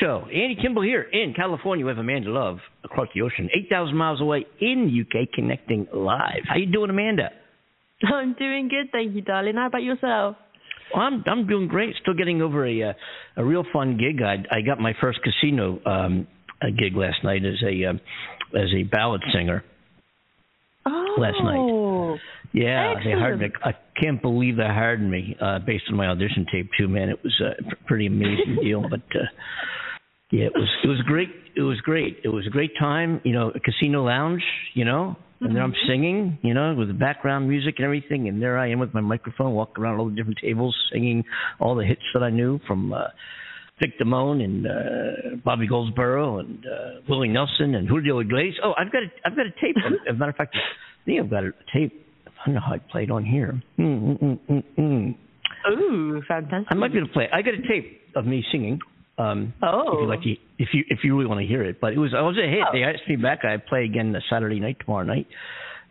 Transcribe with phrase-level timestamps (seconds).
[0.00, 0.24] Show.
[0.26, 4.86] Andy Kimball here in California with Amanda Love across the ocean, 8,000 miles away in
[4.86, 6.42] the UK, connecting live.
[6.48, 7.30] How you doing, Amanda?
[8.04, 9.54] I'm doing good, thank you, darling.
[9.56, 10.36] How about yourself?
[10.94, 11.94] Well, I'm I'm doing great.
[12.02, 12.92] Still getting over a uh,
[13.38, 14.20] a real fun gig.
[14.22, 16.26] I I got my first casino um,
[16.60, 18.00] a gig last night as a um,
[18.54, 19.64] as a ballad singer.
[20.84, 22.20] Oh, Last night.
[22.52, 23.48] Yeah, they hired me.
[23.64, 26.88] I can't believe they hired me uh, based on my audition tape too.
[26.88, 28.82] Man, it was a pr- pretty amazing deal.
[28.82, 29.24] But uh,
[30.32, 31.28] yeah, it was it was great.
[31.54, 32.20] It was great.
[32.24, 33.20] It was a great time.
[33.22, 34.42] You know, a casino lounge.
[34.74, 36.38] You know, and there I'm singing.
[36.42, 38.28] You know, with the background music and everything.
[38.28, 41.22] And there I am with my microphone, walking around all the different tables, singing
[41.60, 42.92] all the hits that I knew from.
[42.92, 43.08] Uh,
[43.80, 48.60] Vic Damone and uh, Bobby Goldsboro and uh, Willie Nelson and Julio Iglesias.
[48.62, 49.76] Oh, I've got a, I've got a tape.
[50.08, 52.06] As a matter of fact, I think I've got a tape.
[52.26, 53.60] I don't know how I played on here.
[53.80, 55.14] Mm, mm, mm, mm, mm.
[55.70, 56.68] Ooh, fantastic.
[56.70, 57.28] I might be able to play.
[57.32, 58.78] I got a tape of me singing.
[59.18, 59.82] Um, Oh.
[59.92, 61.98] if you like, to, if you if you really want to hear it, but it
[61.98, 62.60] was I was a hit.
[62.66, 62.72] Oh.
[62.72, 63.44] They asked me back.
[63.44, 65.26] I play again the Saturday night tomorrow night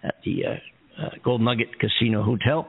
[0.03, 2.67] at the uh, uh, Gold Nugget Casino Hotel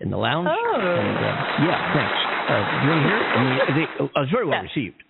[0.00, 0.48] in the lounge.
[0.50, 0.74] Oh.
[0.80, 2.18] And, uh, yeah, thanks.
[2.50, 3.22] Uh, you want to hear it?
[3.22, 4.68] I mean, they, I was very well Yeah.
[4.74, 5.02] received.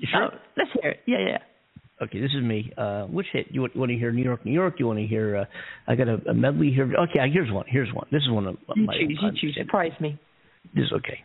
[0.00, 0.24] You sure?
[0.32, 1.00] Oh, let's hear it.
[1.06, 1.38] Yeah, yeah.
[2.02, 2.72] Okay, this is me.
[2.76, 3.46] Uh, which hit?
[3.50, 4.74] You want, you want to hear New York, New York?
[4.80, 5.36] You want to hear?
[5.36, 5.44] Uh,
[5.86, 6.90] I got a, a medley here.
[6.98, 7.66] Okay, here's one.
[7.68, 8.06] Here's one.
[8.10, 8.94] This is one of You my.
[8.94, 9.56] choose, you choose.
[9.60, 10.18] Surprise me.
[10.74, 11.22] This is okay.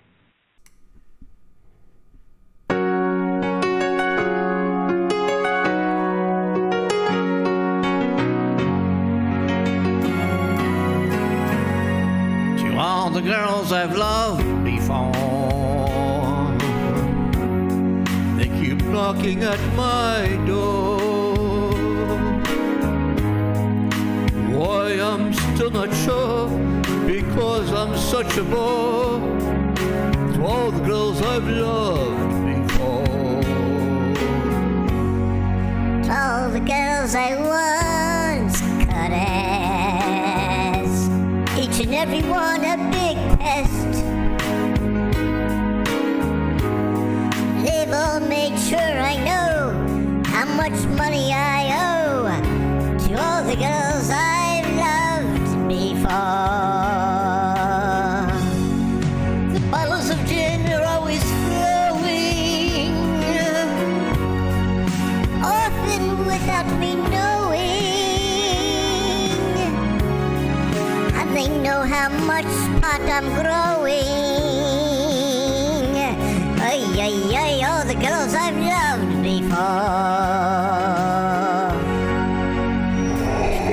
[13.21, 15.11] The girls I've loved before,
[18.37, 21.71] they keep knocking at my door.
[24.55, 26.47] Why I'm still not sure,
[27.05, 29.19] because I'm such a bore.
[30.33, 33.39] To all the girls I've loved before.
[36.09, 37.35] All the girls I
[73.21, 73.99] I'm growing.
[76.57, 79.59] Ay, ay, ay, all the girls I've loved before.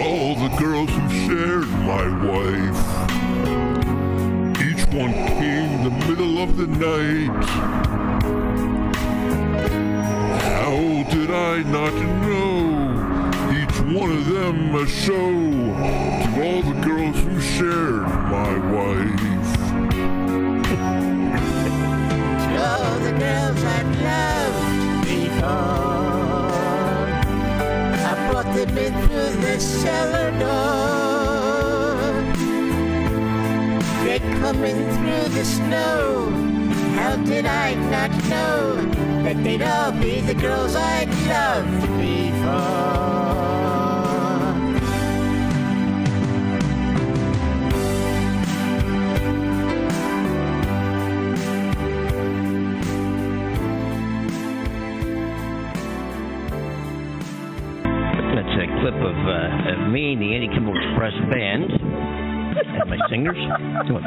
[0.03, 2.83] All the girls who shared my wife.
[4.67, 7.45] Each one came in the middle of the night.
[10.43, 10.77] How
[11.15, 11.95] did I not
[12.27, 12.83] know?
[13.53, 15.46] Each one of them a show
[29.61, 30.67] cellar door.
[34.47, 36.31] Come in through the snow.
[36.95, 38.77] How did I not know
[39.25, 42.96] that they'd all be the girls I'd loved before?
[61.07, 63.37] Express Band and my singers.
[63.87, 64.03] Come on.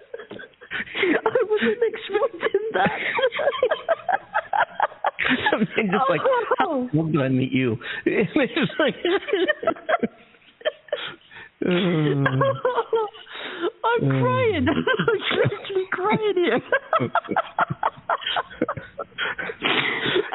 [0.00, 2.90] I wasn't expecting that.
[5.52, 6.20] I mean, just like,
[6.60, 6.88] Oh.
[6.92, 7.76] how did I meet you?
[8.04, 8.94] It's just like,
[11.66, 11.70] Uh,
[13.84, 14.66] I'm crying.
[14.68, 14.84] I'm
[15.44, 16.60] actually crying here.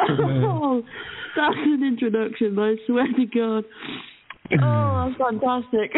[0.09, 0.83] oh,
[1.35, 3.63] that's an introduction, I swear to God.
[4.61, 5.91] Oh, that's fantastic.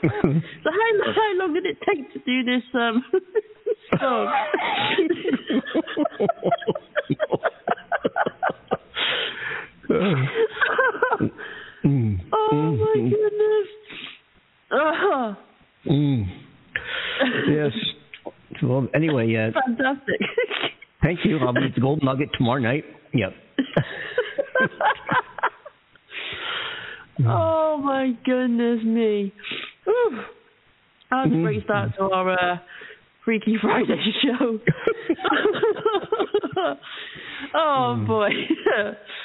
[0.00, 3.02] so how how long did it take to do this um
[3.98, 4.28] song?
[11.84, 12.18] Mm.
[12.32, 13.68] oh my goodness.
[14.70, 15.36] Oh,
[15.86, 16.24] Mm.
[17.48, 17.72] Yes.
[18.62, 20.20] Well, anyway, uh, fantastic.
[21.02, 21.38] thank you.
[21.38, 22.84] I'll be at the Golden Nugget tomorrow night.
[23.14, 23.32] Yep.
[27.26, 29.32] oh my goodness me.
[29.88, 30.22] Ooh.
[31.10, 32.58] That was a great start to our uh,
[33.24, 34.58] Freaky Friday show.
[37.54, 38.30] oh boy.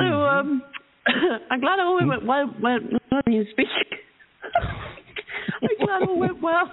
[0.00, 0.62] so um
[1.50, 3.66] I'm glad it all went well went well you speak.
[5.62, 6.70] I'm glad it all went well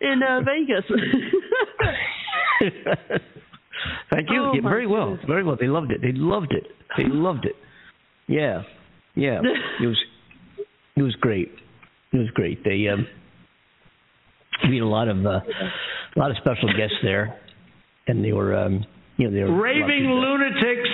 [0.00, 0.84] in uh, Vegas.
[4.10, 4.42] Thank you.
[4.42, 5.10] Oh, Yeah, very well.
[5.10, 5.26] goodness.
[5.26, 5.56] Very well.
[5.60, 6.00] They loved it.
[6.00, 6.66] They loved it.
[6.96, 7.54] They loved it.
[8.28, 8.62] Yeah.
[9.14, 9.40] Yeah.
[9.82, 9.98] It was
[10.96, 11.50] it was great.
[12.12, 12.64] It was great.
[12.64, 13.06] They um
[14.68, 17.38] we had a lot of uh, a lot of special guests there
[18.06, 18.84] and they were um
[19.16, 20.85] you know they were Raving lunatics.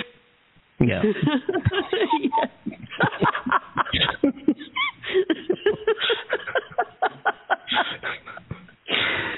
[0.85, 1.01] Yeah.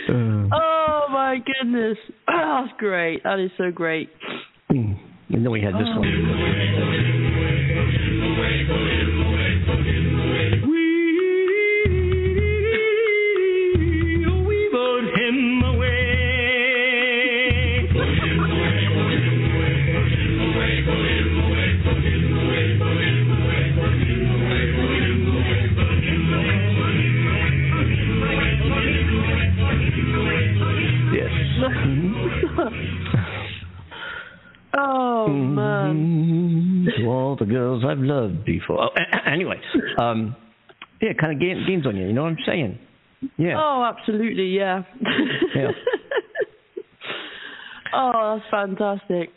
[0.08, 1.98] Uh, oh my goodness.
[2.30, 3.24] Oh, that's great.
[3.24, 4.10] That is so great.
[4.70, 4.96] and
[5.30, 6.06] then we had this one.
[37.86, 38.84] I've loved before.
[38.84, 38.90] Oh,
[39.32, 39.60] anyway,
[40.00, 40.36] um,
[41.02, 42.08] yeah, kind of game, games on you.
[42.08, 42.80] You know what I'm saying?
[43.38, 43.56] Yeah.
[43.58, 44.84] Oh, absolutely, yeah.
[45.56, 45.72] Yeah.
[47.94, 49.30] oh, that's fantastic.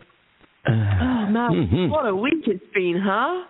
[0.66, 1.90] Uh, Oh man, Mhm.
[1.90, 3.44] what a week it's been, huh?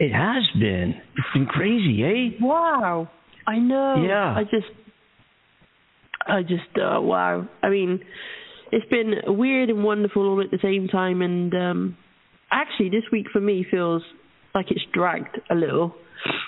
[0.00, 0.94] it has been.
[1.16, 2.36] It's been crazy, eh?
[2.44, 3.08] Wow.
[3.46, 4.04] I know.
[4.06, 4.34] Yeah.
[4.36, 4.66] I just,
[6.26, 7.46] I just, uh, wow.
[7.62, 8.00] I mean,
[8.72, 11.22] it's been weird and wonderful all at the same time.
[11.22, 11.96] And um
[12.50, 14.02] actually, this week for me feels
[14.56, 15.94] like it's dragged a little.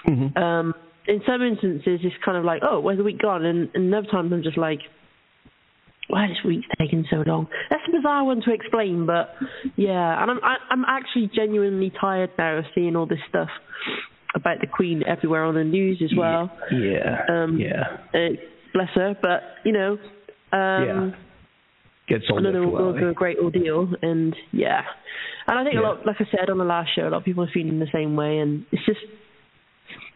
[0.09, 0.37] Mhm.
[0.37, 0.75] Um,
[1.07, 3.45] in some instances, it's kind of like, oh, where's the week gone?
[3.45, 4.81] And, and other times, I'm just like,
[6.09, 7.47] why this week's taking so long?
[7.71, 9.35] That's a bizarre one to explain, but
[9.77, 10.21] yeah.
[10.23, 13.49] And I'm I, I'm actually genuinely tired now of seeing all this stuff
[14.35, 16.51] about the Queen everywhere on the news as well.
[16.73, 17.23] Yeah.
[17.29, 17.99] Um, yeah.
[18.15, 18.37] Uh,
[18.73, 19.93] bless her, but you know,
[20.53, 21.11] um, Yeah.
[22.09, 23.15] Gets old another after a eh?
[23.15, 24.83] great ordeal, and yeah.
[25.47, 25.81] And I think Yeah.
[25.81, 27.79] a lot, like I said on the last show, a lot of people are feeling
[27.79, 29.01] the same way, and it's just.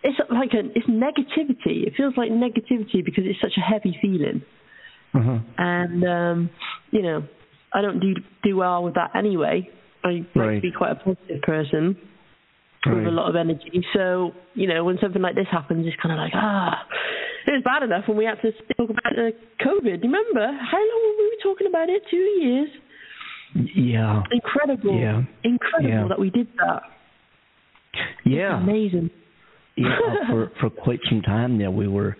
[0.05, 1.87] It's like a, it's negativity.
[1.87, 4.43] It feels like negativity because it's such a heavy feeling
[5.15, 5.39] Uh-huh.
[5.59, 6.51] and um,
[6.91, 7.23] you know,
[7.73, 9.69] I don't do do well with that anyway.
[10.05, 10.55] I like Right.
[10.57, 11.97] to be quite a positive person
[12.85, 13.07] with Right.
[13.07, 13.85] a lot of energy.
[13.95, 16.85] So you know, when something like this happens, it's kind of like ah,
[17.47, 19.31] it was bad enough when we had to talk about uh,
[19.65, 20.03] COVID.
[20.03, 22.03] Remember how long were we talking about it?
[22.11, 22.69] Two years.
[23.75, 24.23] Yeah.
[24.31, 24.99] Incredible.
[24.99, 25.23] Yeah.
[25.45, 26.09] Incredible Yeah.
[26.09, 26.83] that we did that.
[28.25, 28.61] Yeah.
[28.63, 29.11] Amazing.
[29.77, 29.97] yeah,
[30.29, 32.17] for for quite some time there, we were,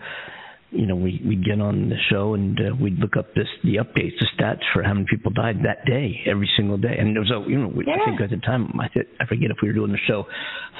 [0.73, 3.75] you know, we we'd get on the show and uh, we'd look up this the
[3.75, 6.95] updates, the stats for how many people died that day, every single day.
[6.97, 9.25] And there was a, you know, we, I think at the time, I th- I
[9.25, 10.25] forget if we were doing the show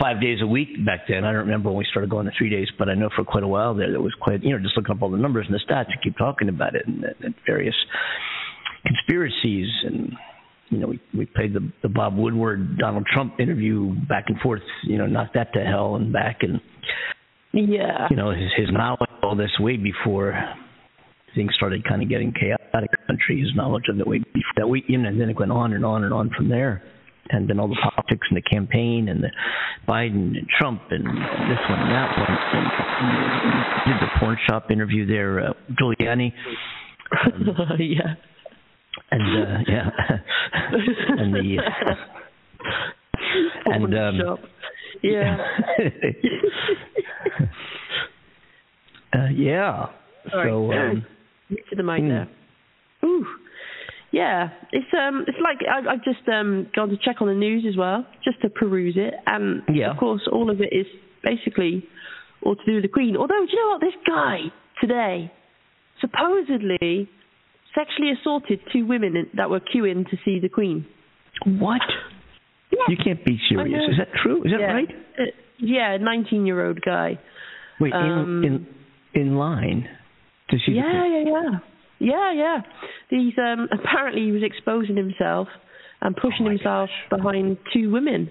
[0.01, 1.23] five days a week back then.
[1.23, 3.43] I don't remember when we started going to three days, but I know for quite
[3.43, 5.53] a while there, there was quite, you know, just looking up all the numbers and
[5.53, 7.75] the stats and keep talking about it and, and various
[8.85, 10.13] conspiracies and
[10.69, 14.63] you know, we we played the the Bob Woodward Donald Trump interview back and forth,
[14.83, 16.59] you know, knocked that to hell and back and
[17.53, 18.07] Yeah.
[18.09, 20.33] you know, his his knowledge all this way before
[21.35, 24.53] things started kind of getting chaotic in the country, his knowledge of the way before
[24.57, 26.81] that we you know, and then it went on and on and on from there.
[27.29, 29.29] And then all the politics and the campaign and the
[29.87, 32.37] Biden and Trump and this one and that one.
[32.99, 36.33] And did the porn shop interview there, uh, Giuliani.
[37.79, 38.15] yeah.
[39.11, 39.89] and uh yeah
[41.17, 41.57] and the
[43.65, 44.39] and Porn um shop.
[45.03, 45.37] Yeah.
[49.13, 49.87] uh, yeah
[50.31, 50.49] Sorry.
[50.49, 51.05] so um
[51.69, 52.09] to the mic Hmm.
[52.09, 52.27] there.
[53.05, 53.25] Ooh.
[54.11, 57.65] Yeah, it's um, it's like I've, I've just um gone to check on the news
[57.67, 59.91] as well, just to peruse it, and Yeah.
[59.91, 60.85] of course all of it is
[61.23, 61.83] basically
[62.43, 63.17] all to do with the Queen.
[63.17, 63.81] Although, do you know what?
[63.81, 64.37] This guy
[64.79, 65.31] today
[65.99, 67.09] supposedly
[67.75, 70.85] sexually assaulted two women that were queuing to see the Queen.
[71.45, 71.81] what
[72.73, 72.87] Yeah.
[72.89, 74.73] you can't be serious is that true is that yeah.
[74.73, 74.89] right
[75.19, 75.23] Uh,
[75.59, 77.19] yeah, nineteen-year-old guy.
[77.79, 78.67] wait Um, in
[79.13, 79.87] in in line
[80.49, 81.51] to see Yeah, yeah, yeah.
[81.99, 82.57] Yeah, yeah.
[83.09, 85.47] He's um apparently he was exposing himself
[86.01, 88.29] and pushing Oh himself behind two women.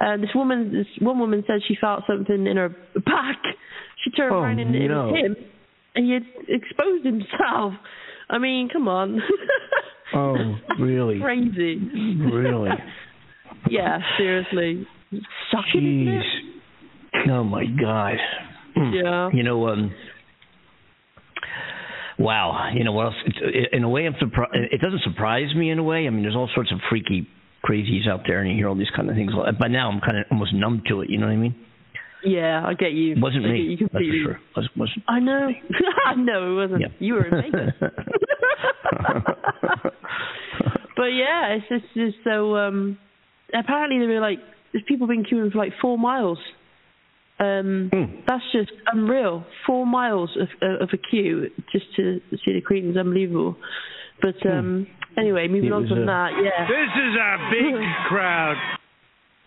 [0.00, 2.68] Uh, this woman, this one woman said she felt something in her
[3.04, 3.40] back.
[4.04, 5.36] She turned Oh, around and it was him,
[5.94, 7.72] and he had exposed himself.
[8.30, 9.20] I mean, come on.
[10.14, 10.36] Oh,
[10.80, 11.20] really?
[11.20, 11.76] Crazy.
[12.32, 12.70] Really?
[13.70, 14.86] Yeah, seriously.
[15.50, 16.22] Shocking, isn't
[17.24, 17.30] Jeez.
[17.30, 18.16] Oh my God.
[18.74, 18.92] Hmm.
[18.92, 19.30] Yeah.
[19.32, 19.94] You know, um,
[22.18, 22.70] wow.
[22.74, 23.14] You know what else?
[23.26, 24.54] It's, in a way, I'm surprised.
[24.54, 26.06] It doesn't surprise me in a way.
[26.06, 27.26] I mean, there's all sorts of freaky
[27.64, 29.32] crazies out there, and you hear all these kind of things.
[29.58, 31.10] By now, I'm kind of almost numb to it.
[31.10, 31.56] You know what I mean?
[32.24, 33.14] Yeah, I get you.
[33.18, 33.76] Wasn't I me.
[33.78, 34.40] You That's for sure.
[34.56, 35.04] Was, wasn't.
[35.08, 35.48] I know.
[36.06, 36.80] I know it wasn't.
[36.82, 36.88] Yeah.
[36.98, 37.74] You were in Vegas.
[40.96, 42.56] but yeah, it's just, just so.
[42.56, 42.98] um
[43.54, 44.38] Apparently, there were like
[44.72, 46.38] there's people been queuing for like four miles.
[47.40, 48.04] Um Hmm.
[48.26, 49.44] That's just unreal.
[49.66, 50.48] Four miles of
[50.82, 53.56] of a queue just to see the Queen is unbelievable.
[54.20, 54.86] But um
[55.16, 55.74] anyway, moving Hmm.
[55.76, 56.66] On from a- that, yeah.
[56.66, 58.56] This is a big crowd.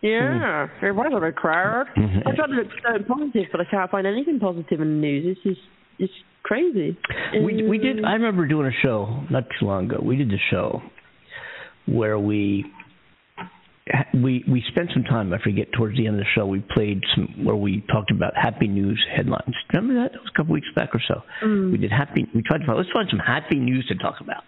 [0.01, 1.85] Yeah, it was a big crowd.
[1.95, 4.99] I tried to look for something positive, but I can't find anything positive in the
[5.07, 5.37] news.
[5.45, 5.57] This is
[5.99, 6.97] it's crazy.
[7.45, 7.99] we we did.
[7.99, 9.99] Um, I remember doing a show not too long ago.
[10.03, 10.81] We did the show
[11.85, 12.65] where we
[14.13, 15.33] we we spent some time.
[15.33, 16.45] I forget towards the end of the show.
[16.45, 19.53] We played some where we talked about happy news headlines.
[19.73, 20.11] Remember that?
[20.13, 21.21] That was a couple weeks back or so.
[21.43, 21.71] Mm.
[21.71, 22.25] We did happy.
[22.35, 22.77] We tried to find.
[22.77, 24.43] Let's find some happy news to talk about.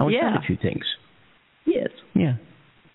[0.00, 0.42] I we found Yeah.
[0.42, 0.84] a few things.
[1.66, 1.88] Yes.
[2.14, 2.34] Yeah.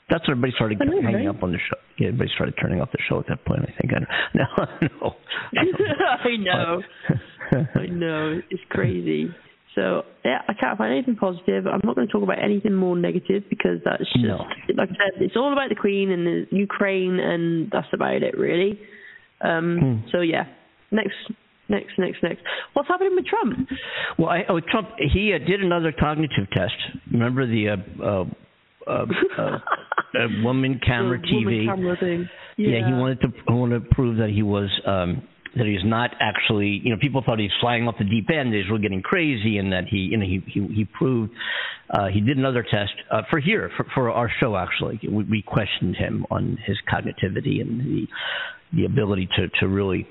[0.10, 1.36] That's when everybody started I know, hanging right?
[1.36, 1.78] up on the show.
[2.00, 3.62] Yeah, everybody started turning off the show at that point.
[3.62, 3.94] I think.
[3.94, 5.16] I don't, no, no.
[6.26, 6.82] I know.
[7.76, 8.42] I know.
[8.50, 9.30] It's crazy.
[9.76, 11.68] So yeah, I can't find anything positive.
[11.68, 14.38] I'm not going to talk about anything more negative because that's just No.
[14.76, 18.38] like I said, it's all about the Queen and the Ukraine, and that's about it
[18.38, 18.80] really.
[19.42, 19.78] Um.
[19.80, 20.10] Hmm.
[20.12, 20.46] So yeah,
[20.92, 21.16] next,
[21.70, 22.42] next, next, next.
[22.74, 23.70] What's happening with Trump?
[24.18, 26.74] Well, I, oh, Trump, he uh, did another cognitive test.
[27.12, 28.26] Remember the uh, uh,
[28.88, 29.06] uh,
[29.38, 29.60] uh,
[30.44, 31.46] woman camera TV?
[31.46, 32.30] woman camera thing.
[32.58, 32.86] Yeah.
[32.86, 35.24] he wanted to he wanted to prove that he was um,
[35.56, 36.82] that he's not actually.
[36.84, 38.54] You know, people thought he's flying off the deep end.
[38.54, 41.32] he's really getting crazy, and that he, you know, he he, he proved.
[41.90, 44.56] Uh, he did another test uh, for here for for our show.
[44.56, 48.08] Actually, we, we questioned him on his cognitivity and the
[48.74, 50.08] the ability to to really,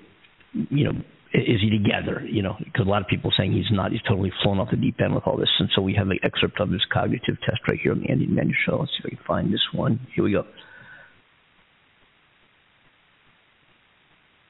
[0.53, 0.93] you know,
[1.33, 2.25] is he together?
[2.27, 3.93] You know, because a lot of people saying he's not.
[3.93, 5.51] He's totally flown off the deep end with all this.
[5.59, 8.27] And so we have an excerpt of his cognitive test right here on the Andy
[8.27, 8.79] Menu Show.
[8.79, 10.01] Let's see if I can find this one.
[10.15, 10.45] Here we go.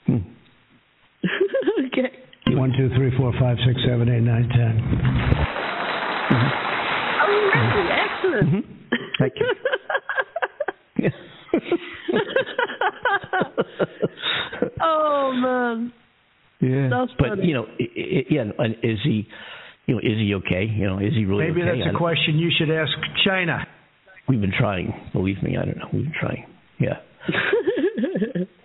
[0.06, 0.37] Hmm.
[1.86, 2.10] okay.
[2.56, 4.80] One, two, three, four, five, six, seven, eight, nine, ten.
[6.30, 6.36] Oh,
[7.28, 7.90] really?
[7.90, 8.48] Excellent.
[8.48, 8.62] Mhm.
[9.18, 9.46] Thank you.
[14.80, 15.92] oh man.
[16.60, 16.88] yeah.
[16.90, 17.46] That's but funny.
[17.46, 18.44] you know, i i yeah.
[18.58, 19.26] And is he,
[19.86, 20.64] you know, is he okay?
[20.64, 21.70] You know, is he really Maybe okay?
[21.70, 22.92] I that's a question you should ask
[23.24, 23.66] China.
[24.28, 24.92] We've been trying.
[25.12, 25.88] Believe me, I don't know.
[25.92, 26.44] We've been trying.
[26.78, 26.98] Yeah.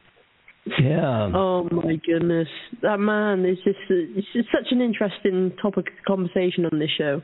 [0.65, 1.29] Yeah.
[1.34, 2.48] Oh my goodness,
[2.82, 7.22] that man is just it's just such an interesting topic of conversation on this show.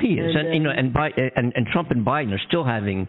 [0.00, 2.40] He is, and, And, you know, um, and, Bi- and and Trump and Biden are
[2.48, 3.08] still having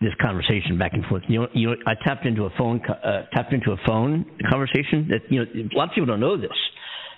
[0.00, 1.22] this conversation back and forth.
[1.28, 5.08] You know, you know, I tapped into a phone, uh, tapped into a phone conversation
[5.10, 6.50] that you know, a lot of people don't know this,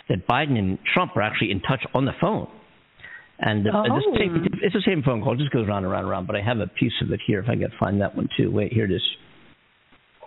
[0.09, 2.49] that Biden and Trump are actually in touch on the phone.
[3.39, 4.01] And uh, Oh.
[4.19, 5.35] same, it's the same phone call.
[5.35, 6.27] It just goes round and round and round.
[6.27, 7.41] But I have a piece of it here.
[7.41, 8.51] If I can find that one too.
[8.51, 9.03] Wait, here it is.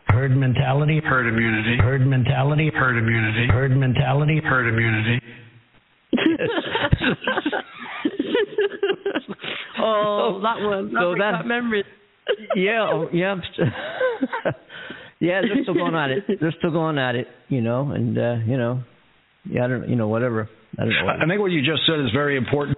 [0.10, 1.02] Herd mentality.
[1.04, 1.78] Herd immunity.
[1.78, 2.72] Herd mentality.
[2.74, 3.48] Herd immunity.
[3.48, 4.42] Herd mentality.
[4.44, 5.22] Herd immunity.
[9.80, 10.94] oh, that one.
[10.94, 11.86] That So brings that- back memories.
[12.56, 13.70] yeah, oh, yeah, I'm st-
[15.20, 15.42] yeah.
[15.42, 16.24] They're still going at it.
[16.40, 17.28] They're still going at it.
[17.48, 18.84] You know, and uh, you know,
[19.50, 20.48] yeah, I don't, you know, whatever.
[20.78, 21.08] I don't know.
[21.24, 22.78] I think what you just said is very important.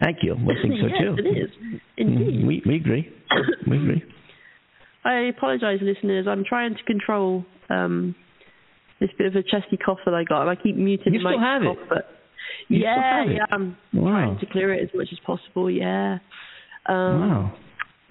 [0.00, 0.34] Thank you.
[0.34, 1.14] I think so yes, too.
[1.18, 1.50] it is.
[1.96, 2.46] Indeed.
[2.46, 3.08] We we agree.
[3.66, 4.02] We agree.
[5.06, 6.26] I apologise, listeners.
[6.28, 8.14] I'm trying to control um,
[9.00, 11.28] this bit of a chesty cough that I got, and I keep muting You the
[11.30, 11.78] still have it?
[11.88, 12.08] But
[12.68, 13.34] You still yeah, have it?
[13.36, 14.10] yeah, I'm Wow.
[14.10, 15.70] trying to clear it as much as possible.
[15.70, 16.18] Yeah.
[16.86, 17.52] Um, Wow.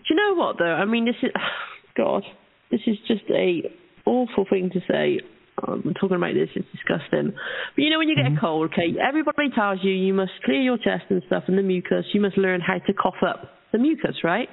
[0.07, 0.65] Do you know what though?
[0.73, 1.31] I mean, this is
[1.97, 2.23] God.
[2.71, 3.71] This is just a
[4.05, 5.19] awful thing to say.
[5.65, 6.49] Um, I'm talking about this.
[6.55, 7.31] It's disgusting.
[7.31, 10.61] But you know, when you get a cold, okay, everybody tells you you must clear
[10.61, 12.05] your chest and stuff and the mucus.
[12.13, 14.49] You must learn how to cough up the mucus, right?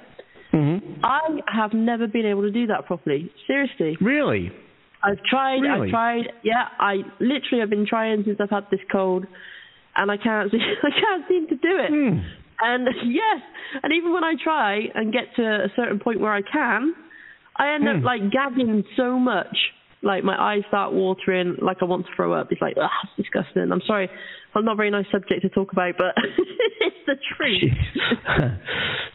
[0.52, 0.98] Mhm.
[1.02, 3.30] I have never been able to do that properly.
[3.46, 3.96] Seriously.
[4.00, 4.52] Really?
[5.02, 5.60] I've tried.
[5.62, 5.88] Really?
[5.88, 6.32] I've tried.
[6.42, 9.26] Yeah, I literally have been trying since I've had this cold,
[9.96, 10.50] and I can't.
[10.50, 11.88] See, I can't seem to do it.
[11.90, 12.18] Hmm.
[12.60, 13.40] And yes,
[13.82, 16.94] and even when I try and get to a certain point where I can,
[17.56, 17.98] I end Hmm.
[17.98, 19.56] up like gagging so much,
[20.02, 22.52] like my eyes start watering, like I want to throw up.
[22.52, 23.72] It's like, ah, it's disgusting.
[23.72, 24.08] I'm sorry,
[24.54, 26.14] I'm not a very nice subject to talk about, but
[26.80, 28.52] it's the truth.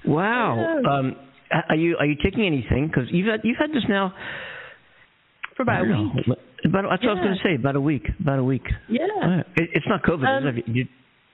[0.06, 0.82] wow.
[0.90, 1.16] Um,
[1.70, 2.88] are you are you taking anything?
[2.88, 4.14] Because you've had you've had this now
[5.56, 6.28] for about a don't week.
[6.28, 6.36] know.
[6.66, 7.56] About, that's what I was going to say.
[7.56, 8.04] About a week.
[8.20, 8.66] About a week.
[8.90, 9.04] Yeah.
[9.22, 9.46] Right.
[9.58, 10.68] It, it's not COVID, Um, is it?
[10.68, 10.86] You,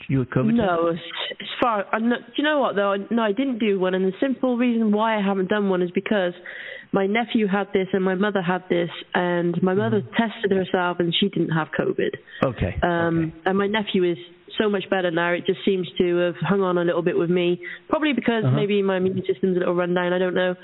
[0.10, 0.54] you with COVID?
[0.54, 1.00] No, it's,
[1.40, 1.86] it's far.
[1.94, 2.96] I'm not, do you know what though?
[3.10, 5.92] No, I didn't do one, and the simple reason why I haven't done one is
[5.92, 6.34] because
[6.92, 11.14] my nephew had this and my mother had this, and my mother tested herself and
[11.18, 12.12] she didn't have COVID.
[12.44, 12.76] Okay.
[12.84, 13.42] Um, okay.
[13.46, 14.18] and my nephew is
[14.58, 15.32] so much better now.
[15.34, 18.56] It just seems to have hung on a little bit with me, probably because Uh-huh.
[18.56, 20.14] maybe my immune system's a little run down.
[20.14, 20.56] I don't know.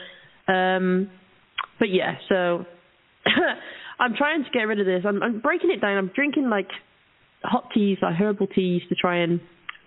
[0.47, 1.09] Um,
[1.79, 2.65] but yeah, so
[3.99, 5.03] I'm trying to get rid of this.
[5.07, 5.97] I'm, I'm breaking it down.
[5.97, 6.67] I'm drinking like
[7.43, 9.39] hot teas, like herbal teas, to try and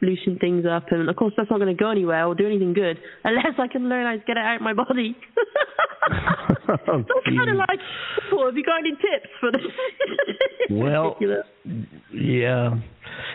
[0.03, 0.87] loosen things up.
[0.91, 3.69] And of course, that's not going to go anywhere or do anything good unless I
[3.69, 5.17] can learn how to get it out of my body.
[6.11, 7.79] Oh, so I'm kind of like,
[8.33, 9.63] well, have you got any tips for this?
[10.71, 11.17] Well.
[12.13, 12.75] Yeah.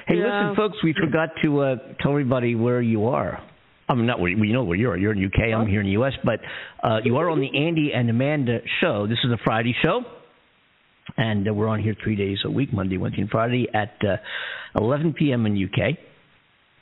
[0.07, 0.49] Hey, Yeah.
[0.49, 3.41] listen, folks, we forgot to uh, tell everybody where you are.
[3.89, 4.97] I mean, not where we know where you are.
[4.97, 5.53] You're in UK.
[5.55, 6.41] I'm here in the US, but
[6.83, 9.07] uh, you are on the Andy and Amanda show.
[9.07, 10.01] This is a Friday show,
[11.15, 14.17] and uh, we're on here three days a week: Monday, Wednesday, and Friday at uh,
[14.77, 15.45] 11 p.m.
[15.45, 15.97] in UK,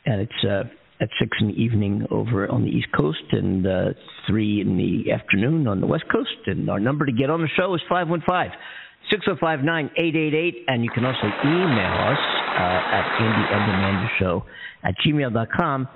[0.05, 0.63] and it's uh,
[1.01, 3.85] at six in the evening over on the East Coast, and uh,
[4.27, 6.47] three in the afternoon on the West Coast.
[6.47, 8.51] And our number to get on the show is five one five.
[9.13, 12.17] 605-9888, and you can also email us
[12.57, 13.05] uh, at
[14.17, 14.43] Show
[14.83, 15.87] at gmail.com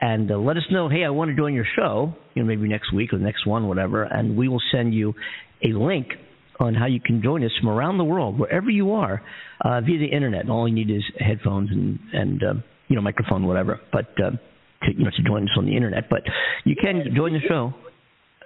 [0.00, 2.68] and uh, let us know, hey, I want to join your show, you know, maybe
[2.68, 5.14] next week or the next one, whatever, and we will send you
[5.62, 6.08] a link
[6.58, 9.22] on how you can join us from around the world, wherever you are,
[9.62, 10.40] uh, via the internet.
[10.42, 12.54] And all you need is headphones and, and uh,
[12.90, 16.10] you know, microphone, whatever, but uh, to, you know, to join us on the internet.
[16.10, 16.22] But
[16.64, 17.72] you can join the show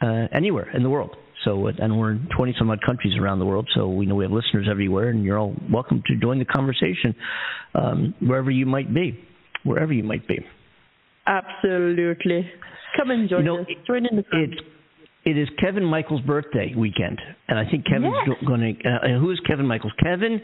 [0.02, 1.16] uh, anywhere in the world.
[1.44, 3.68] So, uh, and we're in 20 some odd countries around the world.
[3.74, 7.14] So we know we have listeners everywhere, and you're all welcome to join the conversation
[7.74, 9.18] um, wherever you might be,
[9.64, 10.38] wherever you might be.
[11.26, 12.48] Absolutely.
[12.98, 13.66] Come and join You know, us.
[13.86, 14.52] Join in the fun.
[14.52, 14.60] It's
[15.24, 18.36] it is Kevin Michaels' birthday weekend, and I think Kevin's Yes.
[18.46, 18.88] going to.
[18.88, 19.92] Uh, who is Kevin Michaels?
[20.02, 20.40] Kevin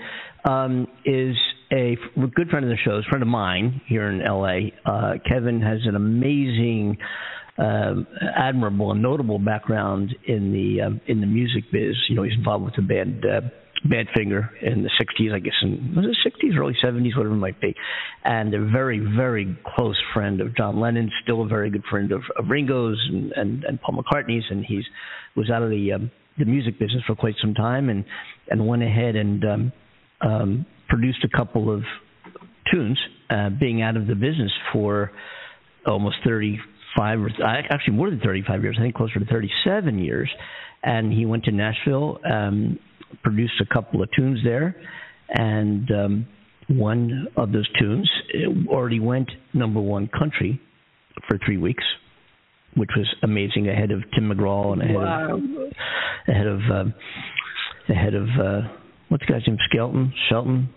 [0.49, 1.37] um, is
[1.73, 1.97] a
[2.35, 4.73] good friend of the show, a friend of mine here in L.A.
[4.85, 6.97] Uh, Kevin has an amazing,
[7.59, 11.95] um, admirable, and notable background in the um, in the music biz.
[12.09, 13.25] You know, he's involved with the band.
[13.25, 13.41] Uh,
[13.87, 17.61] Badfinger in the 60s, I guess, in was it 60s, early 70s, whatever it might
[17.61, 17.75] be,
[18.25, 22.23] and a very, very close friend of John Lennon, still a very good friend of,
[22.37, 24.85] of Ringo's and, and, and Paul McCartney's, and he's
[25.37, 28.05] was out of the um, the music business for quite some time, and
[28.49, 29.73] and went ahead and um,
[30.21, 31.83] um, produced a couple of
[32.71, 32.99] tunes,
[33.31, 35.11] uh, being out of the business for
[35.87, 37.31] almost 35 or
[37.71, 40.31] actually more than 35 years, I think closer to 37 years,
[40.83, 42.19] and he went to Nashville.
[42.31, 42.79] Um,
[43.23, 44.75] produced a couple of tunes there,
[45.29, 46.27] and um,
[46.69, 50.61] one of those tunes uh, already went number one country
[51.29, 51.85] for three weeks,
[52.77, 53.69] which was amazing.
[53.69, 55.35] Ahead of Tim McGraw and ahead Wow.
[55.37, 55.41] of
[56.29, 56.95] ahead of um,
[57.89, 58.61] ahead of uh,
[59.09, 59.59] what's the guy's name?
[59.69, 60.69] Skelton, Shelton,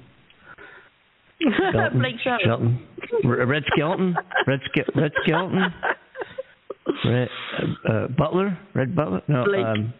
[1.69, 2.79] Skelton, Blake Shelton.
[3.11, 4.15] Shelton, Red Skelton,
[4.47, 5.59] Red Ske- Red Skelton,
[7.05, 7.27] Red
[7.87, 9.21] uh, uh, Butler, Rhett Butler.
[9.27, 9.65] No, Blake.
[9.65, 9.93] um,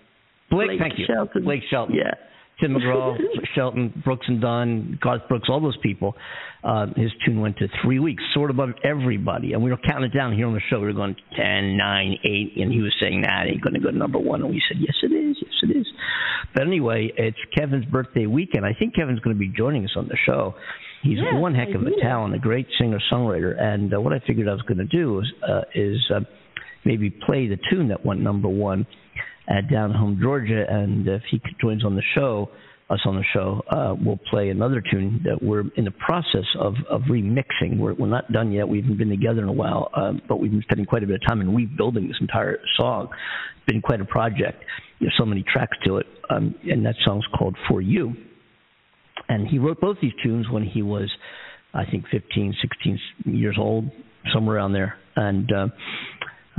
[0.50, 1.06] Blake, Blake thank you.
[1.06, 1.44] Shelton.
[1.44, 1.96] Blake Shelton.
[1.96, 2.14] Yeah.
[2.60, 3.18] Tim McGraw,
[3.56, 6.16] Shelton, Brooks and Dunn, Garth Brooks, all those people.
[6.64, 9.54] Uh, his tune went to three weeks, sort of above everybody.
[9.54, 10.80] And we were counting it down here on the show.
[10.80, 13.80] We were going 10, 9, 8, and he was saying, nah, it ain't going to
[13.80, 14.42] go to number one.
[14.42, 15.88] And we said, yes, it is, yes, it is.
[16.54, 18.66] But anyway, it's Kevin's birthday weekend.
[18.66, 20.54] I think Kevin's going to be joining us on the show.
[21.02, 23.62] He's Yes, one heck of a talent, a great singer-songwriter.
[23.62, 26.22] And uh, what I figured I was going to do is, uh, is uh,
[26.86, 28.88] maybe play the tune that went number one
[29.48, 32.50] at Down Home, Georgia, and if he joins on the show,
[32.90, 36.76] us on the show, uh, we'll play another tune that we're in the process of,
[36.90, 37.78] of remixing.
[37.78, 38.68] We're, we're not done yet.
[38.68, 41.16] We haven't been together in a while, uh, but we've been spending quite a bit
[41.16, 43.08] of time in rebuilding this entire song.
[43.58, 44.64] It's been quite a project.
[45.00, 48.14] There's so many tracks to it, um, and that song's called For You.
[49.30, 51.10] And he wrote both these tunes when he was,
[51.74, 53.90] I think, 15, 16 years old,
[54.34, 54.96] somewhere around there.
[55.16, 55.68] And uh,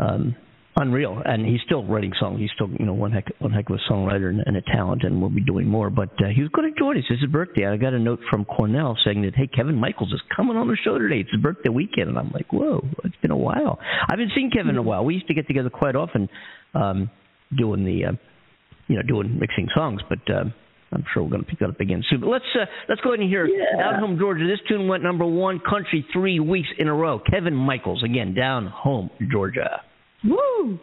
[0.03, 0.37] um,
[0.77, 1.21] unreal.
[1.25, 2.41] And he's still writing songs.
[2.41, 5.03] He's still, you know, one heck, one heck of a songwriter and, and a talent,
[5.05, 5.91] and we'll be doing more.
[5.91, 7.05] But uh, he was going to join us.
[7.09, 7.67] It's his birthday.
[7.67, 10.77] I got a note from Cornell saying that, hey, Kevin Michaels is coming on the
[10.85, 11.21] show today.
[11.21, 13.79] It's his birthday weekend, and I'm like, whoa, it's been a while.
[13.81, 15.05] I haven't seen Kevin in a while.
[15.05, 16.29] We used to get together quite often,
[16.75, 17.11] um,
[17.57, 18.13] doing the, uh,
[18.89, 20.33] you know, doing mixing songs, but.
[20.33, 20.45] Uh,
[20.93, 22.21] I'm sure we're going to pick that up again soon.
[22.21, 23.79] But let's uh, let's go ahead and hear Yeah.
[23.79, 24.47] Down Home Georgia.
[24.47, 27.21] This tune went number one country three weeks in a row.
[27.29, 29.83] Kevin Michaels again, Down Home Georgia.
[30.25, 30.79] Woo!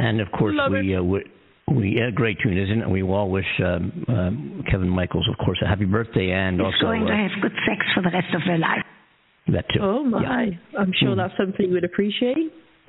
[0.00, 1.24] And of course, Love we, uh, we
[1.68, 2.88] we yeah, great tune, isn't it?
[2.88, 7.04] We all wish um, um, Kevin Michaels, of course, a happy birthday, and also going
[7.04, 8.82] to uh, have good sex for the rest of their life.
[9.52, 9.80] that too.
[9.82, 10.22] Oh my!
[10.72, 10.80] Yeah.
[10.80, 11.16] I'm sure Mm.
[11.18, 12.50] that's something you would appreciate.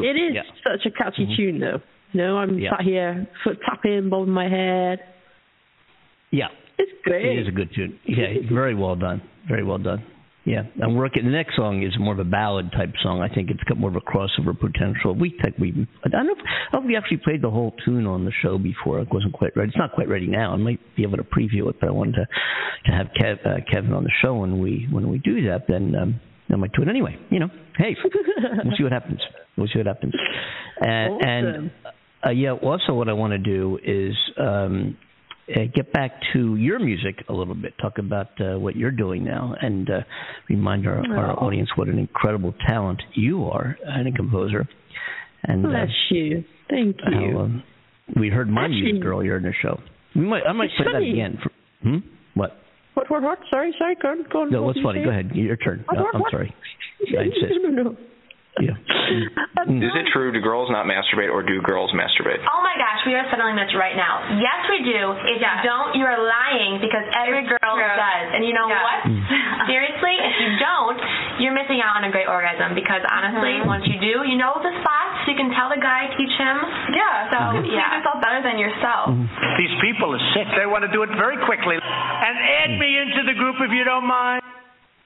[0.00, 0.42] it is Yeah.
[0.64, 1.80] such a catchy tune, though.
[2.12, 2.70] You know, I'm Yeah.
[2.70, 5.00] sat here, foot tapping, bobbing my head.
[6.32, 7.24] Yeah, It's great.
[7.26, 7.98] it is a good tune.
[8.04, 9.20] Yeah, very well done.
[9.48, 10.02] Very well done.
[10.44, 11.24] Yeah, I'm working.
[11.24, 13.20] The next song is more of a ballad type song.
[13.20, 15.14] I think it's got more of a crossover potential.
[15.14, 16.32] We tech we I don't know.
[16.32, 19.00] If, I don't know if we actually played the whole tune on the show before.
[19.00, 19.68] It wasn't quite ready.
[19.68, 20.54] It's not quite ready now.
[20.54, 22.26] I might be able to preview it, but I wanted to
[22.86, 25.66] to have Kev, uh, Kevin on the show when we when we do that.
[25.68, 27.18] Then um, I might do it anyway.
[27.28, 29.20] You know, hey, we'll see what happens.
[29.58, 30.14] We'll see what happens.
[30.80, 31.28] And, Awesome.
[31.28, 31.70] and
[32.24, 34.96] uh, yeah, also what I want to do is um,
[35.56, 37.74] uh, get back to your music a little bit.
[37.80, 40.00] Talk about uh, what you're doing now, and uh,
[40.48, 44.68] remind our, our audience what an incredible talent you are and a composer.
[45.44, 46.44] And uh, Bless you.
[46.68, 47.38] Thank you.
[47.38, 47.62] um,
[48.16, 49.80] we heard my Actually- music earlier in the show.
[50.14, 51.38] We might, I might play that again.
[51.42, 51.50] For,
[51.82, 51.96] hmm?
[52.34, 52.56] What?
[52.94, 53.10] What?
[53.10, 53.22] What?
[53.22, 53.38] What?
[53.48, 53.72] Sorry.
[53.78, 53.96] Sorry.
[54.02, 54.24] Go on.
[54.32, 54.50] Go on.
[54.50, 55.00] No, what's funny?
[55.00, 55.04] say?
[55.04, 55.30] Go ahead.
[55.34, 55.84] Your turn.
[55.86, 56.30] What, No, I'm what?
[56.32, 56.52] sorry.
[57.18, 57.44] I insist.
[57.62, 57.96] no, no, no.
[58.58, 58.74] Yeah.
[58.74, 59.78] Mm.
[59.78, 60.34] Is it true?
[60.34, 62.42] Do girls not masturbate, or do girls masturbate?
[62.42, 64.26] Oh my gosh, we are settling this right now.
[64.42, 65.00] Yes, we do.
[65.30, 67.94] If you don't, you are lying because every girl true.
[67.94, 68.26] does.
[68.34, 68.82] And you know Yeah.
[68.82, 68.98] what?
[69.06, 69.22] Mm.
[69.70, 70.98] Seriously, if you don't,
[71.38, 74.74] you're missing out on a great orgasm because honestly, once you do, you know the
[74.82, 75.30] spots.
[75.30, 76.56] You can tell the guy, teach him.
[76.90, 77.30] Yeah.
[77.30, 77.86] So, you can yeah.
[77.86, 79.14] treat yourself better than yourself.
[79.62, 80.50] These people are sick.
[80.58, 81.78] They want to do it very quickly.
[81.78, 84.42] And add me into the group if you don't mind.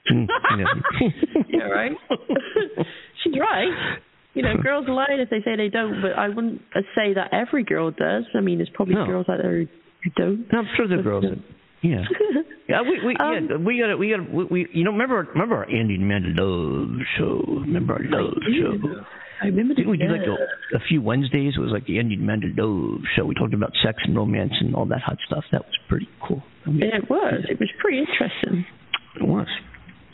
[0.04, 1.08] Mm, yeah.
[1.48, 1.92] yeah, right.
[3.24, 3.98] She's right.
[4.34, 6.60] You know, girls lie if they say they don't, but I wouldn't
[6.94, 8.24] say that every girl does.
[8.34, 9.06] I mean, there's probably No.
[9.06, 10.46] girls out there who don't.
[10.52, 11.24] No, I'm sure the girls.
[11.24, 11.38] That,
[11.82, 12.04] yeah.
[12.66, 15.56] Yeah, we we Um, yeah, we got we got we, we you know remember remember
[15.56, 19.04] our Andy and Amanda Love show remember our Love show
[19.42, 22.14] I remember didn't we do like a, a few Wednesdays it was like the Andy
[22.14, 25.60] Amanda Love show we talked about sex and romance and all that hot stuff that
[25.60, 27.44] was pretty cool And we- Yeah, it was.
[27.50, 28.64] It was pretty interesting.
[29.20, 29.46] it was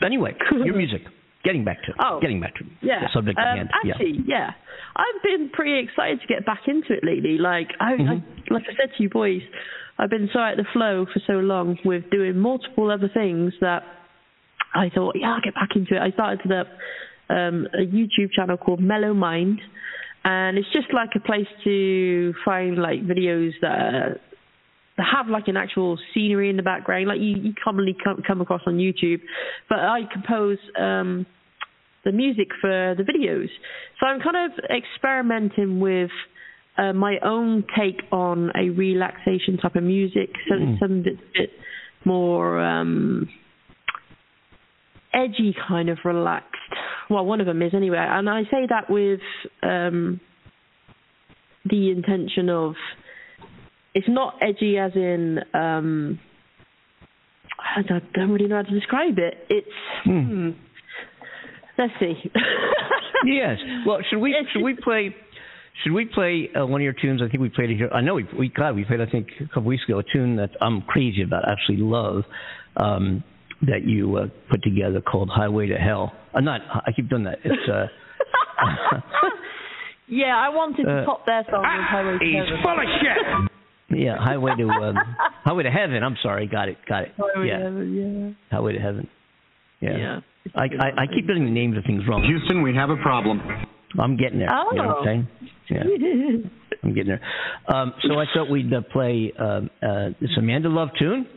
[0.03, 1.03] anyway your music
[1.43, 3.01] getting back to Oh, getting back to Yeah.
[3.01, 4.51] the subject um, at hand Actually, yeah.
[4.95, 7.37] I've been pretty excited to get back into it lately.
[7.37, 8.09] Like I, Mhm.
[8.49, 9.41] I like I said to you boys,
[9.97, 13.53] I've been so out of the flow for so long with doing multiple other things
[13.61, 13.83] that
[14.73, 15.99] I thought, yeah, I'll get back into it.
[16.01, 16.67] I started up
[17.29, 19.59] um, a YouTube channel called Mellow Mind,
[20.23, 24.19] and it's just like a place to find like videos that are
[24.97, 28.61] have like an actual scenery in the background, like you, you commonly come, come across
[28.67, 29.19] on YouTube.
[29.69, 31.25] But I compose um,
[32.03, 33.47] the music for the videos,
[33.99, 36.11] so I'm kind of experimenting with
[36.77, 40.79] uh, my own take on a relaxation type of music, so Mm.
[40.79, 41.49] something that's a bit
[42.05, 43.27] more um,
[45.13, 46.47] edgy, kind of relaxed.
[47.09, 49.19] Well, one of them is anyway, and I say that with
[49.61, 50.19] um,
[51.65, 52.75] the intention of
[53.93, 56.19] it's not edgy as in um,
[57.59, 59.35] I don't, don't really know how to describe it.
[59.49, 59.67] It's
[60.03, 60.49] hmm.
[61.77, 62.15] let's see.
[63.25, 63.57] yes.
[63.85, 65.15] Well, should we should we play
[65.83, 67.21] should we play uh, one of your tunes?
[67.21, 67.89] I think we played it here.
[67.93, 70.37] I know we we God we played I think a couple weeks ago a tune
[70.37, 72.23] that I'm crazy about, absolutely love,
[72.77, 73.23] um,
[73.63, 76.13] that you uh, put together called Highway to Hell.
[76.33, 76.61] I'm not.
[76.71, 77.39] I keep doing that.
[77.43, 77.87] It's uh.
[80.07, 83.51] yeah, I wanted to Uh, top their song to he's full of shit.
[83.93, 84.95] Yeah, Highway to um,
[85.43, 86.03] Highway to Heaven.
[86.03, 86.47] I'm sorry.
[86.47, 86.77] Got it.
[86.87, 87.11] Got it.
[87.17, 87.57] Highway yeah.
[87.57, 89.07] to Heaven, Highway to Heaven.
[89.79, 89.97] Yeah.
[89.97, 90.19] Yeah.
[90.55, 92.23] I, I I keep getting the names of things wrong.
[92.23, 93.41] Houston, we have a problem.
[93.99, 94.49] I'm getting there.
[94.71, 95.05] You know what I'm Oh.
[95.05, 95.27] saying?
[95.69, 95.83] Yeah.
[96.83, 97.21] I'm getting there.
[97.67, 101.27] Um, so I thought we'd uh, play um, uh, this Amanda Love tune.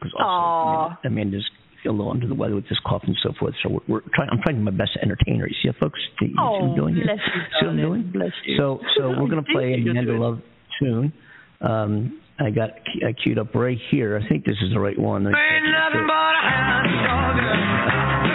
[0.00, 0.98] 'Cause also, Aw.
[1.06, 1.48] Amanda's
[1.86, 3.54] a little under the weather with this cough and so forth.
[3.62, 4.28] So we're, we're trying.
[4.30, 5.46] I'm trying my best to entertain her.
[5.48, 5.98] You see, how folks.
[6.20, 7.04] You see what I'm Oh, doing here?
[7.04, 8.10] bless you, See what I'm doing?
[8.12, 8.56] Bless you.
[8.58, 10.40] So so we're gonna play Amanda Love
[10.80, 11.12] tune.
[11.60, 14.20] Um, I got cu- uh, queued up right here.
[14.22, 15.24] I think this is the right one.
[15.24, 17.36] Let me check Ain't nothing but a hound dog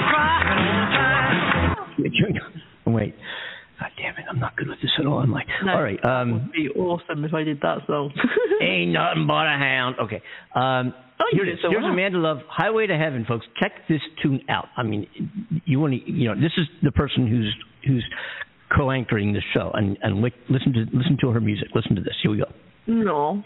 [0.09, 2.93] crying all the time.
[2.93, 3.15] Wait.
[3.79, 4.25] God damn it!
[4.29, 5.19] I'm not good with this at all.
[5.19, 6.03] I'm like, No, all right.
[6.05, 8.11] Um, It'd be awesome if I did that song.
[8.61, 9.95] Ain't nothing but a hound.
[10.03, 10.21] Okay.
[10.55, 11.59] Um, Oh, you here it did is.
[11.61, 11.91] so Here's well.
[11.91, 13.45] Amanda Love, Highway to Heaven, folks.
[13.59, 14.65] Check this tune out.
[14.75, 15.05] I mean,
[15.65, 17.55] you want to, you know, this is the person who's
[17.85, 18.03] who's
[18.75, 21.67] co-anchoring the show, and and listen to listen to her music.
[21.75, 22.15] Listen to this.
[22.23, 22.45] Here we go.
[22.87, 23.43] No.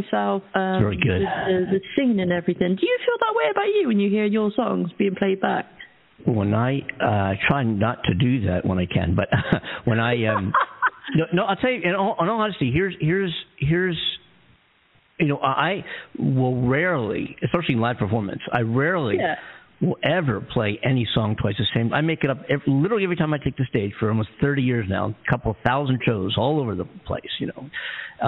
[0.00, 1.20] Myself um, Very good.
[1.20, 2.76] with the, the singing and everything.
[2.76, 5.66] Do you feel that way about you when you hear your songs being played back?
[6.26, 9.28] when I uh try not to do that when I can, but
[9.84, 10.52] when I um
[11.14, 13.96] no, no I'll tell you in all, in all honesty, here's here's here's
[15.20, 15.84] you know I
[16.18, 19.36] will rarely, especially in live performance, I rarely Yeah.
[19.80, 21.92] will ever play any song twice the same.
[21.92, 24.62] I make it up every, literally every time I take the stage for almost 30
[24.62, 27.70] years now, a couple thousand shows all over the place, you know.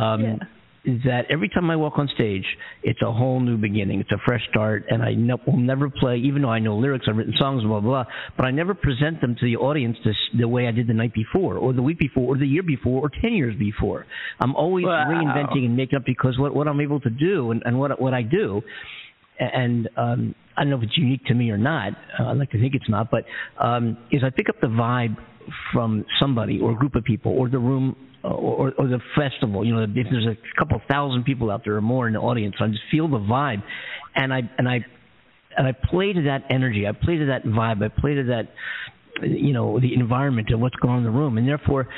[0.00, 0.38] Um
[0.84, 2.44] that every time I walk on stage,
[2.82, 4.00] it's a whole new beginning.
[4.00, 7.06] It's a fresh start, and I ne- will never play, even though I know lyrics,
[7.08, 10.16] I've written songs, blah, blah, blah, but I never present them to the audience this,
[10.38, 13.02] the way I did the night before, or the week before, or the year before,
[13.02, 14.06] or 10 years before.
[14.40, 15.04] I'm always Wow.
[15.08, 18.14] reinventing and making up because what, what I'm able to do and, and what, what
[18.14, 18.62] I do,
[19.38, 21.92] and um, I don't know if it's unique to me or not.
[22.18, 23.24] Uh, I like to think it's not, but
[23.58, 25.16] um, is I pick up the vibe
[25.72, 29.64] from somebody or a group of people or the room Uh, or, or the festival.
[29.64, 32.54] You know, if there's a couple thousand people out there or more in the audience,
[32.60, 33.62] I just feel the vibe,
[34.14, 34.84] and I and I
[35.56, 36.86] and I play to that energy.
[36.86, 37.82] I play to that vibe.
[37.82, 38.50] I play to that,
[39.22, 41.88] you know, the environment and what's going on in the room, and therefore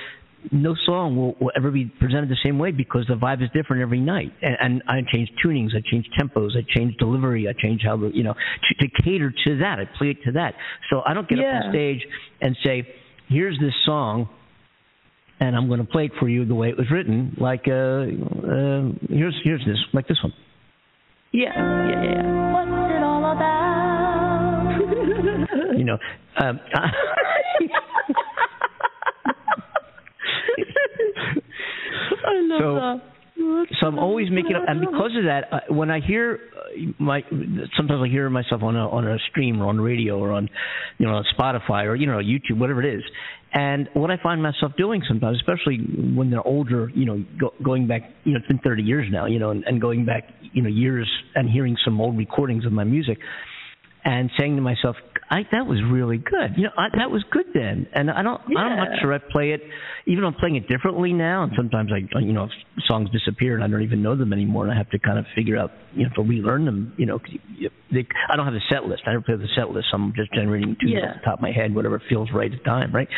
[0.51, 3.83] no song will, will ever be presented the same way because the vibe is different
[3.83, 4.33] every night.
[4.43, 8.11] And, and I change tunings, I change tempos, I change delivery, I change how the
[8.13, 9.79] you know to, to cater to that.
[9.79, 10.55] I play it to that.
[10.91, 12.07] So I don't get up on stage
[12.41, 12.89] and say,
[13.29, 14.29] "Here's this song."
[15.45, 17.35] And I'm going to play it for you the way it was written.
[17.41, 20.33] Like, uh, uh, here's here's this, like this one.
[21.33, 22.53] Yeah, yeah, yeah.
[22.53, 23.73] What's it all about?
[25.79, 25.99] You know,
[26.39, 26.61] um,
[32.25, 33.67] I love So- that.
[33.81, 37.23] so I'm always making up, and because of that, uh, when I hear uh, my,
[37.77, 40.49] sometimes I hear myself on a on a stream or on the radio or on,
[40.99, 43.03] you know, Spotify or you know YouTube, whatever it is,
[43.55, 45.79] and what I find myself doing sometimes, especially
[46.15, 49.27] when they're older, you know, go, going back, you know, it's been 30 years now,
[49.27, 52.73] you know, and, and going back, you know, years and hearing some old recordings of
[52.73, 53.19] my music,
[54.05, 54.97] and saying to myself,
[55.33, 56.53] I, that was really good.
[56.59, 57.87] You know, I, that was good then.
[57.95, 59.63] And I don't, I'm not sure I play it,
[60.07, 61.45] even I'm playing it differently now.
[61.45, 62.49] And sometimes I, you know,
[62.87, 65.25] songs disappear and I don't even know them anymore, and I have to kind of
[65.35, 66.93] figure out, you know, to relearn them.
[66.99, 69.05] You know, 'cause you, they, I don't have a set list.
[69.07, 69.87] I don't play with a set list.
[69.95, 71.09] I'm just generating tunes Yeah.
[71.09, 73.09] off the top of my head, whatever feels right at the time, right?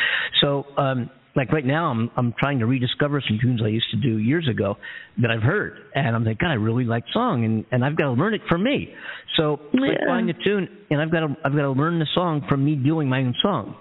[0.40, 3.96] So, um, like right now, I'm I'm trying to rediscover some tunes I used to
[3.96, 4.76] do years ago
[5.20, 8.04] that I've heard, and I'm like, God, I really like song, and and I've got
[8.04, 8.94] to learn it for me.
[9.36, 10.06] So I Yeah.
[10.06, 12.76] find the tune, and I've got to I've got to learn the song from me
[12.76, 13.76] doing my own song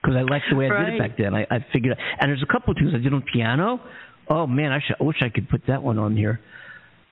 [0.00, 1.34] because I liked the way I did it back then.
[1.34, 3.80] I, I figured, out and there's a couple of tunes I did on piano.
[4.28, 6.40] Oh man, I should I wish I could put that one on here.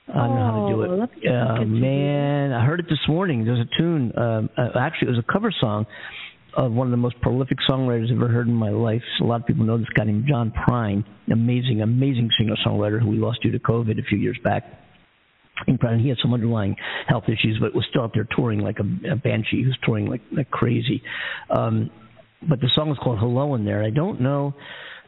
[0.08, 1.00] I don't know how to do Oh, it.
[1.00, 1.06] Uh,
[1.58, 1.66] good to do.
[1.66, 3.44] man, I heard it this morning.
[3.44, 4.12] There's a tune.
[4.16, 5.86] Um, uh, actually, it was a cover song
[6.54, 9.02] of one of the most prolific songwriters I've ever heard in my life.
[9.18, 13.00] So a lot of people know this guy named John Prine, amazing, amazing singer songwriter
[13.00, 14.64] who we lost due to COVID a few years back.
[15.66, 16.76] And Prine, he had some underlying
[17.06, 19.60] health issues, but was still out there touring like a, a banshee.
[19.60, 21.02] He was touring like like crazy.
[21.50, 21.90] Um,
[22.48, 23.82] but the song was called Hello in there.
[23.82, 24.54] I don't know.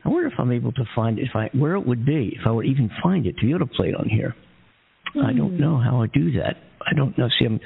[0.05, 2.47] I wonder if I'm able to find it, if I where it would be if
[2.47, 4.35] I would even find it to be able to play it on here.
[5.15, 6.57] I don't know how I do that.
[6.81, 7.29] I don't know.
[7.39, 7.61] See, I'm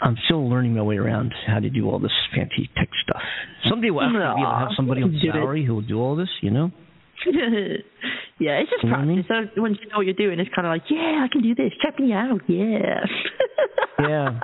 [0.00, 3.22] I'm still learning my way around how to do all this fancy tech stuff.
[3.68, 6.28] Someday we'll actually be able to have somebody on salary who will do all this.
[6.42, 6.70] You know?
[8.38, 9.24] yeah, it's just You know I mean?
[9.24, 9.52] practice.
[9.56, 11.54] So once you know what you're doing, it's kind of like, yeah, I can do
[11.54, 11.72] this.
[11.82, 12.40] Check me out.
[12.48, 13.00] Yeah.
[13.98, 14.40] Yeah.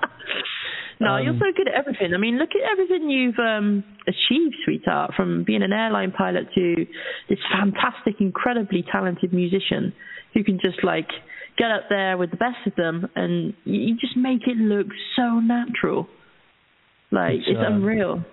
[0.98, 2.14] No, you're Um, so good at everything.
[2.14, 6.86] I mean, look at everything you've um, achieved, sweetheart, from being an airline pilot to
[7.28, 9.92] this fantastic, incredibly talented musician
[10.32, 11.09] who can just like
[11.62, 14.86] get up there with the best of them and you, just make it look
[15.16, 16.06] so natural.
[17.10, 18.24] Like It's, it's, uh, unreal.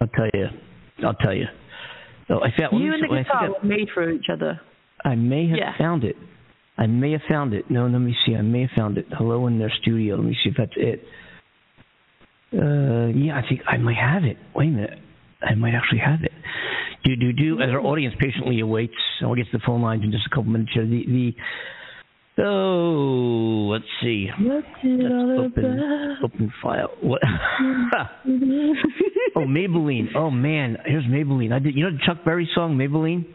[0.00, 0.46] I'll tell you.
[1.04, 1.46] I'll tell you.
[2.28, 2.82] So I found.
[2.82, 4.60] You and the see- I think guitar were made for each other.
[5.04, 5.72] I may have Yeah.
[5.78, 6.16] found it.
[6.78, 7.64] I may have found it.
[7.70, 8.34] No, let me see.
[8.36, 9.06] I may have found it.
[9.18, 10.16] Hello in their studio.
[10.16, 11.06] Let me see if that's it.
[12.54, 14.36] Uh, yeah, I think I might have it.
[14.54, 14.98] Wait a minute.
[15.42, 16.32] I might actually have it.
[17.04, 17.60] Do do do.
[17.60, 20.30] As our audience patiently awaits, and we'll get to the phone lines in just a
[20.30, 20.84] couple minutes here.
[20.86, 21.34] The the
[22.38, 24.28] oh, let's see.
[24.40, 26.24] What's it all Open about?
[26.24, 26.90] open file.
[27.00, 27.22] What?
[29.36, 30.08] oh, Maybellene.
[30.16, 31.52] Oh man, here's Maybellene.
[31.52, 31.74] I did.
[31.74, 33.26] You know the Chuck Berry song Maybellene?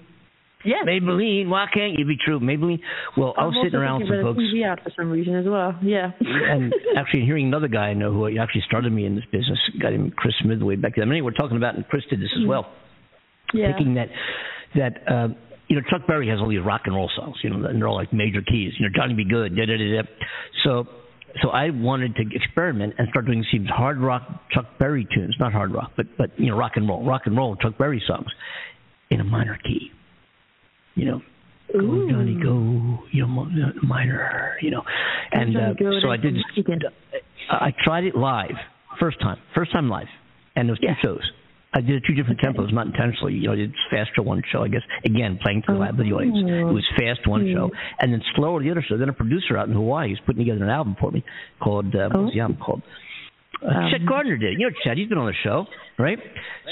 [0.66, 0.86] Yes.
[0.86, 2.40] Maybellene, why can't you be true?
[2.40, 2.80] Maybellene.
[3.16, 5.46] Well, I was I'm sitting around thinking some folks, TV ad for some reason as
[5.46, 5.78] well.
[5.84, 6.12] Yeah.
[6.20, 9.80] and actually hearing another guy I know who actually started me in this business, a
[9.80, 11.08] guy named Chris Smith way back then.
[11.08, 12.64] I mean, we're talking about, and Chris did this as well.
[12.64, 13.58] Mm-hmm.
[13.58, 13.68] yeah.
[13.78, 14.10] Thinking that
[14.76, 15.28] that uh,
[15.68, 17.88] you know Chuck Berry has all these rock and roll songs, you know, and they're
[17.88, 18.74] all like major keys.
[18.80, 19.24] You know, Johnny B.
[19.24, 20.10] Goode, da da da da.
[20.64, 20.88] So
[21.42, 25.52] so I wanted to experiment and start doing some hard rock Chuck Berry tunes, not
[25.52, 28.28] hard rock, but but you know rock and roll, rock and roll Chuck Berry songs
[29.10, 29.92] in a minor key.
[30.96, 31.22] You know,
[31.74, 34.82] go Johnny go, you know minor, you know,
[35.32, 36.36] and uh, so I did.
[37.50, 38.56] I tried it live,
[39.00, 40.08] first time, first time live,
[40.56, 41.32] and there was two shows.
[41.74, 43.34] I did two different tempos, not intentionally.
[43.34, 44.82] You know, it's faster one show, I guess.
[45.06, 46.38] Again, playing to the lab with the audience.
[46.38, 48.98] It was fast one show, and then slower the other show.
[48.98, 51.24] Then a producer out in Hawaii was putting together an album for me
[51.62, 52.82] called uh, what was the album called?
[53.64, 54.54] Uh, Chet Gardner did.
[54.54, 54.60] it.
[54.60, 54.98] You know Chet.
[54.98, 55.66] He's been on the show,
[55.98, 56.20] right?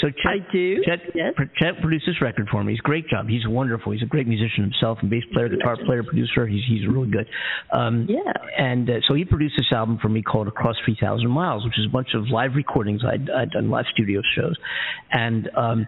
[0.01, 0.83] So Chet, I do.
[0.83, 0.99] Chet,
[1.35, 2.73] pr- Chet produced this record for me.
[2.73, 3.27] He's a great job.
[3.27, 3.91] He's wonderful.
[3.91, 6.45] He's a great musician himself, and bass player, guitar player, producer.
[6.45, 7.27] He's he's really good.
[7.71, 8.31] Um, yeah.
[8.57, 11.77] And uh, so he produced this album for me called Across Three Thousand Miles, which
[11.79, 14.55] is a bunch of live recordings I'd, I'd done live studio shows,
[15.11, 15.87] and um,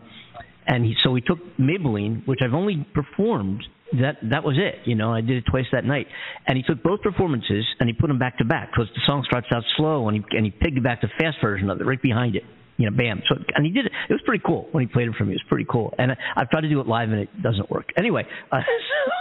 [0.65, 3.63] and he so he took Maybellene, which I've only performed.
[3.93, 5.13] That that was it, you know.
[5.13, 6.07] I did it twice that night,
[6.45, 9.23] and he took both performances and he put them back to back because the song
[9.25, 12.35] starts out slow and he and he piggybacked the fast version of it right behind
[12.35, 12.43] it,
[12.75, 13.21] you know, bam.
[13.29, 13.93] So and he did it.
[14.09, 15.31] It was pretty cool when he played it for me.
[15.31, 17.71] It was pretty cool, and I, I've tried to do it live and it doesn't
[17.71, 17.87] work.
[17.97, 18.59] Anyway, uh,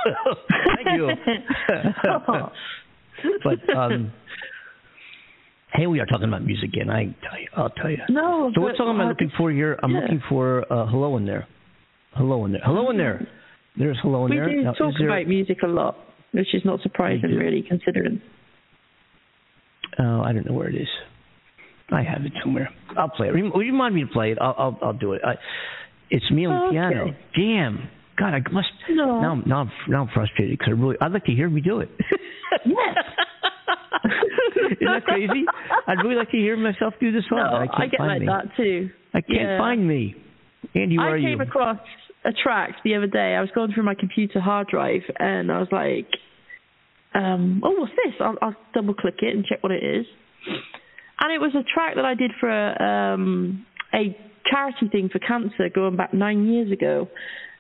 [0.75, 1.11] thank you.
[3.45, 4.13] but um,
[5.75, 6.91] hey, we are talking about music again.
[6.91, 7.99] I tell you, I'll tell you.
[8.09, 8.51] No.
[8.53, 9.79] So what but, song am I looking for here?
[9.81, 10.01] I'm yeah.
[10.01, 11.47] looking for uh, "Hello in There."
[12.17, 12.63] Hello in there.
[12.65, 13.29] Hello in there.
[13.79, 14.49] There's hello in We there.
[14.51, 15.97] do Now, talk there, about music a lot,
[16.33, 18.21] which is not surprising, really, considering.
[19.99, 20.89] Oh, I don't know where it is.
[21.91, 22.69] I have it somewhere.
[22.97, 23.33] I'll play it.
[23.33, 24.39] Would you remind me to play it?
[24.41, 25.23] I'll I'll, I'll do it.
[25.25, 25.35] I,
[26.11, 26.95] it's me on the Okay.
[26.95, 27.17] piano.
[27.37, 27.89] Damn.
[28.19, 28.69] God, I must.
[28.91, 29.21] No.
[29.21, 30.97] Now, I'm- now, I'm, now I'm frustrated because I really.
[31.01, 31.91] I'd like to hear me do it.
[32.65, 32.97] Yes.
[34.71, 35.45] Isn't that crazy?
[35.87, 37.39] I'd really like to hear myself do this song.
[37.39, 38.27] No, I can't I get find like me.
[38.27, 38.91] that too.
[39.15, 39.59] I can't Yeah.
[39.59, 40.15] find me.
[40.75, 41.79] Andy, where I are came across
[42.27, 43.35] a track the other day.
[43.35, 46.09] I was going through my computer hard drive, and I was like,
[47.15, 50.07] um, "Oh, what's this?" I'll, I'll double click it and check what it is.
[51.21, 53.65] And it was a track that I did for um,
[53.95, 54.17] a
[54.51, 57.09] charity thing for cancer going back nine years ago,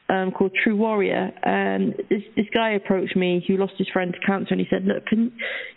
[0.08, 1.30] um, called True Warrior.
[1.42, 4.84] And this this guy approached me who lost his friend to cancer, and he said,
[4.84, 5.32] "Look, can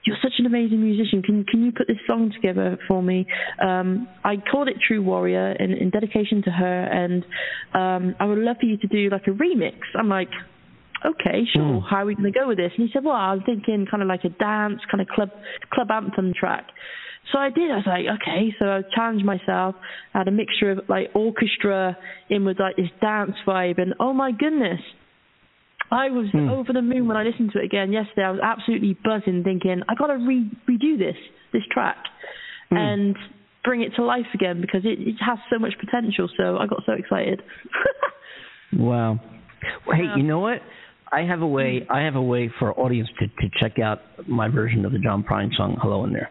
[0.05, 1.21] you're such an amazing musician.
[1.21, 3.25] Can can you put this song together for me?"
[3.61, 7.23] Um, I called it True Warrior in, in dedication to her, and
[7.73, 9.75] um, I would love for you to do like a remix.
[9.97, 10.29] I'm like.
[11.05, 11.79] Okay, sure.
[11.89, 12.73] How are we going to go with this?
[12.75, 15.29] And he said, "Well, I'm thinking kind of like a dance, kind of club
[15.71, 16.65] club anthem track."
[17.31, 17.69] So I did.
[17.69, 18.53] I was like, okay.
[18.57, 19.75] So I challenged myself.
[20.13, 21.97] I had a mixture of like orchestra
[22.29, 24.79] in with like this dance vibe, and oh my goodness,
[25.91, 26.49] I was hmm.
[26.49, 28.23] over the moon when I listened to it again yesterday.
[28.23, 31.17] I was absolutely buzzing, thinking I got to re- redo this
[31.53, 31.97] this track
[32.69, 32.77] hmm.
[32.77, 33.15] and
[33.63, 36.29] bring it to life again because it, it has so much potential.
[36.37, 37.41] So I got so excited.
[38.71, 39.19] Wow.
[39.87, 40.59] Well, Hey, you know what?
[41.11, 41.85] I have a way.
[41.89, 45.23] I have a way for audience to to check out my version of the John
[45.23, 46.29] Prine song "Hello in There."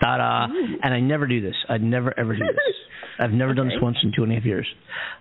[0.00, 0.46] Ta da!
[0.82, 1.54] And I never do this.
[1.68, 2.74] I'd never ever do this.
[3.18, 4.66] I've never done this once in two and a half years.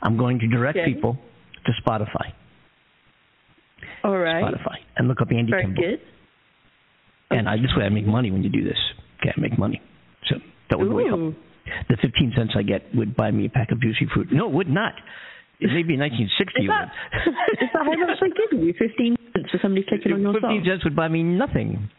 [0.01, 0.93] I'm going to direct Okay.
[0.93, 1.17] people
[1.65, 2.32] to Spotify.
[4.03, 4.43] All right.
[4.43, 5.84] Spotify and look up Andy Very Kimball.
[5.84, 5.99] good.
[7.32, 8.77] And I, this way I make money when you do this.
[9.19, 9.82] Okay, I make money.
[10.30, 10.36] So
[10.69, 11.36] that would really help.
[11.89, 14.30] The 15 cents I get would buy me a pack of juicy fruit.
[14.32, 14.93] No, it would not.
[15.59, 17.69] It may be 1960 Is that, would.
[17.73, 18.73] how much they give you?
[18.80, 20.63] Fifteen cents for somebody clicking on your 15 song?
[20.65, 21.89] cents would buy me nothing.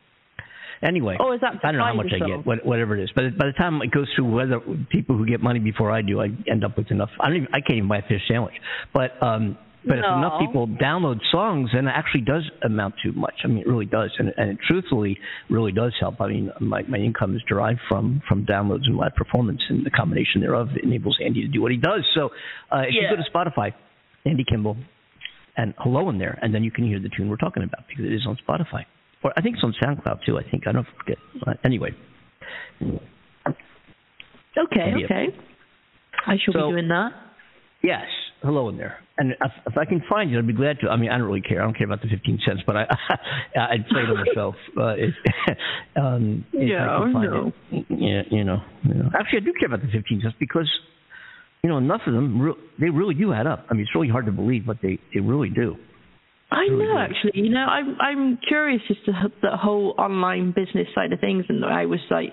[0.83, 3.11] Anyway, Oh, is that I don't know how much I get, what, whatever it is.
[3.15, 4.61] But by the time it goes through whether
[4.91, 7.11] people who get money before I do, I end up with enough.
[7.21, 8.55] I don't even, I can't even buy a fish sandwich.
[8.95, 13.35] But um, but if enough people download songs, then it actually does amount to much.
[13.45, 15.19] I mean, it really does, and and it truthfully
[15.51, 16.21] really does help.
[16.21, 19.91] I mean, my my income is derived from from downloads and live performance, and the
[19.91, 22.05] combination thereof enables Andy to do what he does.
[22.15, 22.31] So
[22.73, 23.11] uh, if Yeah.
[23.11, 23.73] you go to Spotify,
[24.25, 24.77] Andy Kimball,
[25.57, 28.05] and hello in there, and then you can hear the tune we're talking about because
[28.05, 28.85] it is on Spotify.
[29.23, 30.39] Or I think it's on SoundCloud too.
[30.39, 31.19] I think I don't forget.
[31.65, 31.91] Anyway,
[34.59, 35.27] Okay, okay.
[36.27, 37.13] I shall So- be doing that.
[37.83, 38.05] yes,
[38.43, 38.99] hello in there.
[39.19, 40.89] And if, if I can find you, I'd be glad to.
[40.89, 41.61] I mean, I don't really care.
[41.61, 42.83] I don't care about the fifteen cents, but I
[43.57, 44.53] I'd play it on the.
[44.81, 45.15] Uh, if,
[45.97, 47.53] um, if Yeah, I no.
[47.71, 47.87] it.
[47.91, 49.11] Yeah, you know, you know.
[49.19, 50.69] Actually, I do care about the fifteen cents because
[51.63, 52.41] you know enough of them.
[52.41, 53.67] Re- they really do add up.
[53.71, 55.77] I mean, it's really hard to believe, but they they really do.
[56.51, 57.43] I know, actually.
[57.43, 61.65] You know, I'm I'm curious as to the whole online business side of things, and
[61.65, 62.33] I was like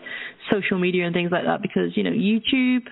[0.51, 2.87] social media and things like that because you know YouTube,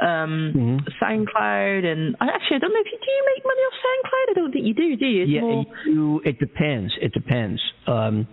[0.00, 0.76] um, Mm-hmm.
[1.02, 4.30] SoundCloud, and I actually I don't know if you do you make money off SoundCloud.
[4.30, 5.22] I don't think you do, do you?
[5.22, 6.20] It's yeah, more, you.
[6.24, 6.92] It depends.
[7.00, 7.60] It depends.
[7.86, 8.26] Um,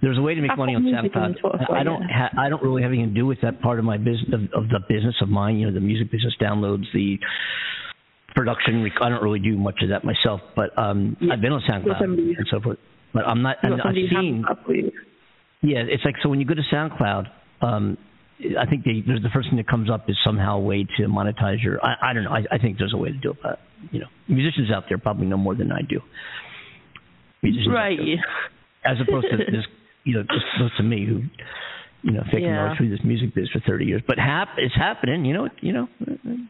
[0.00, 1.70] there's a way to make Apple money on SoundCloud.
[1.70, 2.00] I don't.
[2.02, 2.28] yeah.
[2.30, 4.40] Ha- I don't really have anything to do with that part of my business of,
[4.64, 5.56] of the business of mine.
[5.56, 7.18] You know, the music business downloads, the
[8.38, 8.82] production.
[8.82, 11.32] rec- I don't really do much of that myself, but um, Yeah.
[11.34, 12.78] I've been on SoundCloud and so forth.
[13.12, 13.56] But I'm not.
[13.62, 14.08] I'm, I've seen.
[14.12, 14.92] hands up with you.
[15.62, 17.26] Yeah, it's like so when you go to SoundCloud,
[17.62, 17.98] um,
[18.58, 21.62] I think they, the first thing that comes up is somehow a way to monetize
[21.62, 21.84] your.
[21.84, 22.30] I, I don't know.
[22.30, 23.58] I, I think there's a way to do it, but
[23.90, 26.00] you know, musicians out there probably know more than I do.
[27.42, 27.98] Musicians Right.
[27.98, 28.92] there.
[28.92, 29.64] As opposed to this,
[30.04, 31.22] you know, just opposed to me who,
[32.02, 32.72] you know, thinking Yeah.
[32.72, 34.02] I through this music biz for 30 years.
[34.06, 35.24] But hap- it's happening.
[35.24, 35.88] You know, you know.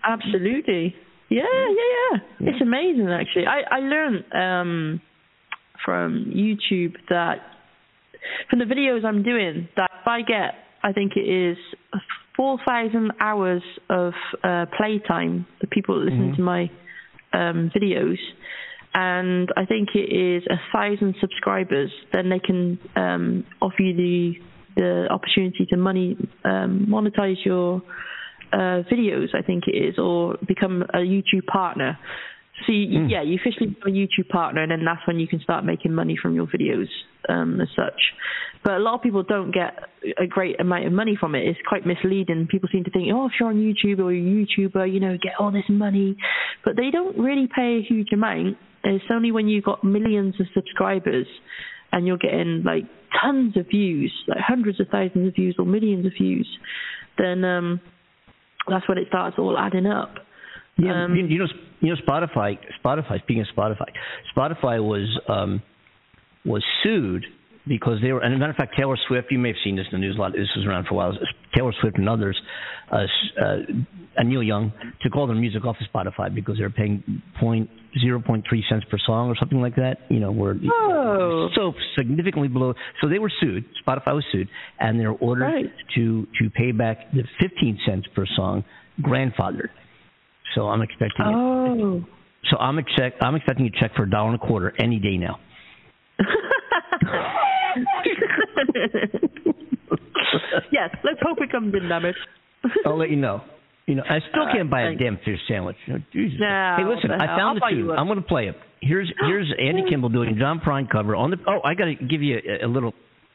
[0.05, 0.95] Absolutely.
[1.31, 1.91] Yeah, yeah,
[2.41, 2.49] yeah.
[2.51, 3.47] It's amazing actually.
[3.47, 5.01] I I learned um
[5.85, 7.37] from YouTube that
[8.51, 11.57] from the videos I'm doing that if I get I think it is
[12.37, 14.13] four thousand hours of
[14.43, 16.37] uh playtime the people that listen Mhm.
[16.37, 16.71] to my
[17.33, 18.19] um videos
[18.95, 24.35] and I think it is a thousand subscribers, then they can um offer you the
[24.77, 27.83] the opportunity to money um monetize your
[28.53, 31.99] uh, videos, I think it is, or become a YouTube partner.
[32.67, 35.41] So you, yeah, you officially become a YouTube partner, and then that's when you can
[35.41, 36.89] start making money from your videos
[37.29, 38.01] um, as such.
[38.65, 39.75] But a lot of people don't get
[40.19, 41.47] a great amount of money from it.
[41.47, 42.49] It's quite misleading.
[42.51, 45.17] People seem to think, oh, if you're on YouTube or you're a YouTuber, you know,
[45.23, 46.17] get all this money,
[46.65, 48.57] but they don't really pay a huge amount.
[48.85, 51.27] It's only when you've got millions of subscribers
[51.93, 52.85] and you're getting like
[53.23, 56.49] tons of views, like hundreds of thousands of views or millions of views,
[57.17, 57.81] then um,
[58.71, 60.15] that's when it starts all adding up.
[60.77, 61.47] Yeah, Um, you, you know,
[61.81, 62.59] you know, Spotify.
[62.85, 63.21] Spotify.
[63.23, 63.87] Speaking of Spotify,
[64.37, 65.63] Spotify was um,
[66.45, 67.25] was sued
[67.69, 68.21] because they were.
[68.21, 69.31] And as a matter of fact, Taylor Swift.
[69.31, 70.33] You may have seen this in the news a lot.
[70.33, 71.13] This was around for a while.
[71.55, 72.41] Taylor Swift and others,
[72.93, 73.05] uh,
[73.41, 73.57] uh,
[74.17, 77.69] and Neil Young took all their music off of Spotify because they were paying point
[78.01, 79.99] zero point three cents per song or something like that.
[80.09, 81.49] You know, where Oh.
[81.55, 82.75] so significantly below.
[83.01, 83.65] So they were sued.
[83.87, 84.49] Spotify was sued,
[84.81, 85.73] and they're ordered Right.
[85.97, 88.65] to to pay back the fifteen cents per song
[89.03, 89.69] grandfathered.
[90.55, 91.35] So I'm expecting it.
[91.35, 92.05] Oh.
[92.51, 95.17] So I'm expect I'm expecting a check for a dollar and a quarter any day
[95.19, 95.39] now.
[100.73, 102.15] yes, let's hope it comes in, it.
[102.87, 103.41] I'll let you know.
[103.87, 105.03] You know, I still All can't buy right, a thanks.
[105.03, 105.77] damn fish sandwich.
[105.89, 106.39] Know, Jesus.
[106.41, 107.87] No, hey, listen, I found I'll the buy tune.
[107.89, 107.99] one.
[107.99, 108.57] I'm going to play it.
[108.81, 111.37] Here's here's Andy Kimball doing John Prine cover on the.
[111.47, 112.93] Oh, I got to give you a, a little.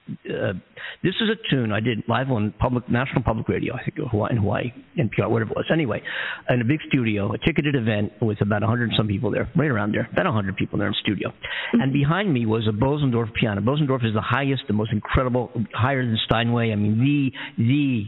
[0.10, 0.54] Uh,
[1.02, 3.74] this is a tune I did live on public national public radio.
[3.74, 5.66] I think Hawaii, in Hawaii, NPR, whatever it was.
[5.72, 6.02] Anyway,
[6.50, 9.72] in a big studio, a ticketed event with about 100 and some people there, right
[9.72, 11.32] around there, about 100 people there in the studio.
[11.74, 13.62] And behind me was a Bosendorf piano.
[13.62, 16.72] Bosendorf is the highest, the most incredible, higher than Steinway.
[16.72, 18.04] I mean, the the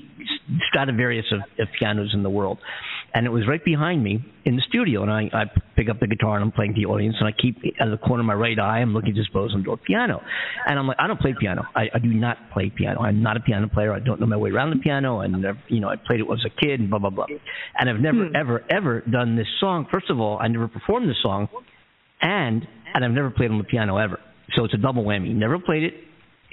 [0.69, 2.59] Stradivarius of, of pianos in the world.
[3.15, 5.45] And it was right behind me in the studio, and I, I
[5.77, 7.97] pick up the guitar and I'm playing to the audience, and I keep out of
[7.97, 10.21] the corner of my right eye, I'm looking at this Bosendorf piano,
[10.67, 11.63] and I'm like, I don't play piano.
[11.73, 12.99] I, I do not play piano.
[12.99, 13.93] I'm not a piano player.
[13.93, 16.37] I don't know my way around the piano, and you know, I played it when
[16.39, 17.27] I was a kid, and blah blah blah.
[17.79, 18.35] And I've never hmm.
[18.35, 19.87] ever ever done this song.
[19.89, 21.47] First of all, I never performed this song,
[22.21, 24.19] and and I've never played on the piano ever.
[24.55, 25.33] So it's a double whammy.
[25.33, 25.93] Never played it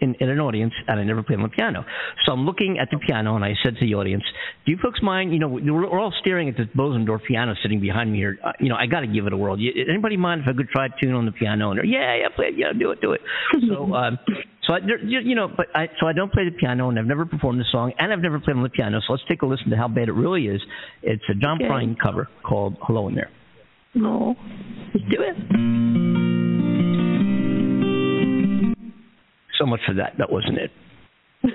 [0.03, 1.85] in, in an audience, and I never played on the piano.
[2.27, 4.25] So I'm looking at the piano, and I said to the audience,
[4.67, 5.33] "Do you folks mind?
[5.33, 8.39] You know, we're, we're all staring at this Bosendorf piano sitting behind me here.
[8.45, 9.59] Uh, you know, I got to give it a whirl.
[9.59, 12.17] You, anybody mind if I could try a tune on the piano?" And they're, "Yeah,
[12.17, 12.55] yeah, play it.
[12.57, 13.21] Yeah, do it, do it."
[13.69, 14.19] so, um,
[14.67, 17.07] so I, you you know, but I so I don't play the piano, and I've
[17.07, 19.01] never performed the song, and I've never played on the piano.
[19.07, 20.61] So let's take a listen to how bad it really is.
[21.03, 21.71] It's a John Okay.
[21.71, 23.31] Prine cover called "Hello in There."
[23.95, 24.35] No.
[24.95, 26.42] Let's do it.
[29.63, 30.15] So much for that.
[30.19, 30.71] That wasn't it.
[31.45, 31.49] I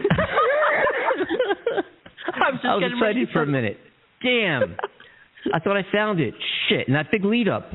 [2.51, 3.77] was just I was ready excited for a minute.
[4.23, 4.77] Damn.
[5.53, 6.33] I thought I found it.
[6.69, 6.87] Shit.
[6.87, 7.71] And that big lead up.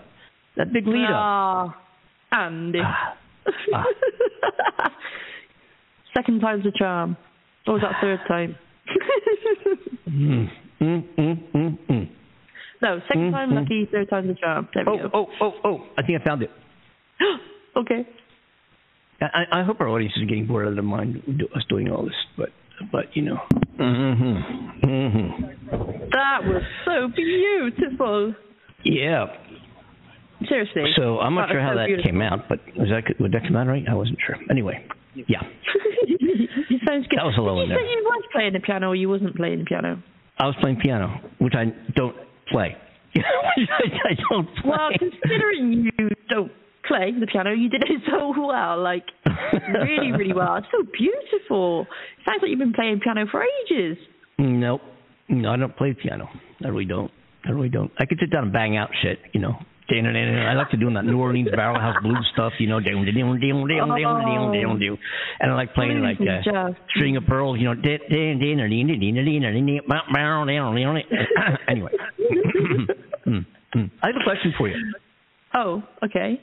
[0.57, 1.11] That big lead up.
[1.13, 1.77] Ah,
[2.33, 2.81] Andy.
[2.83, 3.15] Ah.
[3.75, 3.85] Ah.
[6.17, 7.17] Second time's a charm.
[7.67, 8.57] Or was that third time?
[10.09, 10.49] Mm,
[10.81, 12.09] mm, mm, mm, mm.
[12.81, 14.69] no, second Mm, time lucky, third time's the charm.
[14.75, 15.85] There Oh, oh, oh, oh.
[15.99, 16.51] I think I found it.
[17.77, 18.07] okay.
[19.23, 21.63] I, I I hope our audience is getting bored out of their mind do- us
[21.69, 22.51] doing all this, but
[22.91, 23.39] but you know.
[23.79, 24.87] Mm-hmm.
[24.87, 25.43] Mm-hmm.
[26.11, 28.35] That was so beautiful.
[28.85, 29.27] Yeah.
[30.49, 30.83] Seriously.
[30.97, 32.11] So I'm not sure how so that beautiful.
[32.11, 33.85] came out, but was that would that come out right?
[33.89, 34.37] I wasn't sure.
[34.51, 35.43] Anyway, yeah.
[35.65, 37.19] it sounds good.
[37.19, 37.85] That was hello Did in you there.
[37.87, 40.03] say you was playing the piano or you wasn't playing the piano?
[40.39, 42.17] I was playing piano, which I don't
[42.51, 42.77] play.
[43.17, 44.71] I don't play.
[44.71, 46.51] Well, considering you don't
[46.87, 48.83] play the piano, you did it so well.
[48.83, 49.05] Like,
[49.83, 50.57] really, really well.
[50.57, 51.87] It's so beautiful.
[52.25, 53.97] Sounds like you've been playing piano for ages.
[54.39, 54.81] Nope.
[55.29, 56.29] No, I don't play piano.
[56.65, 57.11] I really don't.
[57.45, 57.91] I really don't.
[57.99, 59.57] I could sit down and bang out shit, you know.
[59.91, 62.79] I like to doing that New Orleans barrel house blues stuff, you know.
[62.79, 62.87] And
[65.41, 67.75] I like playing like uh, string of pearls, you know.
[71.69, 71.91] Anyway,
[73.27, 73.91] Mm, mm.
[74.03, 74.77] I have a question for you.
[75.55, 76.41] Oh, okay.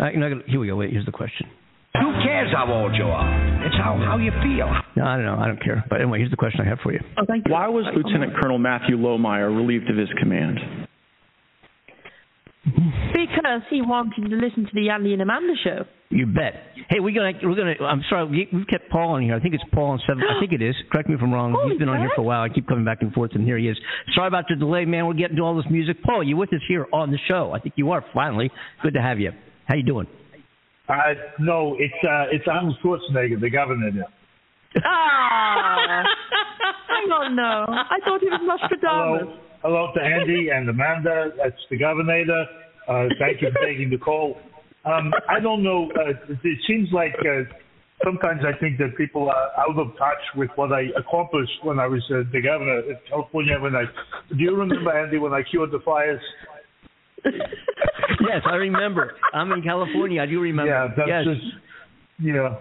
[0.00, 0.76] Uh, you know, here we go.
[0.76, 1.46] Wait, here's the question.
[1.94, 3.64] Who cares how old you are?
[3.64, 4.66] It's how, how you feel.
[4.96, 5.38] No, I don't know.
[5.38, 5.84] I don't care.
[5.88, 6.98] But anyway, here's the question I have for you.
[7.16, 7.52] Oh, thank you.
[7.52, 10.58] Why was Lieutenant Colonel Matthew Lohmeier relieved of his command?
[12.64, 15.84] Because he wanted to listen to the Andy and Amanda show.
[16.10, 16.54] You bet.
[16.88, 17.74] Hey, we're gonna we're gonna.
[17.84, 19.34] I'm sorry, we, we've kept Paul on here.
[19.34, 20.22] I think it's Paul on seven.
[20.22, 20.74] I think it is.
[20.90, 21.52] Correct me if I'm wrong.
[21.52, 22.42] Holy He's been on here for a while.
[22.42, 23.76] I keep coming back and forth, and here he is.
[24.14, 25.06] Sorry about the delay, man.
[25.06, 26.02] We're getting to all this music.
[26.02, 27.52] Paul, you with us here on the show?
[27.52, 28.50] I think you are finally.
[28.82, 29.32] Good to have you.
[29.66, 30.06] How you doing?
[30.88, 33.90] Uh, no, it's uh, it's Arnold Schwarzenegger, the governor.
[33.90, 34.04] There.
[34.84, 36.04] Ah,
[36.88, 37.64] hang on, no.
[37.68, 39.38] I thought he was Nostradamus.
[39.62, 41.30] Hello, hello to Andy and Amanda.
[41.42, 42.22] That's the governor.
[42.86, 44.36] Uh, thank you for taking the call.
[44.84, 45.90] Um, I don't know.
[45.96, 47.44] Uh, it, it seems like uh,
[48.04, 51.86] sometimes I think that people are out of touch with what I accomplished when I
[51.86, 53.58] was uh, the governor of California.
[53.58, 53.84] When I
[54.28, 56.20] do you remember Andy when I cured the fires?
[58.20, 59.14] yes, I remember.
[59.32, 60.22] I'm in California.
[60.22, 60.70] I do remember.
[60.70, 61.24] Yeah, that's yes.
[61.24, 61.44] just
[62.20, 62.56] yeah.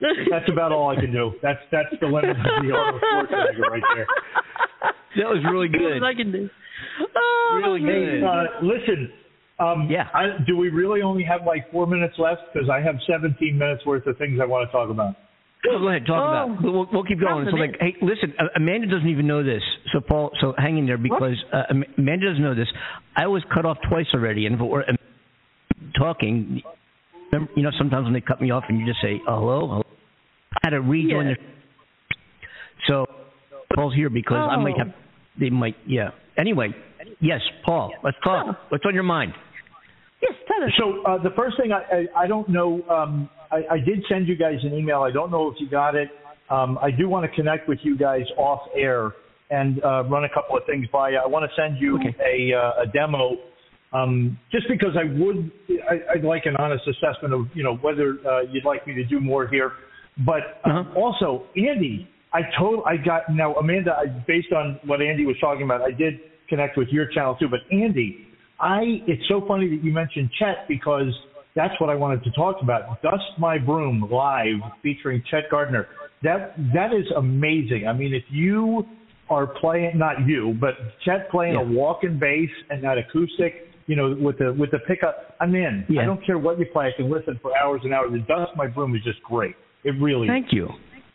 [0.30, 1.32] That's about all I can do.
[1.42, 4.06] That's that's the limit of the Arnold Schwarzenegger right there.
[5.16, 5.80] That was really good.
[5.80, 6.50] That's what I can do.
[7.16, 8.24] Oh, Really good.
[8.24, 9.12] uh, listen.
[9.60, 10.08] Um, Yeah.
[10.12, 12.42] I, do we really only have like four minutes left?
[12.52, 15.14] Because I have 17 minutes worth of things I want to talk about.
[15.68, 16.28] Well, go ahead, talk Oh.
[16.52, 16.64] about.
[16.64, 16.72] It.
[16.72, 17.46] We'll, we'll keep going.
[17.50, 19.62] So, like, hey, listen, uh, Amanda doesn't even know this.
[19.92, 21.62] So, Paul, so hang in there because uh,
[21.98, 22.68] Amanda doesn't know this.
[23.16, 24.96] I was cut off twice already, and if it were um,
[25.98, 26.62] talking,
[27.32, 29.66] remember, you know, sometimes when they cut me off, and you just say uh, hello,
[29.68, 29.82] hello.
[30.52, 31.34] I had to rejoin Yeah.
[31.34, 32.16] the.
[32.88, 33.06] So,
[33.74, 34.84] Paul's here because I might Oh.
[34.84, 34.94] have.
[35.40, 36.10] They might, yeah.
[36.36, 36.68] Anyway,
[37.20, 38.46] yes, Paul, let's talk.
[38.48, 38.56] Oh.
[38.68, 39.32] What's on your mind?
[40.22, 40.72] Yes, tell us.
[40.78, 42.82] So uh, the first thing I, I, I don't know.
[42.88, 45.02] Um, I, I did send you guys an email.
[45.02, 46.08] I don't know if you got it.
[46.50, 49.12] Um, I do want to connect with you guys off air
[49.50, 51.20] and uh, run a couple of things by you.
[51.24, 52.14] I want to send you Okay.
[52.20, 53.36] a, uh, a demo.
[53.92, 55.52] Um, just because I would,
[55.88, 59.04] I, I'd like an honest assessment of, you know, whether uh, you'd like me to
[59.04, 59.72] do more here.
[60.26, 61.00] But um, Uh-huh.
[61.00, 63.92] also, Andy, I told, I got now, Amanda.
[63.92, 66.14] I, based on what Andy was talking about, I did
[66.48, 67.48] connect with your channel too.
[67.48, 68.26] But Andy,
[68.58, 71.12] I, it's so funny that you mentioned Chet because
[71.54, 73.00] that's what I wanted to talk about.
[73.02, 75.86] Dust My Broom live featuring Chet Gardner.
[76.22, 77.86] That that is amazing.
[77.88, 78.86] I mean, if you
[79.30, 80.74] are playing, not you, but
[81.04, 81.70] Chet playing a Yeah.
[81.70, 85.84] walking bass and that acoustic, you know, with the with the pickup, I'm in.
[85.88, 86.02] Yeah.
[86.02, 86.88] I don't care what you play.
[86.88, 88.12] I can listen for hours and hours.
[88.12, 89.54] The Dust My Broom is just great.
[89.84, 90.26] It really.
[90.26, 90.68] Thank you.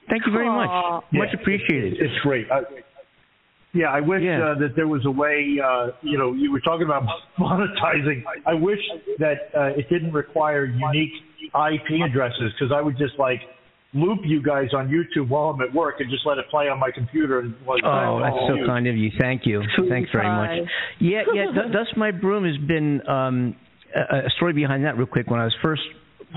[0.10, 0.56] Thank you very Aw.
[0.56, 1.04] much.
[1.12, 1.20] Yeah.
[1.20, 1.94] Much appreciated.
[2.00, 2.50] It's great.
[2.52, 2.62] I,
[3.74, 4.52] yeah, I wish Yeah.
[4.52, 5.58] Uh, that there was a way.
[5.64, 7.04] Uh, you know, you were talking about
[7.40, 8.24] monetizing.
[8.46, 8.80] I wish
[9.20, 11.14] that uh, it didn't require unique
[11.54, 13.42] IP addresses because I would just like
[13.94, 16.80] loop you guys on YouTube while I'm at work and just let it play on
[16.80, 17.82] my computer and like.
[17.84, 18.66] Oh, that's so you.
[18.66, 19.12] kind of you.
[19.20, 19.62] Thank you.
[19.90, 20.70] Thanks very much.
[21.00, 21.46] Yeah, yeah.
[21.52, 23.56] Th- Dust My Broom has been um,
[23.96, 24.98] a, a story behind that.
[24.98, 25.82] Real quick, when I was first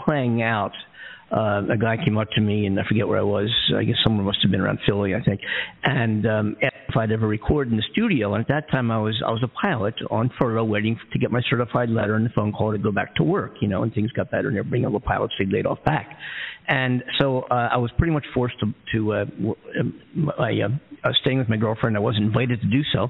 [0.04, 0.72] playing out,
[1.32, 3.50] uh, a guy came up to me, and I forget where I was.
[3.76, 5.40] I guess someone must have been around Philly, I think,
[5.82, 8.34] and um, if I'd ever record in the studio.
[8.34, 11.30] And at that time, I was I was a pilot on furlough, waiting to get
[11.30, 13.54] my certified letter and the phone call to go back to work.
[13.60, 16.16] You know, and things got better, and bringing all the pilots they laid off back.
[16.68, 19.24] And so uh, I was pretty much forced to to uh,
[19.80, 20.68] um, I, uh,
[21.02, 21.96] I was staying with my girlfriend.
[21.96, 23.08] I wasn't invited to do so,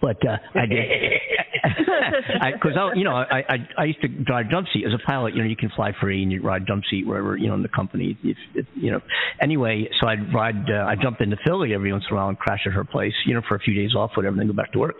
[0.00, 0.78] but uh, I did.
[2.52, 5.34] Because I, you know, I, I I used to drive jump seat as a pilot.
[5.34, 7.62] You know, you can fly free and you ride jump seat wherever you know in
[7.62, 8.18] the company.
[8.22, 9.00] If, if, you know,
[9.40, 10.68] anyway, so I'd ride.
[10.68, 13.12] Uh, I jump into Philly every once in a while and crash at her place.
[13.26, 14.96] You know, for a few days off, whatever, and then go back to work.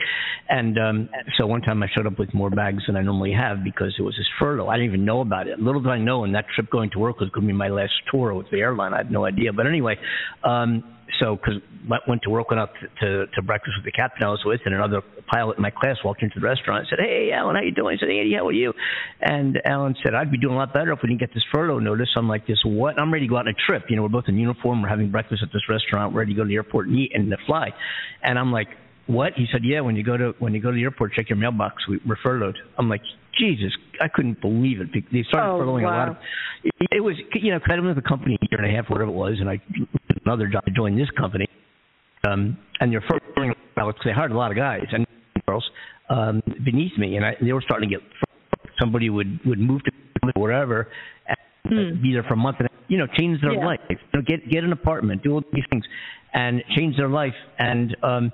[0.48, 3.64] And um, so one time I showed up with more bags than I normally have
[3.64, 4.68] because it was this furlough.
[4.68, 5.58] I didn't even know about it.
[5.58, 7.68] Little did I know, and that trip going to work was going to be my
[7.68, 8.94] last tour with the airline.
[8.94, 9.52] I had no idea.
[9.52, 9.96] But anyway,
[10.44, 10.84] um,
[11.18, 11.60] so because
[12.06, 14.74] went to work, went out to, to breakfast with the captain I was with, and
[14.74, 17.70] another pilot in my class walked into the restaurant and said, "Hey, Alan, how you
[17.72, 18.72] doing?" I said, "Andy, how are you?"
[19.20, 21.78] And Alan said, "I'd be doing a lot better if we didn't get this furlough
[21.78, 23.84] notice." I'm like, "This what?" I'm ready to go out on a trip.
[23.88, 24.82] You know, we're both in uniform.
[24.82, 26.12] We're having breakfast at this restaurant.
[26.12, 27.72] We're ready to go to the airport and eat and to fly.
[28.22, 28.68] And I'm like,
[29.06, 31.28] "What?" He said, "Yeah, when you go to when you go to the airport, check
[31.28, 31.86] your mailbox.
[31.88, 33.02] We, we're furloughed." I'm like,
[33.38, 36.16] "Jesus, I couldn't believe it." They started Oh, furloughing a lot of.
[36.62, 38.76] It, it was you know, 'cause I'd been with the company a year and a
[38.76, 39.60] half, whatever it was, and I
[40.24, 41.46] another job to join this company
[42.24, 45.06] um, and they're furloughing pilots because they hired a lot of guys and
[45.46, 45.68] girls
[46.08, 48.04] um, beneath me, and I, they were starting to get.
[48.78, 49.90] Somebody would would move to
[50.34, 50.88] wherever,
[51.64, 53.64] and be there for a month, and you know, change their Yeah.
[53.64, 53.80] life.
[53.88, 55.84] You know, get get an apartment, do all these things,
[56.32, 57.34] and change their life.
[57.58, 58.32] And um,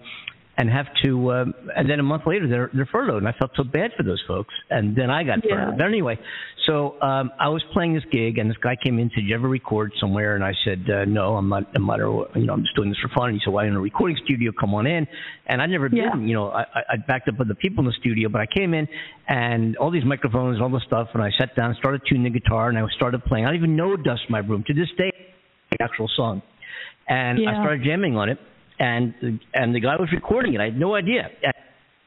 [0.58, 3.50] and have to, um, and then a month later they're they're furloughed, and I felt
[3.56, 4.54] so bad for those folks.
[4.70, 5.50] And then I got Yeah.
[5.56, 5.78] furloughed.
[5.78, 6.18] But anyway,
[6.66, 9.34] so um, I was playing this gig, and this guy came in and said, "You
[9.34, 11.64] ever record somewhere?" And I said, uh, "No, I'm not.
[11.74, 12.00] I'm not.
[12.00, 13.80] a- You know, I'm just doing this for fun." And he said, "Why in a
[13.80, 14.50] recording studio?
[14.58, 15.06] Come on in."
[15.46, 16.10] And I'd never Yeah.
[16.12, 16.26] been.
[16.26, 18.72] You know, I, I backed up with the people in the studio, but I came
[18.72, 18.88] in
[19.28, 22.24] and all these microphones and all the stuff, and I sat down, and started tuning
[22.32, 23.44] the guitar, and I started playing.
[23.44, 25.12] I don't even know "Dust My Broom" to this day,
[25.70, 26.40] the actual song.
[27.08, 28.38] And I started jamming on it,
[28.78, 30.60] and the, and the guy was recording it.
[30.60, 31.28] I had no idea.
[31.42, 31.54] And,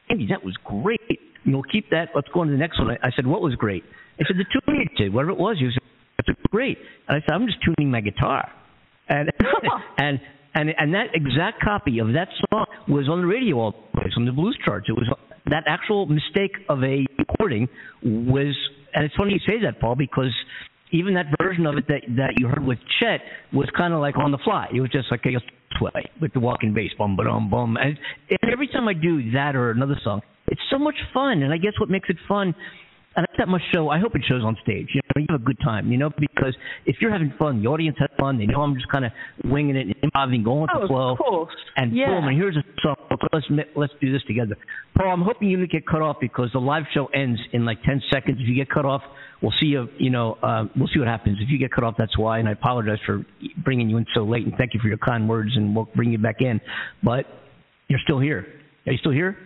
[0.09, 1.19] Andy, that was great.
[1.43, 2.09] You know, keep that.
[2.15, 2.91] Let's go on to the next one.
[2.91, 3.83] I, I said, what was great?
[4.19, 5.57] I said, the tuning you did, whatever it was.
[5.59, 5.83] He said,
[6.17, 6.77] that's great.
[7.07, 8.49] And I said, I'm just tuning my guitar.
[9.07, 9.29] And
[9.97, 10.19] and
[10.53, 14.13] and and that exact copy of that song was on the radio all the place
[14.17, 14.87] on the blues charts.
[14.89, 15.07] It was
[15.47, 17.67] that actual mistake of a recording
[18.03, 18.55] was,
[18.93, 20.33] and it's funny you say that, Paul, because
[20.91, 23.21] even that version of it that that you heard with Chet
[23.53, 24.67] was kind of like on the fly.
[24.73, 25.39] It was just like a
[25.77, 27.77] play with the walking bass, bum ba dum bum.
[27.77, 27.97] And,
[28.29, 31.43] and every time I do that or another song, it's so much fun.
[31.43, 32.55] And I guess what makes it fun,
[33.15, 33.89] and that's that must show.
[33.89, 34.89] I hope it shows on stage.
[34.93, 35.91] You know, you have a good time.
[35.91, 36.55] You know, because
[36.85, 38.37] if you're having fun, the audience has fun.
[38.37, 39.11] They know I'm just kind of
[39.45, 41.15] winging it and improvising, going with Oh, the of flow.
[41.17, 41.55] course.
[41.75, 42.07] And Yeah.
[42.07, 42.95] boom, and here's a song.
[43.33, 44.55] Let's let's do this together.
[44.97, 47.81] Paul, I'm hoping you don't get cut off because the live show ends in like
[47.83, 48.37] 10 seconds.
[48.41, 49.01] If you get cut off,
[49.41, 49.87] we'll see you.
[49.97, 51.37] You know, uh, we'll see what happens.
[51.41, 52.39] If you get cut off, that's why.
[52.39, 53.25] And I apologize for
[53.63, 54.45] bringing you in so late.
[54.45, 55.51] And thank you for your kind words.
[55.55, 56.59] And we'll bring you back in.
[57.03, 57.25] But
[57.87, 58.45] you're still here.
[58.85, 59.37] Are you still here?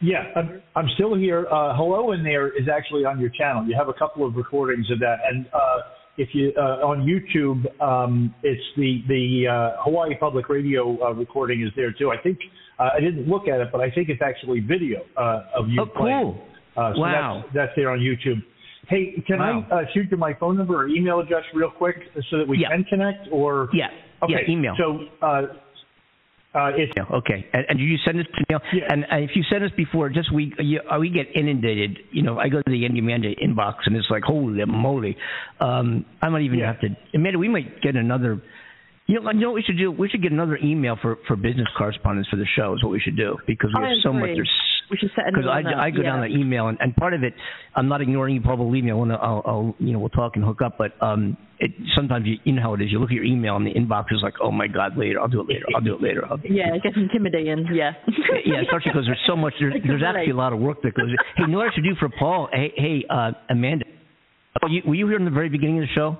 [0.00, 1.46] Yeah, I'm, I'm still here.
[1.50, 3.64] Uh, Hello in there is actually on your channel.
[3.66, 5.78] You have a couple of recordings of that, and uh,
[6.18, 11.62] if you uh, on YouTube, um, it's the the uh, Hawaii Public Radio uh, recording
[11.62, 12.10] is there too.
[12.10, 12.38] I think
[12.78, 15.80] uh, I didn't look at it, but I think it's actually video uh, of you
[15.80, 16.22] Oh, playing.
[16.22, 16.38] cool.
[16.76, 17.40] Uh, so Wow.
[17.44, 18.42] that's, that's there on YouTube.
[18.88, 19.66] Hey, can Wow.
[19.70, 21.96] I uh, shoot you my phone number or email address real quick
[22.30, 22.68] so that we Yeah.
[22.68, 23.28] can connect?
[23.30, 23.88] Or Yeah.
[24.22, 24.74] okay, Yeah, email.
[24.76, 25.46] So uh,
[26.54, 27.46] uh, it's Yeah, okay.
[27.52, 28.60] And, and did you send this to me?
[28.72, 28.86] Yeah.
[28.88, 31.98] And, and if you send us before, just we you, uh, we get inundated.
[32.12, 35.16] You know, I go to the Andy Amanda inbox and it's like holy moly.
[35.60, 36.66] Um, I might even Yeah.
[36.72, 36.88] have to.
[37.14, 38.40] Amanda, we might get another.
[39.06, 39.90] You know, you know what we should do?
[39.90, 42.74] We should get another email for for business correspondence for the show.
[42.74, 44.30] Is what we should do because we I have so much.
[44.30, 44.34] agree.
[44.36, 44.50] There's
[44.90, 46.28] We should set because I, up, I go down yeah.
[46.28, 47.34] the email and, and part of it
[47.74, 50.10] I'm not ignoring you Paul believe me I want to I'll, I'll you know we'll
[50.10, 52.98] talk and hook up but um it sometimes you, you know how it is you
[52.98, 55.40] look at your email and the inbox is like oh my god later I'll do
[55.40, 57.66] it later I'll do it later I'll do it Yeah, it gets intimidating.
[57.72, 57.92] Yeah.
[58.44, 59.54] yeah, especially because there's so much.
[59.58, 61.06] There's, there's actually a lot of work that goes.
[61.36, 62.48] Hey, you know what I should do for Paul?
[62.52, 63.84] Hey, hey, uh, Amanda.
[64.62, 66.18] Oh, you, were you here in the very beginning of the show?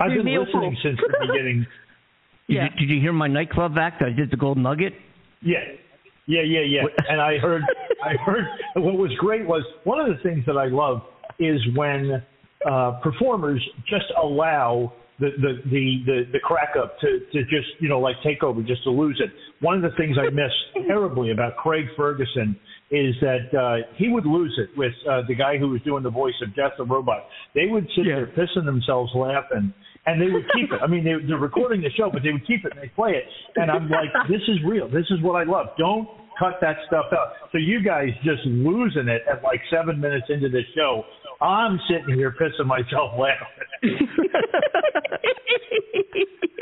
[0.00, 1.58] I've been me listening since the beginning.
[1.60, 1.68] Did,
[2.48, 2.64] Yeah.
[2.64, 4.02] you, did you hear my nightclub act?
[4.02, 4.92] I did the Golden Nugget.
[5.42, 5.58] Yeah,
[6.30, 6.82] yeah, yeah, yeah.
[7.08, 7.62] And I heard,
[8.04, 8.44] I heard.
[8.76, 11.02] What was great was one of the things that I love
[11.38, 12.22] is when
[12.68, 17.88] uh, performers just allow the the the the, the crack up to to just you
[17.88, 19.30] know like take over, just to lose it.
[19.60, 22.56] One of the things I miss terribly about Craig Ferguson
[22.90, 26.10] is that uh, he would lose it with uh, the guy who was doing the
[26.10, 27.24] voice of Death the Robot.
[27.54, 29.74] They would sit there pissing themselves laughing.
[30.06, 30.80] And they would keep it.
[30.82, 33.10] I mean, they, they're recording the show, but they would keep it and they play
[33.10, 33.24] it.
[33.56, 34.88] And I'm like, this is real.
[34.88, 35.76] This is what I love.
[35.76, 36.08] Don't
[36.40, 37.32] cut that stuff out.
[37.52, 41.04] So you guys just losing it at like seven minutes into the show.
[41.44, 44.08] I'm sitting here pissing myself laughing.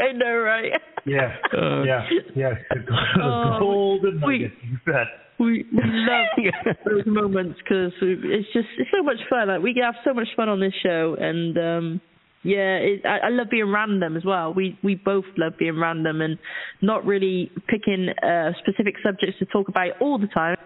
[0.00, 0.72] I know, right?
[1.06, 2.06] Yeah, Uh, yeah,
[2.36, 2.50] yeah.
[2.70, 2.84] The
[3.22, 4.52] Oh, golden we- nugget.
[4.62, 5.06] You bet.
[5.40, 9.46] We we love those moments because it's just it's so much fun.
[9.46, 12.00] Like we have so much fun on this show, and um
[12.48, 14.54] yeah, it, I, I love being random as well.
[14.54, 16.38] We we both love being random and
[16.80, 20.56] not really picking uh, specific subjects to talk about all the time.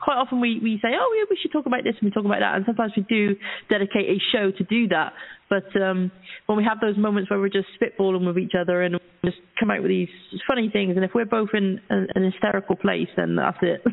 [0.00, 2.26] Quite often we we say, oh yeah, we should talk about this and we talk
[2.26, 3.34] about that, and sometimes we do
[3.70, 5.14] dedicate a show to do that.
[5.48, 6.12] But um
[6.46, 9.70] when we have those moments where we're just spitballing with each other and just come
[9.70, 10.08] out with these
[10.46, 13.82] funny things, and if we're both in an, an hysterical place, then that's it.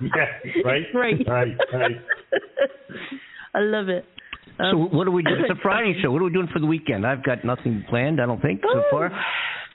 [0.00, 0.82] Yeah, right.
[0.92, 1.28] Great.
[1.28, 1.96] Right, right.
[3.54, 4.04] I love it.
[4.70, 5.40] So Um, what are we doing?
[5.40, 6.10] It's a Friday show.
[6.10, 7.06] What are we doing for the weekend?
[7.06, 8.20] I've got nothing planned.
[8.20, 8.82] I don't think so Oh.
[8.90, 9.12] far.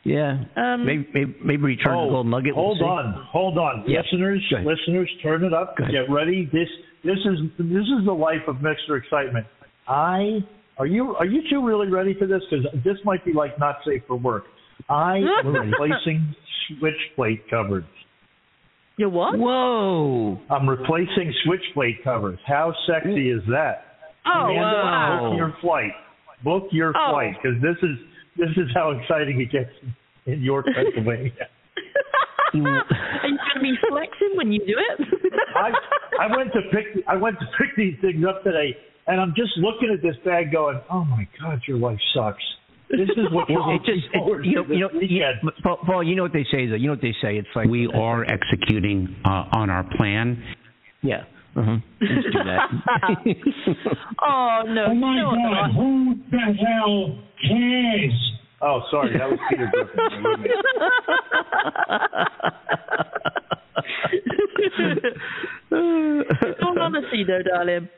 [0.03, 0.37] Yeah.
[0.55, 2.55] Um, maybe, maybe maybe return to Oh, the Golden Nugget.
[2.55, 2.83] We'll Hold see.
[2.85, 3.99] on, hold on, Yeah.
[4.01, 5.75] listeners, listeners, turn it up.
[5.75, 5.85] Go.
[5.87, 6.45] Get ready.
[6.45, 6.69] This
[7.03, 8.97] this is this is the life of Mr.
[8.97, 9.45] Excitement.
[9.87, 10.43] I
[10.77, 12.41] are you are you two really ready for this?
[12.49, 14.45] Because this might be like not safe for work.
[14.89, 16.33] I am replacing
[16.79, 17.83] switch plate covers.
[18.97, 19.37] You're what?
[19.37, 20.39] Whoa.
[20.49, 22.39] I'm replacing switch plate covers.
[22.47, 23.86] How sexy is that?
[24.27, 25.29] Oh Amanda, wow!
[25.29, 25.91] book your flight.
[26.43, 27.11] Book your Oh.
[27.11, 27.97] flight because this is
[28.37, 29.71] this is how exciting it gets
[30.25, 31.31] in York, Pennsylvania.
[32.53, 35.07] Are you gonna be flexing when you do it?
[35.55, 35.71] I
[36.25, 38.75] I went to pick I went to pick these things up today,
[39.07, 42.43] and I'm just looking at this bag, going, "Oh my God, your life sucks."
[42.89, 44.89] This is what Well, you're it just, looking forward it, you know, to you know,
[44.93, 45.51] this you.
[45.61, 46.75] Paul, Paul, you know what they say though.
[46.75, 47.37] You know what they say.
[47.37, 50.41] It's like We are executing uh, on our plan.
[51.01, 51.23] Yeah.
[51.57, 51.77] Uh-huh.
[52.01, 52.69] Let's do that.
[54.21, 54.85] oh no!
[54.89, 55.71] Oh my no, God!
[55.73, 58.13] Who the hell cares?
[58.61, 59.99] Oh, sorry, that was Peter Griffin.
[64.57, 65.17] Wait a minute.
[65.71, 67.89] In all honesty, though, darling,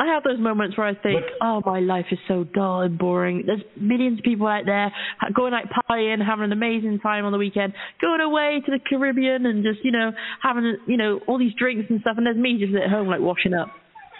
[0.00, 3.44] I have those moments where I think, "Oh, my life is so dull and boring."
[3.46, 4.92] There's millions of people out there
[5.34, 9.44] going out partying, having an amazing time on the weekend, going away to the Caribbean
[9.46, 12.16] and just, you know, having, you know, all these drinks and stuff.
[12.16, 13.68] And there's me just at home, like washing up.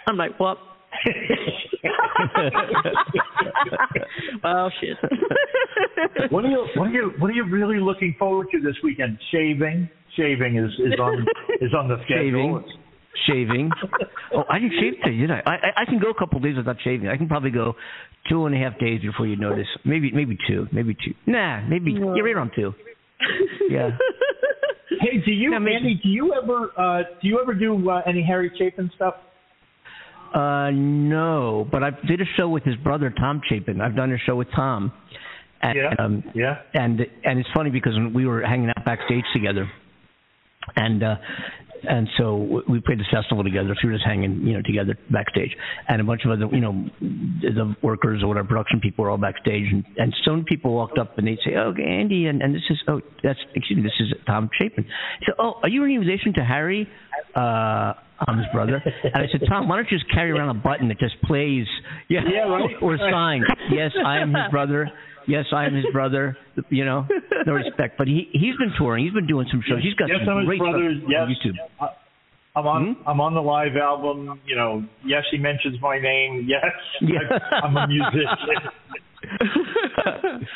[0.07, 0.57] I'm like, what?
[4.43, 4.97] oh shit.
[6.31, 9.17] what are you what are you what are you really looking forward to this weekend?
[9.31, 11.25] Shaving, shaving is is on
[11.61, 12.63] is on the schedule.
[12.63, 12.79] Shaving.
[13.27, 13.69] Shaving.
[14.31, 15.41] Oh, I didn't shave today, did I?
[15.43, 17.07] I I- I can go a couple days without shaving.
[17.09, 17.73] I can probably go
[18.29, 19.65] two and a half days before you notice.
[19.83, 20.67] Maybe maybe two.
[20.71, 21.15] Maybe two.
[21.25, 22.13] Nah, maybe No.
[22.15, 22.73] you're right on two.
[23.69, 23.89] Yeah.
[25.01, 25.99] Hey, do you Andy?
[26.03, 29.13] Do you ever uh, do you ever do uh, any Harry Chapin stuff?
[30.33, 33.81] Uh, no, but I did a show with his brother Tom Chapin.
[33.81, 34.91] I've done a show with Tom.
[35.61, 35.93] And, Yeah.
[36.03, 36.57] Um, Yeah.
[36.73, 39.69] And and it's funny because we were hanging out backstage together,
[40.75, 41.15] and uh,
[41.87, 43.69] and so we played the festival together.
[43.75, 45.55] So we were just hanging, you know, together backstage,
[45.87, 49.17] and a bunch of other, you know, the workers or whatever production people were all
[49.17, 52.63] backstage, and and some people walked up and they'd say, "Oh, Andy," and and this
[52.69, 54.85] is oh, that's excuse me, this is Tom Chapin.
[55.25, 56.87] So, oh, are you any relation to Harry?
[57.35, 57.93] Uh,
[58.27, 58.81] I'm his brother.
[59.03, 61.65] And I said, Tom, why don't you just carry around a button that just plays,
[62.09, 62.75] yeah, Yeah, right.
[62.81, 64.91] or a sign, yes, I am his brother.
[65.27, 66.37] Yes, I am his brother.
[66.69, 67.07] You know,
[67.45, 67.97] no respect.
[67.97, 69.05] But he he's been touring.
[69.05, 69.79] He's been doing some shows.
[69.83, 70.75] He's got yes, some I'm great stuff
[71.07, 71.89] Yes, on YouTube.
[72.55, 72.95] I'm on.
[72.95, 73.09] Hmm?
[73.09, 74.41] I'm on the live album.
[74.45, 76.47] You know, yes, he mentions my name.
[76.47, 76.65] Yes.
[77.01, 78.27] I, I'm a musician.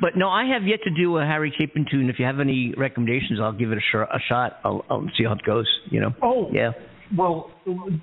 [0.00, 2.08] but no, I have yet to do a Harry Chapin tune.
[2.08, 4.58] If you have any recommendations, I'll give it a, sh- a shot.
[4.64, 5.68] I'll, I'll see how it goes.
[5.90, 6.14] You know.
[6.22, 6.70] Oh, yeah.
[7.16, 7.50] Well,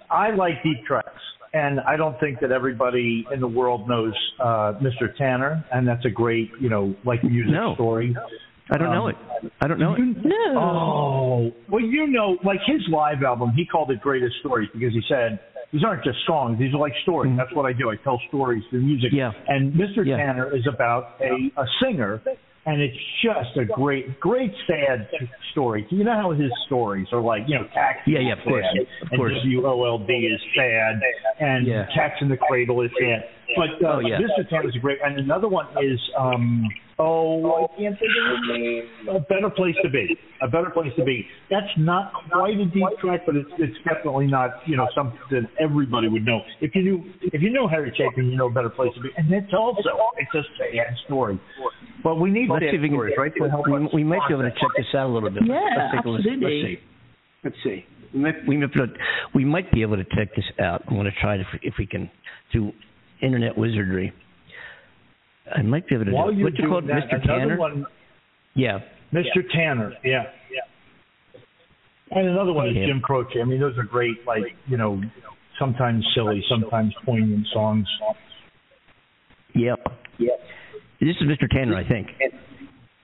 [0.09, 1.09] I like deep tracks,
[1.53, 5.15] and I don't think that everybody in the world knows uh, Mr.
[5.17, 7.73] Tanner, and that's a great, you know, like music No.
[7.75, 8.15] story.
[8.71, 9.51] I don't know Um, it.
[9.61, 9.99] I don't know it.
[10.23, 10.59] No.
[10.59, 15.01] Oh, well, you know, like his live album, he called it Greatest Stories because he
[15.09, 15.39] said
[15.71, 17.33] these aren't just songs; these are like stories.
[17.37, 17.89] That's what I do.
[17.89, 19.11] I tell stories through music.
[19.11, 19.17] Mm-hmm.
[19.17, 19.31] Yeah.
[19.55, 20.05] And Mr.
[20.05, 20.17] Yeah.
[20.17, 22.21] Tanner is about a a singer,
[22.65, 25.07] and it's just a great, great sad
[25.51, 25.87] story.
[25.89, 28.11] You know how his stories are like, you know, Taxi.
[28.11, 29.33] Yeah, yeah, of course, sad, of and course.
[29.33, 30.99] W O L D is sad,
[31.39, 31.85] and Yeah.
[31.95, 33.23] Cats in the Cradle is sad.
[33.55, 34.19] But uh, Oh, yeah.
[34.49, 36.63] Tanner is a great, and another one is um
[36.99, 39.15] oh I can't think of the name.
[39.15, 40.17] A better place to be.
[40.41, 41.25] A better place to be.
[41.49, 45.43] That's not quite a deep track, but it's it's definitely not you know something that
[45.59, 46.41] everybody would know.
[46.61, 49.09] If you knew if you know Harry Chapin, you know a better place to be.
[49.17, 51.39] And that's also it's a sad story.
[52.03, 52.97] But we need Let's sad see if we can.
[52.97, 53.33] right?
[53.35, 55.43] To help we, us we might be able to check this out a little bit.
[55.45, 56.33] Yeah, let's take a listen.
[56.33, 56.79] absolutely.
[57.43, 57.69] Let's see.
[57.71, 57.85] Let's see.
[58.13, 58.99] We might, we might, be able to-
[59.35, 60.83] we might be able to check this out.
[60.89, 62.09] I want to try it if, if we can
[62.51, 62.71] through
[63.21, 64.13] internet wizardry.
[65.55, 66.35] I might be able to While do it.
[66.37, 67.25] you're What's it called, that, Mr.
[67.25, 67.57] Tanner?
[67.57, 67.85] one,
[68.55, 68.79] Yeah.
[69.13, 69.41] Mr.
[69.53, 70.23] Tanner, yeah.
[70.51, 71.39] Yeah.
[72.17, 73.39] And another one is Jim Croce.
[73.41, 75.01] I mean, those are great, like, you know,
[75.57, 77.87] sometimes silly, sometimes poignant songs.
[79.55, 79.75] Yeah.
[80.17, 80.29] Yeah.
[81.01, 81.49] This is Mr.
[81.49, 82.07] Tanner, I think.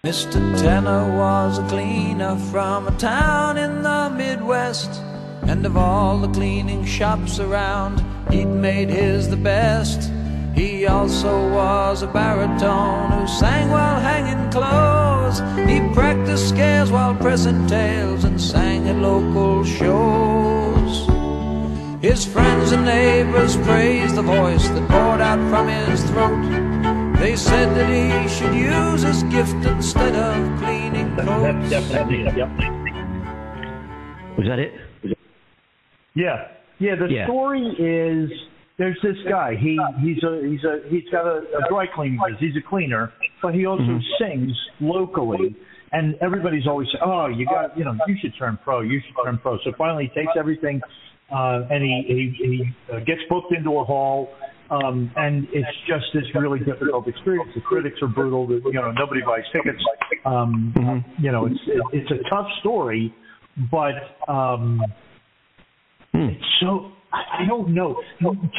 [0.03, 0.33] Mr.
[0.61, 5.01] Tanner was a cleaner from a town in the Midwest.
[5.47, 10.11] And of all the cleaning shops around, he'd made his the best.
[10.55, 15.39] He also was a baritone who sang while hanging clothes.
[15.69, 21.07] He practiced scales while pressing tails and sang at local shows.
[22.01, 26.39] His friends and neighbors praised the voice that poured out from his throat.
[27.19, 31.69] They said that he should use his gift instead of cleaning That's coats.
[31.69, 32.49] definitely yep.
[34.37, 34.73] Was that it?
[36.13, 36.47] Yeah,
[36.79, 36.95] yeah.
[36.95, 37.25] The Yeah.
[37.25, 38.29] story is
[38.77, 39.55] there's this guy.
[39.55, 42.41] He he's a he's a he's got a, a dry cleaning business.
[42.41, 44.01] He's a cleaner, but he also Mhm.
[44.19, 45.55] sings locally.
[45.91, 48.81] And everybody's always saying, "Oh, you got you know you should turn pro.
[48.81, 50.81] You should turn pro." So finally, he takes everything,
[51.31, 54.29] uh, and he he, he uh, gets booked into a hall.
[54.67, 57.51] Um, and it's just this really difficult experience.
[57.53, 58.49] The critics are brutal.
[58.49, 59.81] You know, nobody buys tickets.
[60.25, 61.23] Um, Mm-hmm.
[61.23, 63.13] You know, it's it, it's a tough story,
[63.71, 63.93] but
[64.27, 64.81] um,
[66.13, 66.29] Hmm.
[66.29, 67.95] it's so I, I don't know.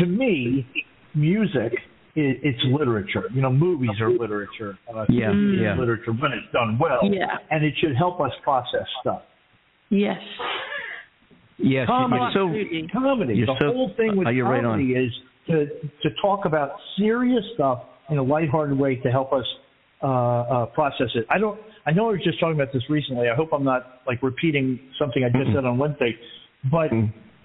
[0.00, 0.66] To me,
[1.14, 1.72] music
[2.16, 3.24] is it's literature.
[3.34, 4.78] You know, movies are literature.
[4.88, 5.76] Uh, Yeah, TV yeah.
[5.78, 7.00] literature when it's done well.
[7.04, 7.36] Yeah.
[7.50, 9.22] and it should help us process stuff.
[9.90, 10.16] Yes.
[11.58, 11.86] Yes.
[11.86, 13.34] Comedy, You're so, comedy.
[13.34, 15.12] you're the so- whole thing with uh, you're right comedy is
[15.48, 15.66] to
[16.02, 19.44] to talk about serious stuff in a lighthearted way to help us
[20.02, 21.24] uh, uh, process it.
[21.30, 21.58] I don't.
[21.86, 23.28] I know I was just talking about this recently.
[23.28, 26.14] I hope I'm not like repeating something I just said on Wednesday,
[26.70, 26.90] but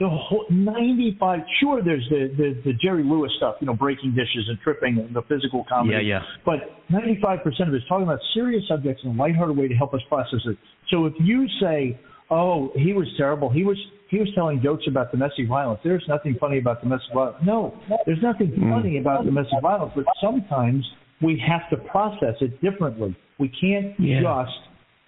[0.02, 1.40] the whole 95.
[1.62, 5.16] Sure, there's the, the the Jerry Lewis stuff, you know, breaking dishes and tripping, and
[5.16, 5.96] the physical comedy.
[6.04, 6.42] Yeah, yeah.
[6.44, 9.94] But 95% of it is talking about serious subjects in a lighthearted way to help
[9.94, 10.58] us process it.
[10.90, 12.00] So if you say,
[12.32, 13.78] "Oh, he was terrible," he was
[14.10, 15.80] he was telling jokes about domestic violence.
[15.84, 17.38] There's nothing funny about domestic violence.
[17.46, 18.74] No, there's nothing mm.
[18.74, 19.94] funny about domestic violence.
[19.96, 20.84] But sometimes
[21.22, 23.16] we have to process it differently.
[23.40, 24.22] We can't Yeah.
[24.22, 24.58] just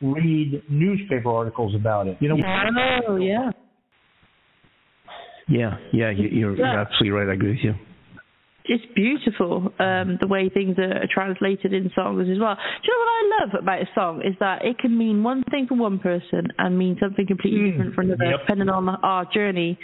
[0.02, 2.18] read newspaper articles about it.
[2.20, 2.38] You know,
[3.08, 3.52] Oh, yeah.
[5.48, 7.30] Yeah, yeah, you, you're, you're absolutely right.
[7.30, 7.74] I agree with you.
[8.66, 12.56] It's beautiful um, the way things are translated in songs as well.
[12.56, 15.44] Do you know what I love about a song is that it can mean one
[15.52, 18.39] thing for one person and mean something completely different for another, Yep.
[18.41, 19.78] depending on our journey.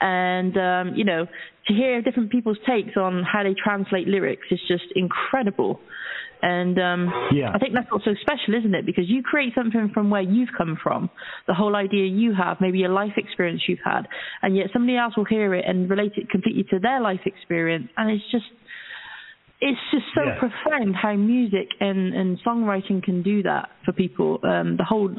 [0.00, 1.26] And um, you know,
[1.66, 5.78] to hear different people's takes on how they translate lyrics is just incredible.
[6.42, 7.50] And um, Yeah.
[7.54, 8.84] I think that's also special, isn't it?
[8.84, 11.08] Because you create something from where you've come from,
[11.46, 14.02] the whole idea you have, maybe a life experience you've had,
[14.42, 17.88] and yet somebody else will hear it and relate it completely to their life experience,
[17.96, 18.44] and it's just
[19.60, 20.38] it's just so Yeah.
[20.40, 24.40] profound how music and, and songwriting can do that for people.
[24.42, 25.14] Um, the whole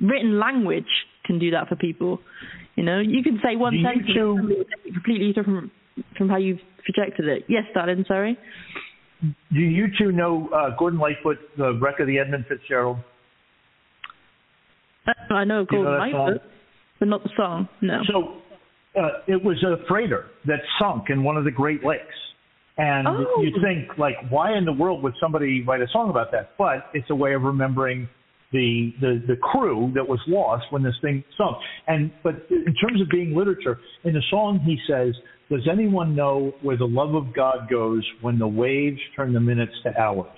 [0.00, 0.88] written language
[1.26, 2.20] can do that for people.
[2.76, 5.32] You know, you can say one Do sentence two- and somebody will take it completely
[5.34, 5.70] different
[6.16, 7.44] from how you've projected it.
[7.48, 8.38] Yes, darling, sorry.
[9.22, 12.98] Do you two know uh, Gordon Lightfoot, the wreck of the Edmund Fitzgerald?
[15.06, 16.42] Uh, I know You know Lightfoot,
[16.98, 17.68] but not the song.
[17.80, 18.00] No.
[18.10, 22.04] So uh, it was a freighter that sunk in one of the Great Lakes.
[22.76, 23.40] And Oh.
[23.40, 26.56] you think, like, why in the world would somebody write a song about that?
[26.58, 28.08] But it's a way of remembering
[28.52, 31.56] the, the, the crew that was lost when this thing sunk.
[31.86, 35.14] And but in terms of being literature, in the song he says,
[35.56, 39.72] "Does anyone know where the love of God goes when the waves turn the minutes
[39.84, 40.28] to hours?"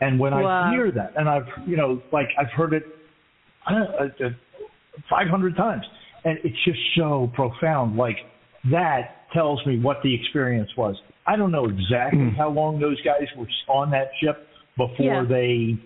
[0.00, 0.64] And when Wow.
[0.64, 2.84] I hear that, and I've you know like I've heard it
[3.66, 4.30] I don't know, uh, uh
[5.08, 5.84] 500 times.
[6.24, 7.96] And it's just so profound.
[7.96, 8.16] Like,
[8.70, 10.96] that tells me what the experience was.
[11.26, 12.36] I don't know exactly hmm.
[12.36, 15.24] how long those guys were on that ship before Yeah.
[15.28, 15.78] they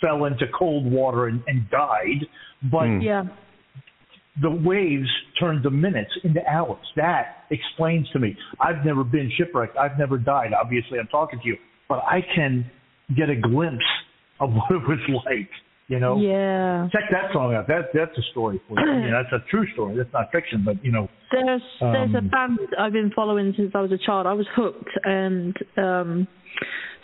[0.00, 2.26] fell into cold water and, and died,
[2.70, 3.00] but hmm.
[3.00, 3.24] Yeah.
[4.42, 5.08] The waves
[5.40, 6.84] turned the minutes into hours.
[6.96, 8.36] That explains to me.
[8.60, 9.76] I've never been shipwrecked.
[9.76, 10.52] I've never died.
[10.52, 11.56] Obviously, I'm talking to you,
[11.88, 12.70] but I can
[13.16, 13.84] get a glimpse
[14.40, 15.48] of what it was like.
[15.88, 16.88] You know, Yeah.
[16.90, 17.68] check that song out.
[17.68, 18.90] That that's a story for you.
[18.90, 19.96] I mean, that's a true story.
[19.96, 23.70] That's not fiction, but you know, There's there's a Um, band I've been following since
[23.72, 24.26] I was a child.
[24.26, 26.26] I was hooked, and um,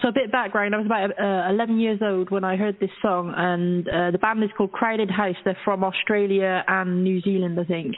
[0.00, 0.74] so a bit of background.
[0.74, 4.18] I was about uh, 11 years old when I heard this song, and uh, the
[4.18, 5.36] band is called Crowded House.
[5.44, 7.94] They're from Australia and New Zealand, I think.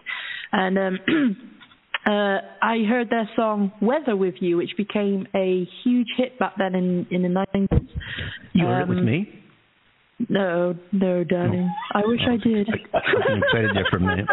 [0.52, 0.98] And um,
[2.06, 6.74] uh, I heard their song "Weather with You," which became a huge hit back then
[6.74, 7.88] in in the 90s.
[8.52, 9.40] You heard it with Um, me?
[10.28, 11.68] No, no, darling.
[11.92, 12.68] I wish I did.
[12.68, 12.98] I
[13.28, 14.26] was excited there for a minute.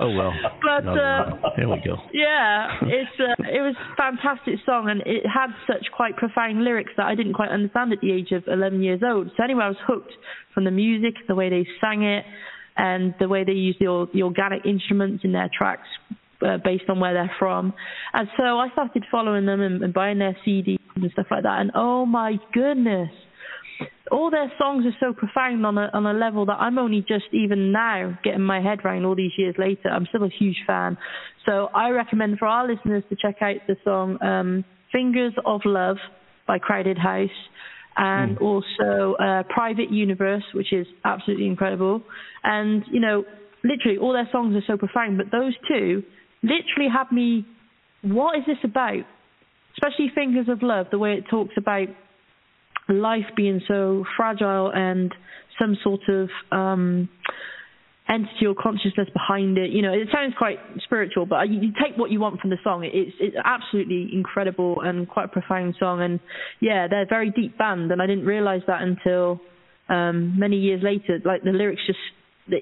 [0.00, 0.32] Oh well.
[0.62, 1.96] But, uh, there we go.
[2.12, 6.92] Yeah, it's uh, it was a fantastic song, and it had such quite profound lyrics
[6.96, 9.30] that I didn't quite understand at the age of 11 years old.
[9.36, 10.12] So anyway, I was hooked
[10.54, 12.24] from the music, the way they sang it,
[12.76, 15.88] and the way they used the the organic instruments in their tracks
[16.42, 17.72] uh, based on where they're from.
[18.12, 21.60] And so I started following them and, and buying their CDs and stuff like that.
[21.60, 23.10] And oh my goodness,
[24.10, 27.26] all their songs are so profound on a on a level that I'm only just
[27.32, 29.88] even now getting my head around all these years later.
[29.88, 30.96] I'm still a huge fan.
[31.46, 35.96] So I recommend for our listeners to check out the song um, Fingers of Love
[36.46, 37.30] by Crowded House
[37.96, 42.02] and also uh, Private Universe, which is absolutely incredible.
[42.44, 43.24] And, you know,
[43.64, 46.02] literally all their songs are so profound, but those two
[46.42, 47.44] literally had me,
[48.02, 49.02] what is this about?
[49.72, 51.88] Especially Fingers of Love, the way it talks about
[52.88, 55.14] life being so fragile and
[55.58, 57.08] some sort of um
[58.08, 59.70] entity or consciousness behind it.
[59.70, 62.84] You know, it sounds quite spiritual, but you, take what you want from the song.
[62.84, 66.02] It's it's absolutely incredible and quite a profound song.
[66.02, 66.18] And
[66.60, 69.40] yeah, they're a very deep band, and I didn't realize that until
[69.88, 71.20] um many years later.
[71.24, 71.98] Like the lyrics just.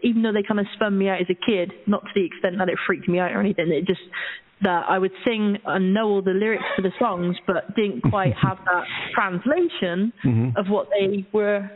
[0.02, 2.56] Even though they kind of spun me out as a kid, not to the extent
[2.58, 4.00] that it freaked me out or anything, it just
[4.62, 8.32] that I would sing and know all the lyrics to the songs, but didn't quite
[8.42, 8.84] have that
[9.14, 10.56] translation Mhm.
[10.56, 11.70] of what they were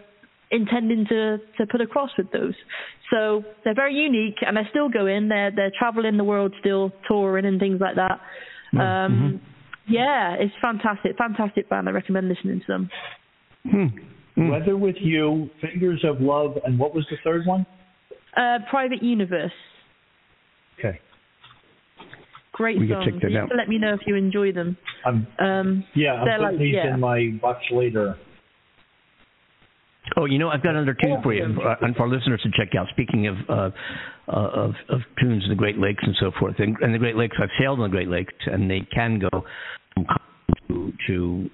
[0.50, 2.54] intending to to put across with those.
[3.11, 5.28] So they're very unique, and they're still going.
[5.28, 8.20] They're they're traveling the world, still touring and things like that.
[8.80, 9.40] Um,
[9.86, 11.88] Yeah, it's fantastic, fantastic band.
[11.88, 12.90] I recommend listening to them.
[14.36, 17.66] Weather with You, Fingers of Love, and what was the third one?
[18.36, 19.52] Uh, Private Universe.
[20.78, 20.98] Okay.
[22.52, 23.04] great We songs.
[23.04, 23.56] check that You have out.
[23.56, 24.76] let me know if you enjoy them.
[25.04, 26.94] I'm, Um, yeah, I'm they're putting like, these yeah.
[26.94, 28.16] in my box later.
[30.16, 32.50] Oh, you know, I've got another tune for you, uh, and for our listeners to
[32.56, 32.86] check out.
[32.90, 33.70] Speaking of uh,
[34.28, 37.14] uh, of, of tunes in the Great Lakes and so forth, and, and the Great
[37.16, 39.44] Lakes, I've sailed on the Great Lakes, and they can go
[39.94, 40.16] from calm
[40.68, 41.51] to, to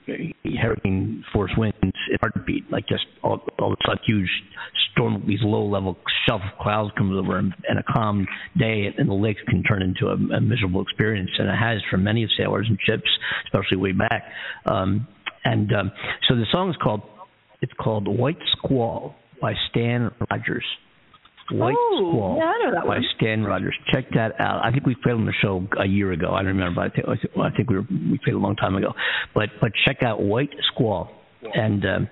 [0.60, 4.28] hurricane force winds in heartbeat, like just all, all of a sudden huge
[4.92, 8.26] storm, these low level shelf clouds comes over, and, and a calm
[8.58, 11.96] day, and the lakes can turn into a, a miserable experience, and it has for
[11.96, 13.08] many of sailors and ships,
[13.46, 14.24] especially way back.
[14.64, 15.06] Um,
[15.44, 15.92] and um,
[16.28, 17.02] so the song is called
[17.62, 20.64] it's called White Squall by Stan Rogers.
[21.50, 23.04] White Oh, Squall yeah, I know that by one.
[23.16, 23.76] Stan Rogers.
[23.92, 24.64] Check that out.
[24.64, 26.32] I think we played on the show a year ago.
[26.32, 26.80] I don't remember.
[26.80, 28.92] I think, I think- we were, we played a long time ago.
[29.34, 31.10] But but check out White Squall
[31.54, 32.08] and um,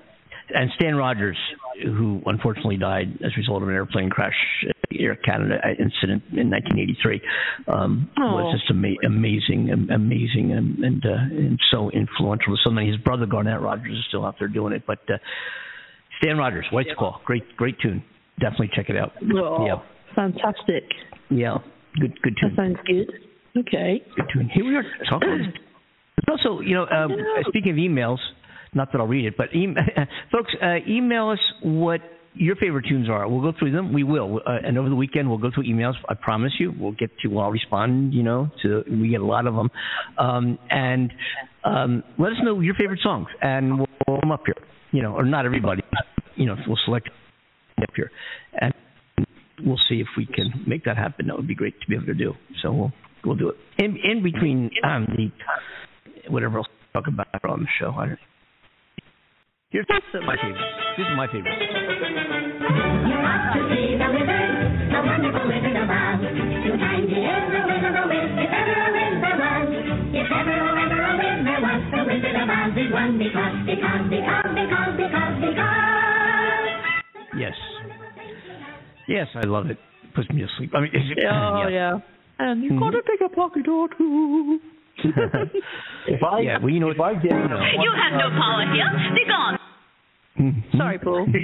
[0.54, 1.36] and Stan Rogers,
[1.82, 4.34] who unfortunately died as a result of an airplane crash,
[4.96, 7.20] Air Canada incident in 1983,
[7.66, 8.22] um, Oh.
[8.36, 12.86] was just ama- amazing, amazing, and and, uh, and so influential so many.
[12.88, 15.16] His brother Garnet Rogers is still out there doing it, but uh,
[16.22, 18.04] Stan Rogers, White Squall, great great tune.
[18.40, 19.12] Definitely check it out.
[19.36, 19.76] Oh, Yeah,
[20.14, 20.84] fantastic.
[21.30, 21.58] yeah,
[22.00, 22.56] good good That tune.
[22.56, 23.10] sounds good.
[23.56, 24.02] Okay.
[24.16, 24.48] Good tune.
[24.52, 25.52] Here we are talking.
[26.28, 27.12] Also, you know, um,
[27.48, 28.18] speaking of emails,
[28.74, 29.48] not that I'll read it, but
[30.32, 32.00] folks, uh, email us what
[32.34, 33.28] your favorite tunes are.
[33.28, 33.92] We'll go through them.
[33.92, 35.92] We will, uh, and over the weekend we'll go through emails.
[36.08, 37.30] I promise you, we'll get to.
[37.38, 38.12] I'll all respond.
[38.14, 39.70] You know, to we get a lot of them,
[40.18, 41.12] um, and
[41.64, 44.56] um, let us know your favorite songs, and we'll pull them up here.
[44.90, 45.82] You know, or not everybody.
[46.34, 47.08] You know, we'll select
[47.82, 48.10] up here,
[48.60, 48.72] and
[49.64, 51.26] we'll see if we can make that happen.
[51.26, 52.34] That would be great to be able to do.
[52.62, 52.92] So we'll
[53.24, 55.30] we'll do it in in between um, the
[56.30, 57.90] whatever else we talk about on the show.
[57.90, 58.10] I don't.
[58.10, 58.16] know.
[59.70, 60.62] Here's my favorite.
[60.96, 61.50] This is my favorite.
[63.10, 64.54] You to see the wizard,
[64.86, 66.22] the wonderful wizard of Oz.
[73.18, 75.83] Because, because, because, because, because.
[77.38, 77.54] Yes.
[79.08, 79.78] Yes, I love it.
[80.14, 80.70] Puts me to sleep.
[80.74, 81.98] I mean, is it, Oh, yeah.
[82.38, 82.78] And you Mhm.
[82.80, 84.60] gotta take a pocket or two.
[86.06, 88.64] If I, yeah, well, you know, if I get, you know, You have no power
[88.72, 88.90] here.
[89.14, 89.58] Be gone.
[90.76, 91.26] Sorry, Paul.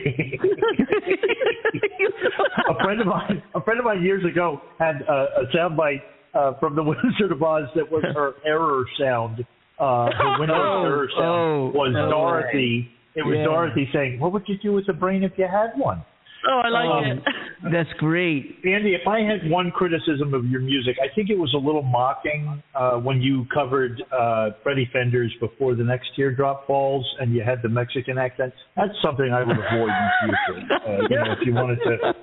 [2.68, 6.02] a friend of mine, a friend of mine years ago had a, a soundbite
[6.34, 9.44] uh, from the Wizard of Oz that was her error sound.
[9.78, 12.10] Uh, her Windows Oh, error sound oh, was oh.
[12.10, 12.90] Dorothy.
[13.20, 13.44] It was Yeah.
[13.44, 16.02] Dorothy saying, "What would you do with a brain if you had one?"
[16.48, 17.22] Oh, I like Um, it.
[17.70, 18.56] That's great.
[18.64, 21.82] Andy, if I had one criticism of your music, I think it was a little
[21.82, 27.42] mocking uh, when you covered uh, Freddie Fender's "Before the Next Teardrop Falls" and you
[27.42, 28.54] had the Mexican accent.
[28.74, 30.58] That's something I would avoid in future.
[30.72, 32.14] Uh, you know, if you wanted to,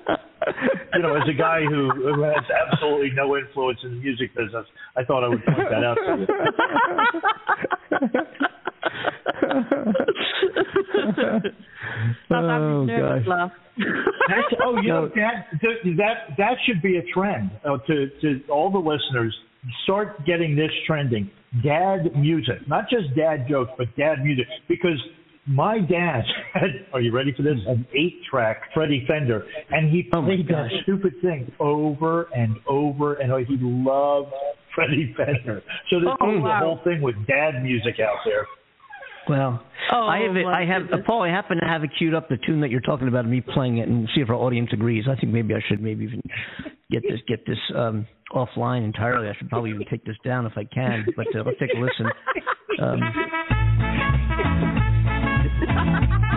[0.94, 4.66] you know, as a guy who, who has absolutely no influence in the music business,
[4.96, 6.26] I thought I would point that out to you.
[12.30, 13.50] oh gosh.
[14.28, 15.46] That's, oh, you know, that,
[15.96, 19.36] that that should be a trend uh, to to all the listeners.
[19.84, 21.30] Start getting this trending.
[21.64, 24.46] Dad music, not just dad jokes, but dad music.
[24.68, 24.98] Because
[25.46, 26.22] my dad
[26.54, 27.56] had, are you ready for this?
[27.66, 33.38] An eight-track Freddie Fender, and he played that stupid thing over and over, and oh,
[33.38, 34.30] he loved
[34.74, 35.62] Freddie Fender.
[35.90, 36.60] So there's Oh, the wow.
[36.62, 38.46] whole thing with dad music out there.
[39.28, 40.44] Well, Oh, I have it.
[40.44, 41.22] I have uh, Paul.
[41.22, 43.40] I happen to have it queued up the tune that you're talking about, and me
[43.40, 45.04] playing it, and see if our audience agrees.
[45.10, 46.20] I think maybe I should maybe even
[46.90, 49.28] get this get this um, offline entirely.
[49.28, 51.06] I should probably even take this down if I can.
[51.16, 52.06] But uh, let's take a listen.
[52.80, 53.00] Um,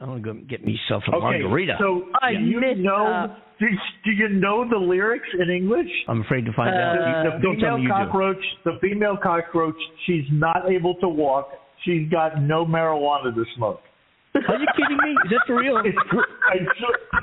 [0.00, 1.74] I want to go get myself a Okay, margarita.
[1.80, 3.34] so I do you missed know?
[3.58, 3.66] Do,
[4.04, 5.90] do you know the lyrics in English?
[6.06, 6.94] I'm afraid to find Uh, out.
[6.94, 7.94] the You- Don't tell female me you do.
[7.94, 9.74] cockroach, the female cockroach,
[10.06, 11.50] she's not able to walk.
[11.84, 13.82] She's got no marijuana to smoke.
[14.36, 15.10] Are you kidding me?
[15.24, 15.78] Is that for real?
[15.78, 15.98] It's,
[16.54, 16.70] it's,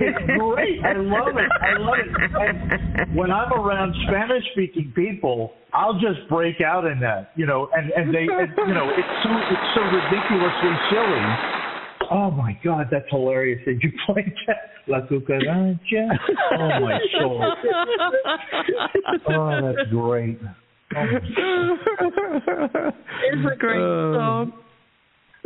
[0.02, 0.84] it's great.
[0.84, 1.49] I love it.
[1.61, 2.10] I love it.
[2.99, 7.91] And when I'm around Spanish-speaking people, I'll just break out in that, you know, and
[7.91, 11.23] and they, and, you know, it's so it's so ridiculously silly.
[12.11, 14.72] Oh my God, that's hilarious that you played that.
[14.88, 16.07] La cucaracha.
[16.60, 17.53] Oh my soul.
[19.30, 20.40] Oh, that's great.
[22.06, 24.14] it's a great Oh.
[24.15, 24.53] song.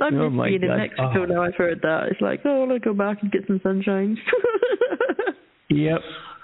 [0.01, 0.77] I'm Oh just my being in God.
[0.77, 1.25] Mexico Oh.
[1.25, 1.43] now.
[1.43, 2.07] I've heard that.
[2.11, 4.17] It's like, oh, I want to go back and get some sunshine.
[5.71, 5.99] Yep.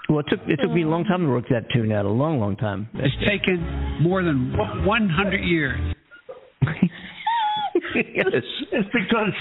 [0.08, 2.04] Well, it took it took me a long time to work that tune out.
[2.04, 2.88] A long, long time.
[2.94, 3.58] It's taken
[4.00, 5.80] more than 100 years.
[6.62, 8.26] yes.
[8.72, 9.32] It's because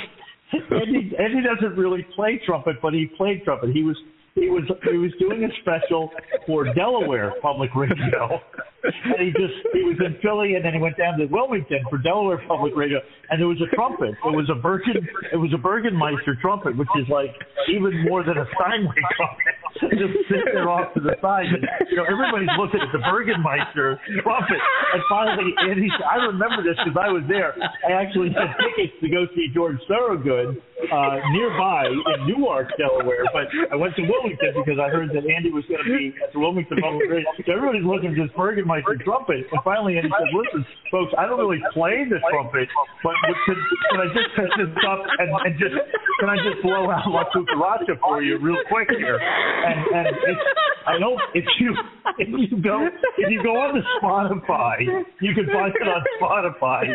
[0.72, 3.72] Eddie, Eddie doesn't really play trumpet, but he played trumpet.
[3.72, 3.98] He was
[4.36, 6.12] he was he was doing a special
[6.46, 8.40] for Delaware Public Radio,
[8.84, 11.98] and he just he was in Philly, and then he went down to Wilmington for
[11.98, 13.00] Delaware Public Radio,
[13.30, 14.12] and there was a trumpet.
[14.12, 17.32] It was a Bergen it was a Bergenmeister trumpet, which is like
[17.72, 19.56] even more than a Steinway trumpet.
[19.76, 21.52] just sitting there off to the side.
[21.52, 24.60] And, you know, everybody's looking at the Bergenmeister trumpet,
[24.96, 27.56] and finally, Andy, I remember this because I was there.
[27.84, 33.52] I actually had tickets to go see George Thorogood uh, nearby in Newark, Delaware, but
[33.72, 36.40] I went to Wilmington because I heard that Andy was going to be at the
[36.40, 37.30] Wilmington Public Radio.
[37.46, 41.38] So everybody's looking at this Bergenmeister trumpet, and finally, Andy said, "Listen, folks, I don't
[41.38, 42.70] really play the trumpet,
[43.04, 43.58] but, but can,
[44.02, 45.76] I just set this up and, and just
[46.20, 50.42] can I just blow out La Cucaracha for you real quick here?" And and it's,
[50.88, 51.76] I don't if you
[52.18, 52.88] if you go
[53.18, 56.94] if you go on to Spotify, you can find it on Spotify.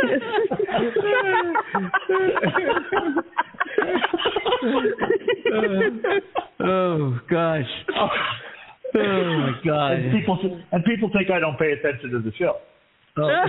[6.60, 7.64] oh gosh.
[7.96, 8.08] Oh.
[8.94, 9.92] oh my God.
[9.92, 12.56] And people and people think I don't pay attention to the show.
[13.16, 13.28] Oh.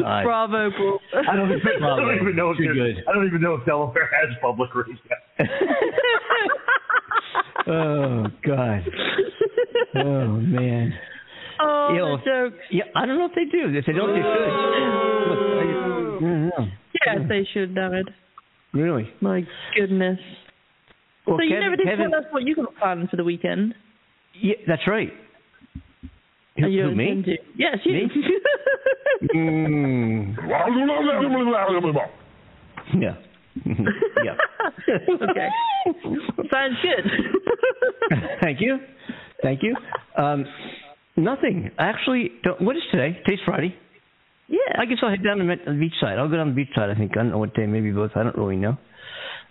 [0.00, 0.22] God.
[0.24, 0.98] Bravo, Paul.
[1.28, 3.04] I don't even, I don't even know if Too there's- good.
[3.08, 4.96] I don't even know if Delaware has public radio.
[7.70, 8.80] Oh God.
[9.96, 10.94] Oh man.
[11.60, 12.56] Oh, You know, the jokes.
[12.70, 13.68] Yeah, I don't know if they do.
[13.76, 14.24] If they don't, they should.
[14.24, 15.26] Oh.
[15.28, 15.62] Look, I, I
[16.30, 16.66] don't know.
[17.06, 18.10] Yes, they should, David.
[18.72, 19.08] Really?
[19.20, 19.42] My
[19.76, 20.18] goodness.
[21.26, 23.24] Well, so you Kevin- never did Kevin- tell us what you got planned for the
[23.24, 23.74] weekend.
[24.40, 25.12] Yeah, that's right.
[26.56, 27.22] Who, you who, me?
[27.24, 27.36] to.
[27.56, 27.92] Yes, you.
[27.92, 28.10] Me?
[29.34, 30.36] Mm.
[32.94, 33.16] Yeah.
[34.24, 34.36] yeah.
[34.88, 35.48] okay.
[36.50, 37.10] Sounds good.
[38.40, 38.78] Thank you.
[39.42, 39.74] Thank you.
[40.16, 40.44] Um,
[41.16, 41.70] nothing.
[41.78, 43.18] Actually, don't, what is today?
[43.24, 43.74] Today's Friday.
[44.48, 44.58] Yeah.
[44.78, 46.18] I guess I'll head down to the the beach side.
[46.18, 46.90] I'll go down the beach side.
[46.90, 47.66] I think I don't know what day.
[47.66, 48.12] Maybe both.
[48.16, 48.76] I don't really know.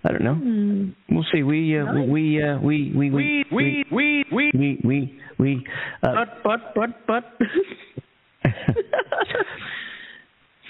[0.03, 0.35] I don't know.
[0.35, 0.89] Hmm.
[1.09, 1.43] We'll see.
[1.43, 5.67] We uh, we uh, we we we We, we, we, we we we
[6.03, 7.23] uh, But, but, but, but.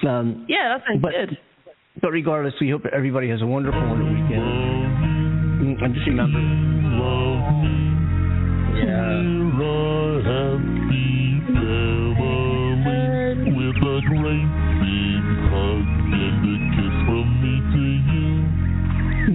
[0.07, 1.37] um, yeah, that sounds but, good.
[2.01, 4.43] But regardless, we hope everybody has a wonderful, wonderful weekend.
[5.61, 6.67] Mm, And just remember.
[9.57, 10.76] With
[13.97, 14.45] a great
[15.49, 17.81] hug and a kiss from me to
[18.13, 18.29] you.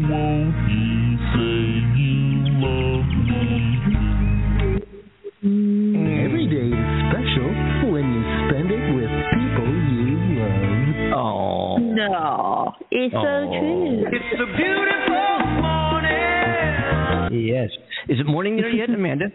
[0.06, 1.58] Won't you say
[1.98, 2.22] you
[2.62, 3.42] love me?
[6.22, 7.50] Every day is special
[7.90, 11.10] when you spend it with people you love.
[11.12, 11.82] Oh.
[11.82, 13.18] No, it's so
[13.58, 14.06] true.
[14.12, 17.34] It's a beautiful morning.
[17.48, 17.70] Yes.
[18.08, 19.26] Is it morning there yet, Amanda?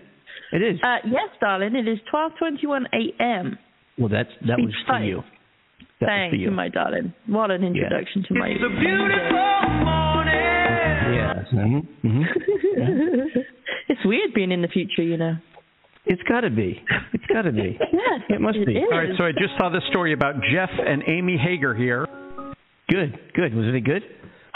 [0.53, 0.79] It is.
[0.81, 1.75] Uh, yes, darling.
[1.75, 3.57] It is twelve twenty-one a.m.
[3.97, 5.23] Well, that's that was for you.
[5.99, 6.51] That was Thank for you.
[6.51, 7.13] my darling.
[7.25, 8.47] What an introduction to my.
[8.47, 10.57] It's a beautiful morning.
[11.17, 11.45] Yes.
[11.53, 12.07] Mm-hmm.
[12.07, 13.39] Mm-hmm.
[13.89, 15.35] it's weird being in the future, you know.
[16.05, 16.81] It's got to be.
[17.13, 17.77] It's got to be.
[17.91, 18.73] Yes, It must be.
[18.73, 18.83] is.
[18.91, 22.07] All right, so I just saw this story about Jeff and Amy Hager here.
[22.89, 23.17] Good.
[23.33, 23.53] Good.
[23.53, 24.03] Was it good?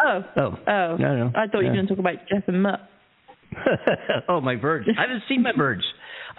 [0.04, 0.22] Oh.
[0.38, 0.58] Oh.
[0.68, 0.98] Oh.
[0.98, 1.32] No, no.
[1.36, 2.80] I thought you were going to talk about Jeff and Mutt.
[4.30, 4.88] oh, my birds.
[4.98, 5.84] I haven't seen my birds.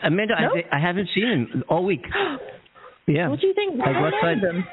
[0.02, 0.54] Amanda, No?
[0.70, 2.04] I, I haven't seen them all week.
[3.06, 3.28] Yeah.
[3.28, 3.76] What do you think?
[3.76, 4.12] Go What outside.
[4.20, 4.64] happened to them?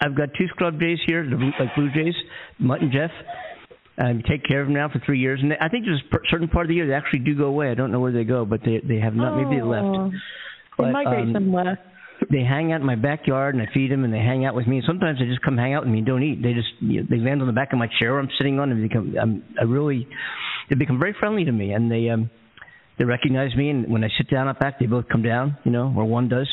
[0.00, 2.14] I've got two scrub jays here, the like blue jays,
[2.58, 3.10] Mutt and Jeff.
[3.98, 6.48] I take care of them now for three years, and I think there's a certain
[6.48, 7.70] part of the year they actually do go away.
[7.70, 9.36] I don't know where they go, but they they have not.
[9.36, 10.12] Maybe they Oh, left.
[10.12, 11.78] They But, migrate um, somewhere.
[12.30, 14.66] They hang out in my backyard, and I feed them, and they hang out with
[14.66, 14.78] me.
[14.78, 16.42] And sometimes they just come hang out with me and don't eat.
[16.42, 18.70] They just you know, they land on the back of my chair I'm sitting on,
[18.70, 20.08] and they become I'm, I really
[20.68, 22.30] they become very friendly to me, and they um
[22.98, 25.70] they recognize me, and when I sit down up back, they both come down, you
[25.70, 26.48] know, or one does.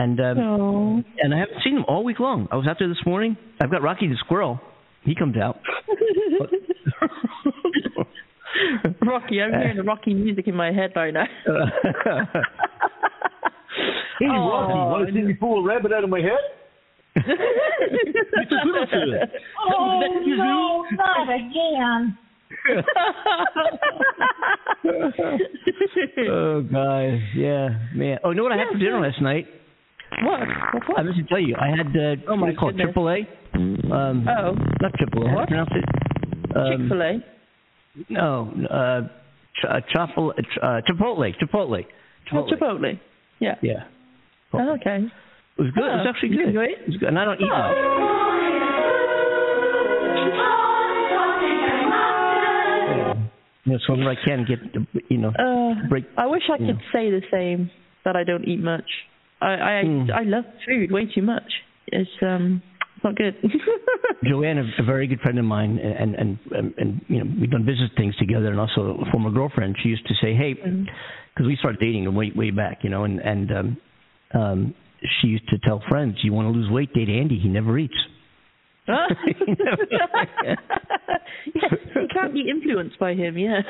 [0.00, 2.48] And um, and I haven't seen them all week long.
[2.50, 3.36] I was out there this morning.
[3.60, 4.58] I've got Rocky the squirrel.
[5.02, 5.58] He comes out.
[9.02, 11.26] Rocky, I'm hearing the Rocky music in my head right now.
[14.18, 16.32] Hey, Rocky, want to see me pull a rabbit out of my head?
[19.72, 22.18] Oh, no, not again.
[26.28, 28.18] oh guys, yeah, man.
[28.22, 29.46] Oh, you know what I had for dinner last night?
[30.22, 30.40] What?
[30.88, 30.98] What?
[30.98, 31.54] I meant to tell you.
[31.58, 32.72] I had uh, Oh, my what call it?
[32.76, 32.94] goodness.
[32.94, 33.18] Triple A.
[33.54, 34.52] Um, Oh.
[34.80, 35.30] not triple A.
[35.30, 35.84] How do you pronounce it?
[36.56, 37.24] Um, Chick Fil A.
[38.08, 39.00] No, uh,
[39.56, 40.32] ch- uh, Chipotle,
[40.62, 41.84] uh, Chipotle, Chipotle,
[42.32, 42.98] Oh, Chipotle.
[43.40, 43.54] Yeah.
[43.62, 43.84] Yeah.
[44.52, 44.96] Oh, okay.
[45.58, 45.84] It was good.
[45.84, 46.48] it was Oh, actually good.
[46.48, 47.08] enjoy It was good.
[47.08, 47.58] And I don't eat Oh.
[47.58, 47.76] much.
[53.66, 54.58] You know, so whenever I can get,
[55.10, 56.04] you know, Uh, break.
[56.16, 56.78] I wish I could know.
[56.92, 57.70] say the same
[58.04, 58.88] that I don't eat much.
[59.40, 60.10] I I Hmm.
[60.14, 61.50] I love food way too much.
[61.88, 62.62] It's um
[62.96, 63.34] it's not good.
[64.24, 67.50] Joanne, a, a very good friend of mine, and, and and and you know we've
[67.50, 69.76] done business things together, and also a former girlfriend.
[69.82, 73.18] She used to say, "Hey," because we started dating way way back, you know, and
[73.20, 73.76] and um,
[74.34, 74.74] um,
[75.20, 76.92] she used to tell friends, "You want to lose weight?
[76.92, 77.38] Date Andy.
[77.38, 77.94] He never eats."
[78.88, 79.06] yeah,
[81.54, 83.38] you can't be influenced by him.
[83.38, 83.60] Yeah.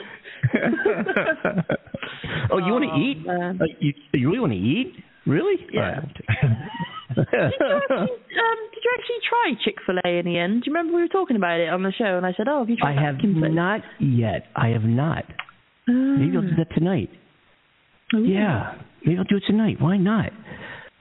[2.50, 3.26] oh, you want to eat?
[3.28, 4.94] Uh, you, you really want to eat?
[5.26, 5.66] Really?
[5.72, 5.80] Yeah.
[5.80, 6.16] All right.
[7.16, 10.62] did, you actually, um, did you actually try Chick Fil A in the end?
[10.62, 12.16] Do you remember we were talking about it on the show?
[12.16, 14.46] And I said, "Oh, have you tried?" I tried have Atkins not yet.
[14.56, 15.24] I have not.
[15.86, 17.10] Maybe I'll do that tonight.
[18.12, 18.74] Yeah,
[19.04, 19.76] maybe I'll do it tonight.
[19.80, 20.30] Why not?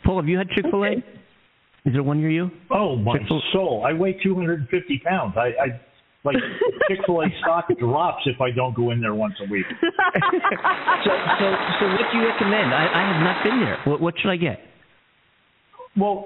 [0.03, 0.91] Paul, have you had Chick Fil A?
[1.85, 2.51] Is there one near you?
[2.71, 3.83] Oh my Chick-fil- soul!
[3.87, 5.35] I weigh 250 pounds.
[5.37, 5.81] I, I
[6.23, 6.35] like
[6.87, 9.65] Chick Fil A stock drops if I don't go in there once a week.
[9.81, 9.87] so,
[11.39, 11.45] so,
[11.79, 12.73] so what do you recommend?
[12.73, 13.77] I, I have not been there.
[13.85, 14.59] What, what should I get?
[15.97, 16.25] Well,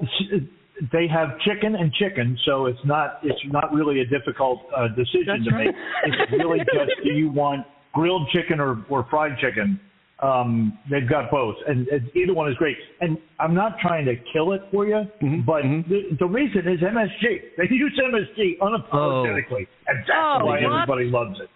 [0.91, 5.25] they have chicken and chicken, so it's not it's not really a difficult uh, decision
[5.27, 5.75] That's to make.
[6.05, 9.79] It's really just do you want grilled chicken or, or fried chicken?
[10.23, 12.77] Um, they've got both, and, and either one is great.
[13.01, 16.79] And I'm not trying to kill it for you, Mm-hmm, but the, the reason is
[16.79, 17.23] MSG.
[17.57, 20.73] They use MSG unapologetically, and that's Oh, why what?
[20.73, 21.49] everybody loves it.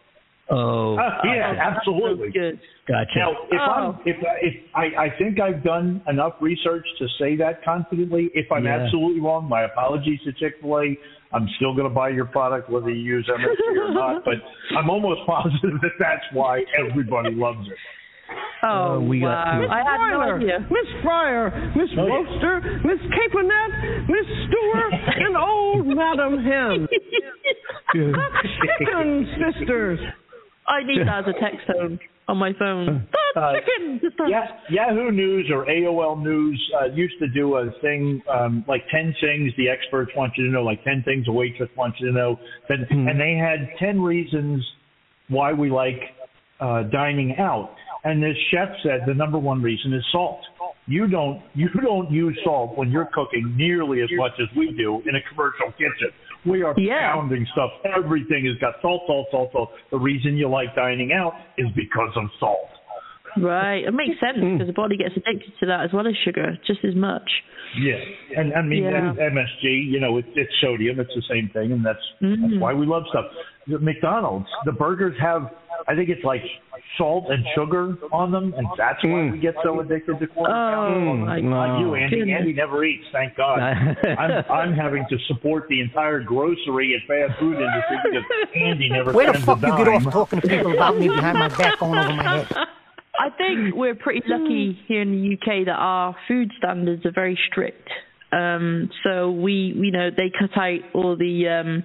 [0.49, 2.29] Oh, Uh, yeah, absolutely.
[2.31, 2.59] Good.
[2.87, 3.19] Gotcha.
[3.19, 3.71] Now, if Oh.
[3.71, 8.29] I'm, if if I, I think I've done enough research to say that confidently.
[8.33, 8.79] If I'm Yeah.
[8.83, 10.97] absolutely wrong, my apologies to Chick Fil A.
[11.33, 14.23] I'm still going to buy your product whether you use MSG or not.
[14.29, 14.35] But
[14.77, 17.75] I'm almost positive that that's why everybody loves it.
[18.67, 19.61] Oh, we got wow.
[19.61, 19.67] two.
[19.71, 20.59] I had no Fryer, idea.
[20.69, 22.59] Miss Fryer, Miss Oh, yeah.
[22.83, 26.87] Miss Caponette, Miss Stewart, and old Madam Hen.
[27.93, 29.99] Chicken sisters.
[30.67, 33.07] I need that as a text tone on my phone.
[33.35, 33.99] Uh, Ah, chicken.
[34.01, 34.47] Just a- Ya-
[34.87, 39.51] Yahoo News or AOL News uh, used to do a thing um, like 10 things
[39.57, 42.39] the experts want you to know, like 10 things a waitress wants you to know.
[42.67, 44.65] Then, And they had 10 reasons
[45.29, 45.99] why we like
[46.59, 47.75] uh, dining out.
[48.03, 50.41] And this chef said the number one reason is salt.
[50.85, 55.01] You don't you don't use salt when you're cooking nearly as much as we do
[55.07, 56.11] in a commercial kitchen.
[56.45, 57.13] We are Yeah.
[57.13, 57.71] pounding stuff.
[57.83, 59.69] Everything has got salt, salt, salt, salt.
[59.91, 62.69] The reason you like dining out is because of salt.
[63.41, 63.83] Right.
[63.85, 64.53] It makes sense Hmm.
[64.53, 67.29] because the body gets addicted to that as well as sugar, just as much.
[67.77, 67.99] Yeah,
[68.37, 69.09] and I mean Yeah.
[69.09, 70.99] and MSG, you know, it's, it's sodium.
[70.99, 72.41] It's the same thing, and that's, Mm.
[72.41, 73.25] that's why we love stuff.
[73.67, 75.51] The McDonald's, the burgers have,
[75.87, 76.41] I think it's like
[76.97, 80.55] salt and sugar on them, and that's why we get so addicted to quarter Oh,
[80.95, 81.25] pounder.
[81.25, 82.19] my Not you, Andy.
[82.19, 82.37] goodness.
[82.39, 83.59] Andy never eats, thank God.
[84.17, 88.23] I'm, I'm having to support the entire grocery and fast food industry because
[88.55, 91.37] Andy never Where the fuck a you get off talking to people about me behind
[91.37, 92.47] my back going over my head?
[93.19, 97.37] I think we're pretty lucky here in the UK that our food standards are very
[97.49, 97.89] strict.
[98.31, 101.83] Um, so we, you know, they cut out all the um,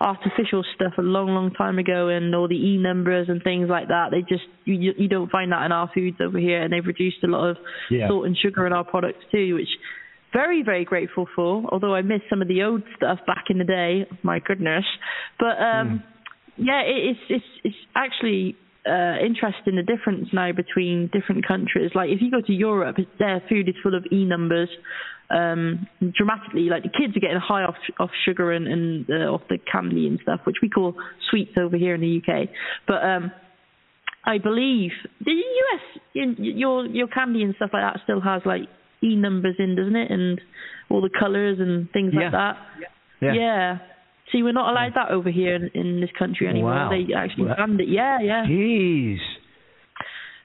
[0.00, 3.88] artificial stuff a long, long time ago, and all the e numbers and things like
[3.88, 4.08] that.
[4.10, 7.22] They just you, you don't find that in our foods over here, and they've reduced
[7.24, 7.56] a lot of
[7.90, 8.08] Yeah.
[8.08, 9.68] salt and sugar in our products too, which
[10.32, 11.62] very, very grateful for.
[11.70, 14.06] Although I miss some of the old stuff back in the day.
[14.22, 14.84] My goodness,
[15.38, 16.02] but um,
[16.56, 18.56] yeah, it, it's it's it's actually
[18.86, 21.90] uh, interesting the difference now between different countries.
[21.94, 24.68] Like if you go to Europe, their food is full of e numbers.
[25.30, 29.42] Um, dramatically, like the kids are getting high off off sugar and, and uh, off
[29.48, 30.94] the candy and stuff, which we call
[31.30, 32.48] sweets over here in the UK.
[32.86, 33.32] But um,
[34.24, 34.90] I believe
[35.24, 38.62] the US, in, your your candy and stuff like that still has like
[39.02, 40.10] e numbers in, doesn't it?
[40.10, 40.40] And
[40.90, 42.20] all the colours and things Yeah.
[42.24, 42.56] like that.
[43.20, 43.32] Yeah.
[43.32, 43.78] Yeah.
[44.32, 46.70] See, we're not allowed that over here in, in this country anymore.
[46.72, 46.90] Wow.
[46.90, 47.56] They actually Wow.
[47.56, 47.88] banned it.
[47.88, 48.44] Yeah, yeah.
[48.46, 49.18] Jeez.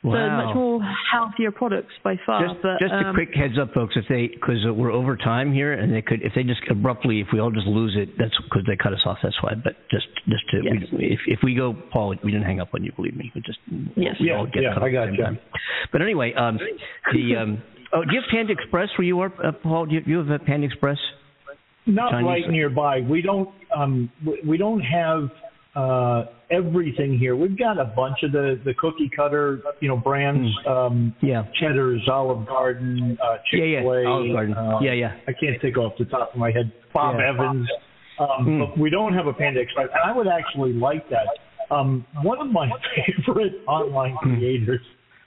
[0.04, 0.46] So Wow.
[0.46, 0.82] much more
[1.12, 2.48] healthier products by far.
[2.48, 3.96] Just, but just a um, quick heads up, folks.
[3.98, 7.28] If they, because we're over time here, and they could, if they just abruptly, if
[7.34, 9.18] we all just lose it, that's because they cut us off.
[9.24, 9.54] That's why.
[9.56, 10.84] But just, just to, Yes.
[10.94, 12.92] we, if if we go, Paul, we didn't hang up on you.
[12.96, 13.32] Believe me.
[13.34, 13.60] We just,
[13.96, 14.16] Yes.
[14.20, 15.24] we Yeah, all get yeah, cut I off got at the you.
[15.24, 15.40] time.
[15.92, 16.60] But anyway, um,
[17.14, 19.88] the um, oh, do you have Panda Express where you are, uh, Paul?
[19.88, 21.00] Do you, you have a Panda Express?
[21.88, 23.02] Not Chinese- right nearby.
[23.02, 24.12] We don't um
[24.46, 25.30] we- don't have
[25.76, 27.36] uh everything here.
[27.36, 31.26] We've got a bunch of the the cookie cutter, you know, brands um Hmm.
[31.26, 31.44] Yeah.
[31.60, 34.06] Cheddar's, Olive Garden, uh Yeah, yeah, Chick-fil-A.
[34.06, 34.54] Olive Garden.
[34.56, 35.16] uh, Yeah, yeah.
[35.28, 36.72] I can't think off the top of my head.
[36.94, 37.30] Bob Yeah.
[37.30, 37.68] Evans.
[38.20, 38.60] Um Hmm.
[38.60, 39.90] but we don't have a Panda Express.
[39.94, 41.28] And I would actually like that
[41.70, 42.70] Um, one of my
[43.26, 44.80] favorite online creators,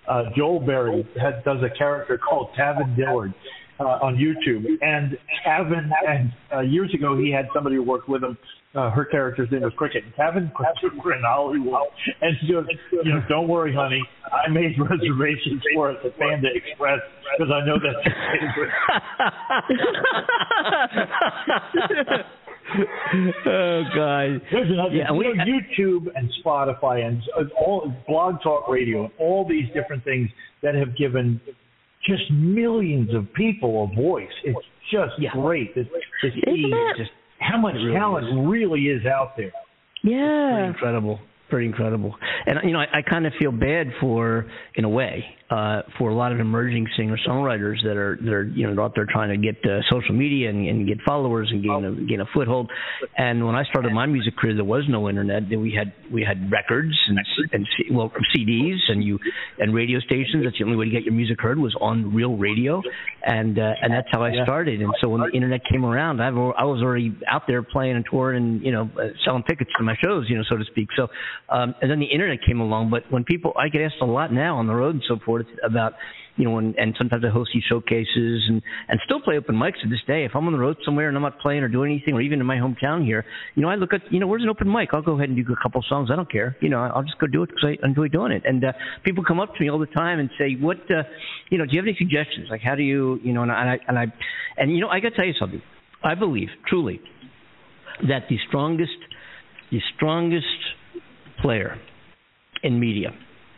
[0.09, 3.35] uh, Joel Berry, had, does a character called Tavin Dillard
[3.81, 4.65] uh, on YouTube.
[4.83, 8.37] And Kevin, and uh, years ago, he had somebody who worked with him.
[8.73, 10.05] Uh, her character's name was Cricket.
[10.17, 10.49] Tavin
[11.05, 11.89] we're in Hollywood,
[12.21, 14.01] and she goes, you know, don't worry, honey,
[14.31, 17.01] I made reservations for us at Panda Express
[17.37, 18.15] because I know that's your
[18.55, 18.71] favorite.
[23.47, 24.41] oh God!
[24.53, 24.95] There's another.
[24.95, 29.45] Yeah, we- you know, YouTube and Spotify and uh, all Blog Talk Radio and all
[29.49, 30.29] these different things
[30.63, 31.41] that have given
[32.07, 34.29] just millions of people a voice.
[34.45, 34.59] It's
[34.91, 38.33] just great to, to see just how much It really talent is.
[38.49, 39.53] really is out there.
[40.03, 40.67] Yeah, pretty Yeah.
[40.69, 42.15] incredible, pretty incredible.
[42.47, 46.11] And you know, I, I kind of feel bad for, in a way, uh, for
[46.11, 49.31] a lot of emerging singer songwriters that are that are you know out there trying
[49.31, 52.71] to get uh, social media and, and get followers and gain a gain a foothold.
[53.19, 55.51] And when I started my music career, there was no internet.
[55.51, 57.19] Then we had we had records and
[57.53, 59.19] and well CDs and you
[59.59, 60.45] and radio stations.
[60.45, 62.81] That's the only way to get your music heard was on real radio,
[63.25, 64.81] and uh, and that's how I started.
[64.81, 68.05] And so when the internet came around, I've I was already out there playing and
[68.09, 70.89] touring and you know uh, selling tickets to my shows, you know, so to speak.
[70.97, 71.09] So
[71.49, 72.91] um, and then the internet came along.
[72.91, 75.40] But when people, I get asked a lot now on the road and so forth
[75.65, 75.95] about
[76.37, 79.81] you know, and, and sometimes I host these showcases and and still play open mics
[79.83, 80.25] to this day.
[80.25, 82.41] If I'm on the road somewhere and I'm not playing or doing anything, or even
[82.41, 84.91] in my hometown here, you know, I look at, you know, where's an open mic?
[84.93, 86.09] I'll go ahead and do a couple songs.
[86.11, 86.57] I don't care.
[86.61, 88.43] You know, I'll just go do it because I enjoy doing it.
[88.47, 88.73] And uh,
[89.05, 91.03] people come up to me all the time and say, what, uh,
[91.51, 92.49] you know, do you have any suggestions?
[92.51, 94.07] Like, how do you, you know, and I and I
[94.57, 95.63] and you know, I got to tell you something.
[96.03, 97.01] I believe truly
[98.09, 98.93] that the strongest,
[99.71, 100.47] the strongest
[101.43, 101.79] player
[102.63, 103.11] in media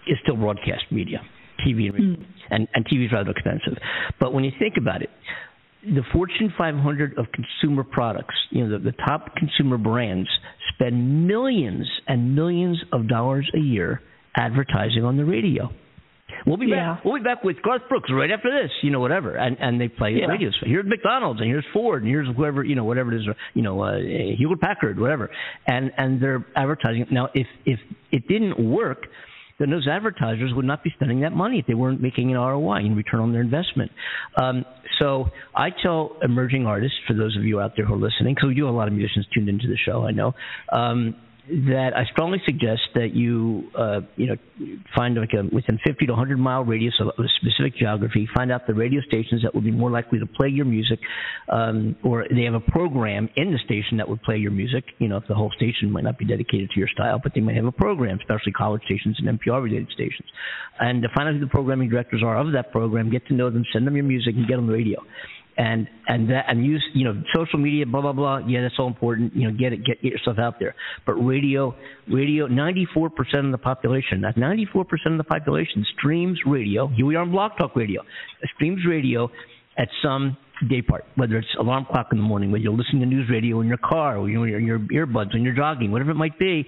[0.06, 1.20] is still broadcast media,
[1.66, 2.16] TV and radio.
[2.50, 3.76] And, and TV is rather expensive.
[4.20, 5.10] But when you think about it,
[5.84, 10.28] the Fortune 500 of consumer products, you know, the, the top consumer brands
[10.74, 14.00] spend millions and millions of dollars a year
[14.36, 15.70] advertising on the radio.
[16.46, 17.04] We'll be back.
[17.04, 19.36] We'll be back with Garth Brooks right after this, you know, whatever.
[19.36, 20.26] And and they play Yeah.
[20.26, 20.50] radio.
[20.50, 23.62] So here's McDonald's and here's Ford and here's whoever, you know, whatever it is, you
[23.62, 23.98] know, uh,
[24.38, 25.30] Hewlett Packard, whatever.
[25.66, 27.06] And and they're advertising.
[27.10, 27.78] Now, if if
[28.10, 29.06] it didn't work,
[29.62, 32.78] then those advertisers would not be spending that money if they weren't making an ROI
[32.80, 33.92] in return on their investment.
[34.36, 34.64] Um,
[34.98, 38.48] so I tell emerging artists, for those of you out there who are listening, because
[38.48, 40.34] we do have a lot of musicians tuned into the show, I know,
[40.72, 41.14] um,
[41.48, 44.36] that I strongly suggest that you, uh, you know,
[44.94, 48.68] find like a within 50 to 100 mile radius of a specific geography, find out
[48.68, 51.00] the radio stations that would be more likely to play your music,
[51.48, 54.84] um, or they have a program in the station that would play your music.
[54.98, 57.40] You know, if the whole station might not be dedicated to your style, but they
[57.40, 60.28] might have a program, especially college stations and NPR related stations.
[60.78, 63.50] And to find out who the programming directors are of that program, get to know
[63.50, 65.00] them, send them your music, and get on the radio
[65.56, 68.38] and and that and use you know social media blah blah blah.
[68.46, 69.34] Yeah that's all important.
[69.34, 70.74] You know get it get, get yourself out there.
[71.06, 71.74] But radio
[72.08, 73.10] radio 94%
[73.44, 76.88] of the population that 94% of the population streams radio.
[76.88, 78.02] Here we are on Blog Talk Radio.
[78.54, 79.30] Streams radio
[79.78, 80.36] at some
[80.68, 83.60] day part whether it's alarm clock in the morning whether you're listening to news radio
[83.60, 86.64] in your car or you're in your earbuds when you're jogging whatever it might be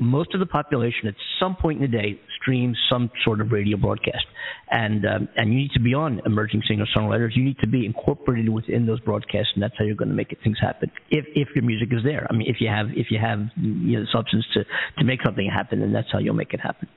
[0.00, 3.76] most of the population at some point in the day streams some sort of radio
[3.76, 4.24] broadcast,
[4.70, 7.36] and um, and you need to be on emerging singer songwriters.
[7.36, 10.32] You need to be incorporated within those broadcasts, and that's how you're going to make
[10.32, 10.90] it, things happen.
[11.10, 13.98] If if your music is there, I mean, if you have if you have you
[13.98, 14.64] know the substance to
[14.98, 16.88] to make something happen, then that's how you'll make it happen.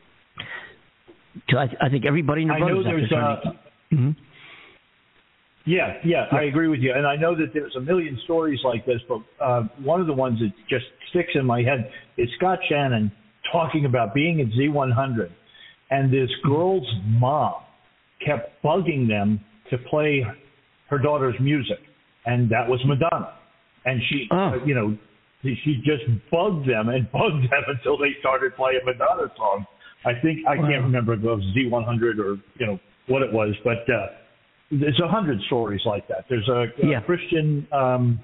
[1.50, 3.42] 'Cause I, I think everybody in the I know there's uh,
[3.92, 4.16] Mhm.
[5.66, 8.86] Yeah, yeah, I agree with you, and I know that there's a million stories like
[8.86, 11.90] this, but uh, one of the ones that just sticks in my head
[12.20, 13.12] is Scott Shannon
[13.52, 15.30] talking about being at Z100,
[15.90, 17.56] and this girl's mom
[18.24, 20.24] kept bugging them to play
[20.92, 21.80] her daughter's music,
[22.28, 23.34] and that was Madonna,
[23.86, 24.96] and she, uh, you know,
[25.42, 29.66] she just bugged them and bugged them until they started playing Madonna songs.
[30.06, 33.56] I think I can't remember if it was Z100 or you know what it was,
[33.64, 33.92] but.
[33.92, 34.10] uh
[34.72, 36.26] there's a hundred stories like that.
[36.30, 36.66] There's a,
[36.98, 38.20] a Christian um,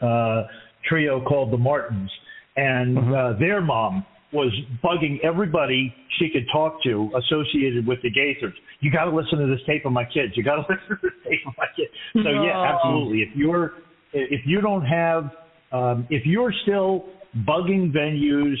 [0.00, 0.42] uh,
[0.88, 2.10] trio called the Martins,
[2.56, 8.54] and uh, their mom was bugging everybody she could talk to associated with the Gaithers.
[8.80, 10.32] You got to listen to this tape of my kids.
[10.34, 11.90] You got to listen to this tape of my kids.
[12.14, 13.18] So yeah, absolutely.
[13.18, 13.72] If you're
[14.12, 15.30] if you don't have
[15.72, 17.06] um, if you're still
[17.46, 18.56] bugging venues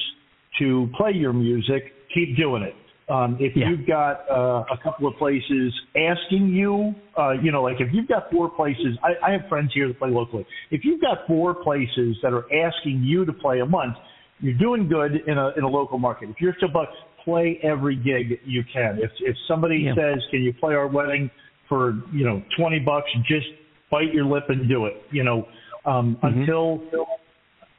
[0.58, 2.74] to play your music, keep doing it.
[3.08, 7.80] Um, if you've got uh, a couple of places asking you, uh, you know, like
[7.80, 10.46] if you've got four places, I, I have friends here that play locally.
[10.70, 13.96] If you've got four places that are asking you to play a month,
[14.40, 16.30] you're doing good in a in a local market.
[16.30, 16.88] If you're still buck,
[17.24, 18.98] play every gig you can.
[18.98, 21.30] If if somebody says, "Can you play our wedding
[21.68, 23.46] for you know twenty bucks?" Just
[23.90, 24.94] bite your lip and do it.
[25.10, 25.46] You know,
[25.84, 26.82] um, until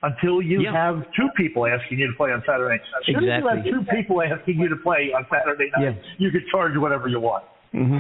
[0.04, 0.72] until you Yeah.
[0.74, 2.82] have two people asking you to play on Saturday night.
[3.00, 6.30] As soon as you have two people asking you to play on Saturday night, you
[6.30, 7.44] can charge whatever you want.
[7.74, 7.98] Hmm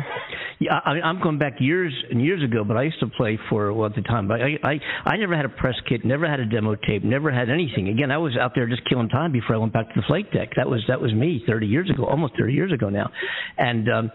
[0.59, 3.73] Yeah, I I'm going back years and years ago, but I used to play for
[3.73, 4.27] well at the time.
[4.27, 7.31] But I, I, I never had a press kit, never had a demo tape, never
[7.31, 7.89] had anything.
[7.89, 10.31] Again, I was out there just killing time before I went back to the flight
[10.31, 10.49] deck.
[10.57, 13.09] That was that was me 30 years ago, almost 30 years ago now.
[13.57, 14.11] And um,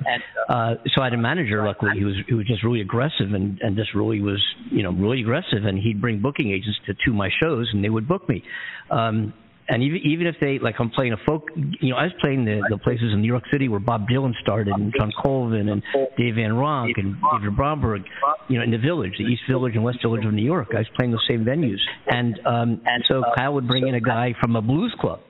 [0.48, 3.58] uh, so I had a manager, luckily, who was who was just really aggressive and
[3.60, 7.12] and just really was you know really aggressive, and he'd bring booking agents to to
[7.12, 8.44] my shows, and they would book me.
[8.92, 9.34] Um,
[9.68, 11.48] and even even if they like I'm playing a folk
[11.80, 14.32] you know I was playing the the places in New York City where Bob Dylan
[14.40, 15.82] started and John Colvin and
[16.16, 18.02] Dave Van Ronk and David Bromberg
[18.48, 20.68] you know in the Village the East Village and West Village of New York.
[20.72, 21.80] I was playing those same venues.
[22.06, 25.20] And um and so Kyle would bring in a guy from a blues club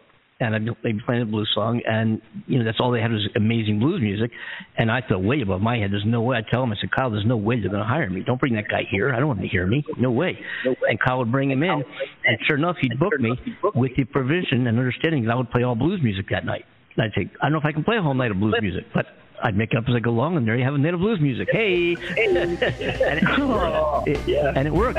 [0.40, 3.28] and I'd be playing a blues song, and you know that's all they had was
[3.34, 4.30] amazing blues music,
[4.76, 5.90] and I thought way above my head.
[5.90, 6.36] There's no way.
[6.36, 8.22] I tell him, I said, Kyle, there's no way they're going to hire me.
[8.24, 9.12] Don't bring that guy here.
[9.12, 9.84] I don't want him to hear me.
[9.98, 10.38] No way.
[10.64, 11.82] And Kyle would bring him in,
[12.24, 13.32] and sure enough, he'd book me
[13.74, 16.64] with the provision and understanding that I would play all blues music that night.
[16.96, 18.56] And I'd say, I don't know if I can play a whole night of blues
[18.60, 19.06] music, but
[19.42, 21.20] I'd make it up as I go along, and there you have a of blues
[21.20, 21.48] music.
[21.50, 24.98] Hey, and, it, and it worked.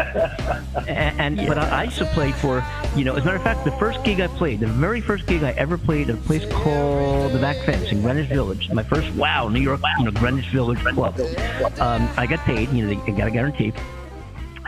[0.87, 2.63] And, and but I, I used to play for,
[2.95, 5.25] you know, as a matter of fact, the first gig I played, the very first
[5.27, 8.69] gig I ever played at a place called the Back Fence in Greenwich Village.
[8.71, 11.19] My first, wow, New York, you know, Greenwich Village club.
[11.79, 13.73] Um, I got paid, you know, they, got a guarantee.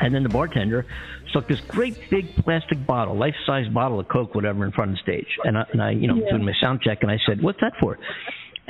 [0.01, 0.85] And then the bartender
[1.29, 5.01] stuck this great big plastic bottle, life-size bottle of Coke, whatever, in front of the
[5.01, 5.37] stage.
[5.43, 6.31] And I, and I you know, Yeah.
[6.31, 7.97] doing my sound check, and I said, "What's that for?"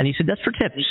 [0.01, 0.81] And he said, "That's for tips."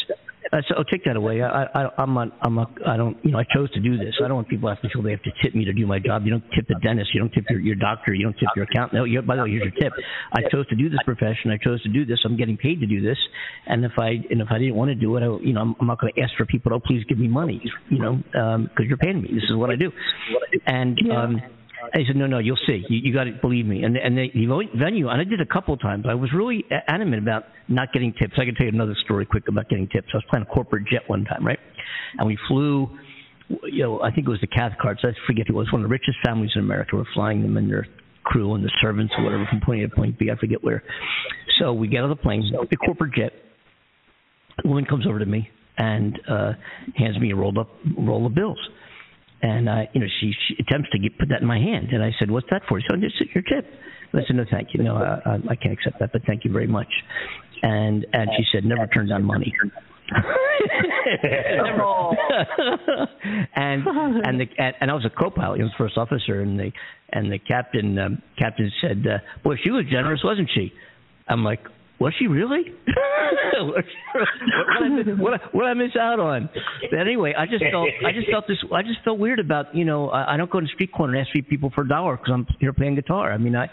[0.52, 1.42] I said, "Oh, take that away.
[1.42, 4.14] I, I, I'm not, I'm not, I don't, you know, I chose to do this.
[4.24, 5.84] I don't want people to have to feel they have to tip me to do
[5.84, 6.22] my job.
[6.24, 7.10] You don't tip the dentist.
[7.12, 8.14] You don't tip your, your doctor.
[8.14, 8.94] You don't tip your accountant.
[8.94, 9.92] No, you by the way, here's your tip.
[10.32, 11.50] I chose to do this profession.
[11.50, 12.20] I chose to do this.
[12.24, 13.18] I'm getting paid to do this.
[13.66, 15.74] And if I, and if I didn't want to do it, I, you know, I'm,
[15.80, 16.72] I'm not going to ask for people.
[16.72, 17.60] Oh, please give me money.
[17.88, 18.16] You know,
[18.68, 19.30] because you're paying me.
[19.34, 19.90] This is what I do.
[20.66, 21.42] And um,
[21.94, 22.84] I said, no, no, you'll see.
[22.88, 23.82] You, you got to believe me.
[23.82, 24.28] And and the,
[24.78, 26.04] venue, and I did a couple of times.
[26.08, 28.34] I was really adamant about not getting tips.
[28.36, 30.08] I can tell you another story quick about getting tips.
[30.12, 31.58] I was playing a corporate jet one time, right?
[32.18, 32.88] And we flew.
[33.64, 35.04] You know, I think it was the Cathcarts.
[35.04, 35.72] I forget who it was.
[35.72, 37.86] One of the richest families in America were flying them and their
[38.22, 40.30] crew and the servants or whatever from point A to point B.
[40.30, 40.84] I forget where.
[41.58, 43.32] So we get on the plane, the corporate jet.
[44.64, 46.52] A woman comes over to me and uh
[46.96, 48.58] hands me a rolled up roll of bills.
[49.42, 52.02] And uh, you know, she, she attempts to get, put that in my hand, and
[52.02, 53.66] I said, "What's that for?" She said, "This is your tip."
[54.12, 54.82] I said, "No, thank you.
[54.82, 56.88] No, I, I, I can't accept that, but thank you very much."
[57.62, 59.54] And and she said, "Never turn down money."
[63.54, 66.72] And and the and, and I was a co-pilot, you know, first officer, and the
[67.12, 70.72] and the captain um, captain said, uh, "Boy, she was generous, wasn't she?"
[71.28, 71.60] I'm like,
[72.00, 72.64] "Was she really?"
[73.60, 76.48] what, what, I, miss- what, what I miss out on?
[76.90, 79.84] But anyway, I just felt I just felt this I just felt weird about you
[79.84, 82.16] know I, I don't go to the street corner and ask people for a dollar
[82.16, 83.32] because I'm here playing guitar.
[83.32, 83.68] I mean I.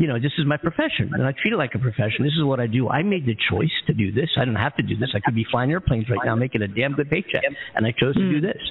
[0.00, 2.22] You know, this is my profession, and I treat it like a profession.
[2.22, 2.88] This is what I do.
[2.88, 4.30] I made the choice to do this.
[4.40, 5.08] I don't have to do this.
[5.12, 7.42] I could be flying airplanes right now, making a damn good paycheck,
[7.74, 8.62] and I chose to do this.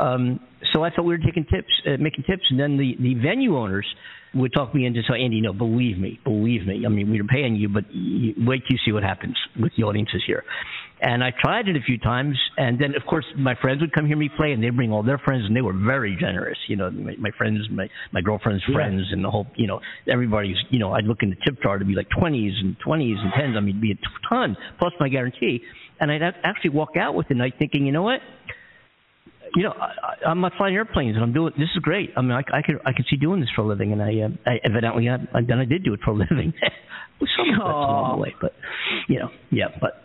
[0.00, 0.40] Um,
[0.72, 3.56] so I thought we were taking tips, uh, making tips, and then the the venue
[3.56, 3.86] owners
[4.34, 6.84] would talk me into so Andy, no, believe me, believe me.
[6.86, 9.72] I mean, we are paying you, but you, wait till you see what happens with
[9.76, 10.44] the audiences here.
[11.00, 14.06] And I tried it a few times, and then of course my friends would come
[14.06, 16.56] hear me play, and they'd bring all their friends, and they were very generous.
[16.68, 18.76] You know, my, my friends, my my girlfriend's Yeah.
[18.76, 20.56] friends, and the whole, you know, everybody's.
[20.70, 23.32] You know, I'd look in the tip jar to be like twenties and twenties and
[23.32, 23.56] tens.
[23.56, 23.98] I mean, it'd be a
[24.28, 25.62] ton plus my guarantee,
[25.98, 28.20] and I'd actually walk out with the night thinking, you know what,
[29.56, 32.10] you know, I, I'm not flying airplanes, and I'm doing this is great.
[32.16, 34.12] I mean, I, I could I could see doing this for a living, and I,
[34.24, 36.52] uh, I evidently I, I then I did do it for a living.
[37.36, 38.52] Some regrets along the way, but
[39.08, 39.98] you know, yeah, but.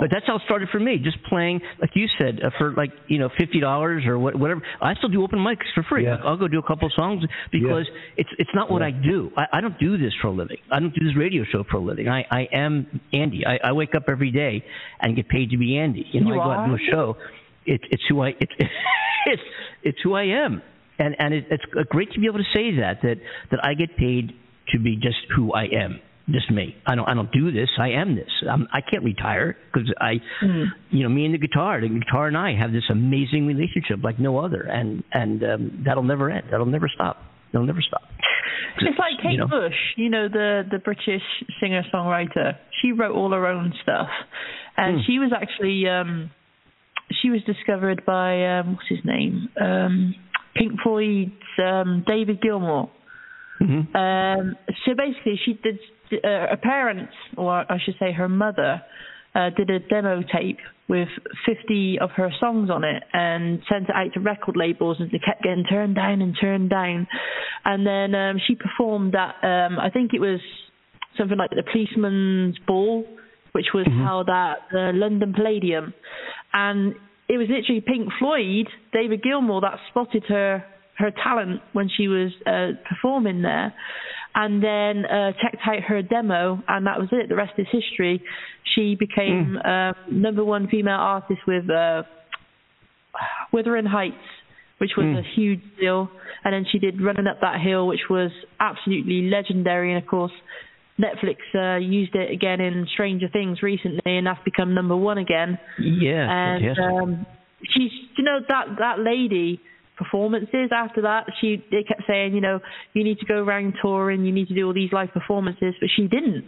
[0.00, 0.98] But that's how it started for me.
[1.02, 4.62] Just playing, like you said, uh, for like you know fifty dollars or what, whatever.
[4.80, 6.04] I still do open mics for free.
[6.24, 7.84] I'll go do a couple of songs because
[8.16, 9.32] it's it's not what I do.
[9.36, 10.58] I, I don't do this for a living.
[10.70, 12.08] I don't do this radio show for a living.
[12.08, 13.42] I I am Andy.
[13.44, 14.64] I, I wake up every day
[15.00, 16.06] and get paid to be Andy.
[16.12, 17.16] You know, You I go out and do a show.
[17.70, 18.52] It's it's who I it's
[19.26, 19.42] it's
[19.82, 20.60] it's who I am,
[20.98, 23.16] and and it, it's great to be able to say that that
[23.52, 24.32] that I get paid
[24.72, 26.74] to be just who I am, just me.
[26.86, 27.68] I don't I don't do this.
[27.78, 28.32] I am this.
[28.48, 30.14] I'm, I can't retire because I,
[30.90, 34.18] you know, me and the guitar, the guitar and I have this amazing relationship like
[34.18, 36.46] no other, and and um, that'll never end.
[36.50, 37.16] That'll never stop.
[37.52, 38.02] That'll never stop.
[38.80, 39.48] It's like Kate you know.
[39.48, 41.22] Bush, you know, the the British
[41.60, 42.56] singer songwriter.
[42.80, 44.08] She wrote all her own stuff,
[44.76, 45.02] and Hmm.
[45.06, 46.30] she was actually um,
[47.22, 50.14] she was discovered by um, what's his name, um,
[50.54, 51.32] Pink Floyd's
[51.64, 52.90] um, David Gilmour.
[53.60, 53.96] Mm-hmm.
[53.96, 55.78] Um, so basically, she did.
[56.12, 58.82] Uh, her parents, or I should say, her mother,
[59.34, 60.58] uh, did a demo tape
[60.88, 61.08] with
[61.46, 65.20] 50 of her songs on it and sent it out to record labels, and they
[65.24, 67.06] kept getting turned down and turned down.
[67.64, 70.40] And then um, she performed at, um, I think it was
[71.16, 73.04] something like the Policeman's Ball,
[73.52, 75.94] which was held at the London Palladium,
[76.52, 76.94] and
[77.28, 80.64] it was literally Pink Floyd, David Gilmour, that spotted her
[80.98, 83.72] her talent when she was uh, performing there,
[84.34, 87.28] and then uh, checked out her demo, and that was it.
[87.28, 88.22] The rest is history.
[88.74, 92.02] She became uh, number one female artist with uh,
[93.52, 94.14] Wuthering Heights,
[94.78, 96.10] which was a huge deal,
[96.44, 100.32] and then she did Running Up That Hill, which was absolutely legendary, and of course.
[101.00, 105.58] Netflix uh, used it again in Stranger Things recently, and that's become number one again.
[105.78, 107.26] Yeah, and um,
[107.62, 109.60] she's, you know, that that lady
[109.96, 111.26] performances after that.
[111.40, 112.60] She they kept saying, you know,
[112.94, 115.88] you need to go around touring, you need to do all these live performances, but
[115.94, 116.44] she didn't.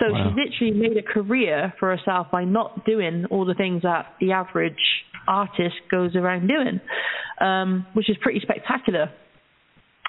[0.00, 0.34] So Wow.
[0.34, 4.32] she's literally made a career for herself by not doing all the things that the
[4.32, 4.74] average
[5.28, 6.80] artist goes around doing,
[7.40, 9.10] um, which is pretty spectacular.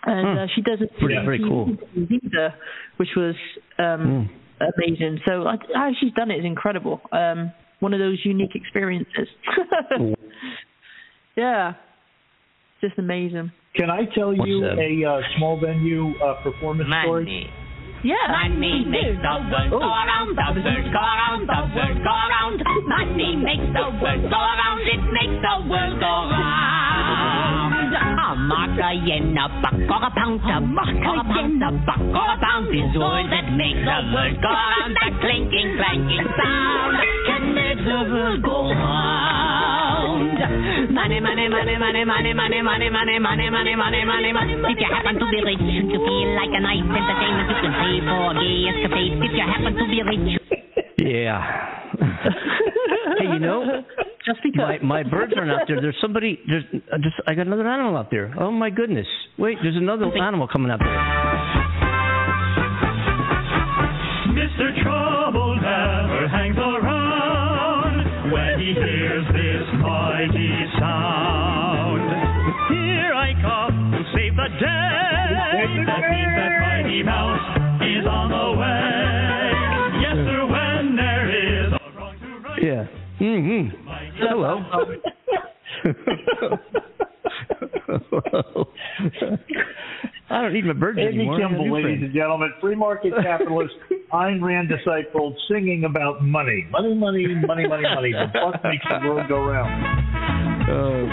[0.06, 0.38] And Hmm.
[0.38, 1.76] uh, she doesn't Pretty- very cool.
[1.96, 2.54] either,
[2.98, 3.36] which was
[3.80, 4.30] um,
[4.78, 5.20] amazing.
[5.26, 7.02] So I, how she's done it is incredible.
[7.12, 9.28] Um, one of those unique experiences.
[11.36, 11.74] yeah,
[12.82, 13.52] just amazing.
[13.76, 14.80] Can I tell you that?
[14.80, 17.50] a uh, small venue uh, performance story?
[18.04, 18.16] Yeah.
[18.30, 22.58] Money makes the world go around, the world go around, the world go around.
[22.88, 26.95] Money makes the world go around, it makes the world go round.
[27.96, 31.70] A mark, a yen, a buck, or a pound, a buck, or a pound, a
[31.88, 34.92] buck, or a pound is all that makes the world go around.
[35.00, 36.94] That clinking, clanking sound
[37.28, 40.36] can make the world go round.
[40.92, 44.54] Money, money, money, money, money, money, money, money, money, money, money, money, money.
[44.60, 47.96] If you happen to be rich, you feel like a nice entertainment, you can pay
[48.04, 49.16] for gay escapades.
[49.24, 50.42] If you happen to be rich,
[51.06, 51.40] Yeah.
[53.20, 53.62] hey, you know,
[54.26, 55.80] just because my my birds aren't out there.
[55.80, 56.40] There's somebody.
[56.48, 58.34] There's uh, just I got another animal out there.
[58.40, 59.08] Oh my goodness!
[59.38, 61.96] Wait, there's another animal coming out there.
[64.34, 64.84] Mr.
[64.84, 72.02] Trouble never hangs around when he hears this mighty sound.
[72.74, 75.06] Here I come to save the day.
[75.86, 77.48] That means that Mighty Mouse
[77.86, 80.02] is on the way.
[80.02, 82.64] Yes, sir, when there is a wrong to right.
[82.64, 82.88] Yeah.
[83.22, 83.85] Mm-hmm.
[84.28, 84.64] Hello.
[90.30, 91.36] I don't need my birds Andy anymore.
[91.36, 92.04] I Kimball, ladies friend.
[92.06, 93.74] and gentlemen, free market capitalist,
[94.14, 96.66] Ayn Rand disciple, singing about money.
[96.72, 98.12] Money, money, money, money, money.
[98.12, 99.72] The buck makes the world go round.
[100.68, 101.06] Oh,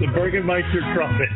[0.00, 1.28] the Burgermeister trumpet.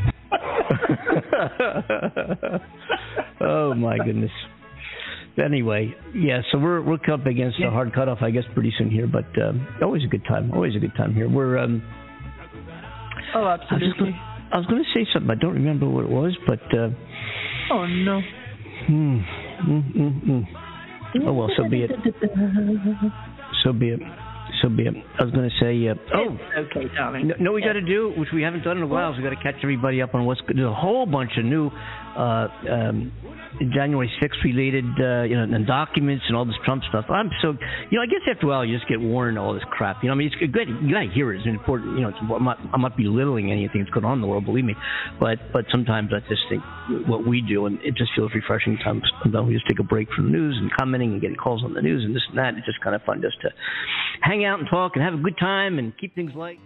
[3.40, 4.32] oh my goodness.
[5.44, 9.06] Anyway, yeah, so we're we're up against a hard cutoff, I guess, pretty soon here.
[9.06, 10.51] But um, always a good time.
[10.52, 11.28] Always a good time here.
[11.28, 11.82] We're um,
[13.35, 14.16] Oh, absolutely.
[14.52, 15.31] I was going to say something.
[15.31, 16.89] I don't remember what it was, but uh,
[17.70, 18.20] Oh no.
[18.86, 19.19] hmm,
[19.69, 20.44] mm, mm, mm.
[21.27, 21.90] oh well, so be it.
[23.62, 24.01] So be it.
[24.62, 24.94] So be it.
[25.19, 27.28] I was going to say, uh, oh, okay, darling.
[27.28, 29.23] No, no we got to do, which we haven't done in a while, is we
[29.23, 30.56] got to catch everybody up on what's good.
[30.56, 31.70] There's a whole bunch of new
[32.16, 33.12] um,
[33.74, 37.06] January 6th related, uh, you know, and documents and all this Trump stuff.
[37.09, 37.55] I'm so,
[37.90, 40.02] you know, I guess after a while you just get worn all this crap.
[40.02, 40.68] You know, I mean, it's good.
[40.68, 41.39] You got to hear it.
[41.39, 41.97] It's important.
[41.97, 44.44] You know, it's, I'm not, I'm not belittling anything that's going on in the world,
[44.44, 44.74] believe me.
[45.18, 46.62] But, but sometimes I just think
[47.09, 48.78] what we do, and it just feels refreshing.
[48.78, 51.64] Times sometimes we just take a break from the news and commenting and getting calls
[51.64, 52.55] on the news and this and that.
[52.55, 53.51] It's just kind of fun just to
[54.20, 56.59] hang out and talk and have a good time and keep things light.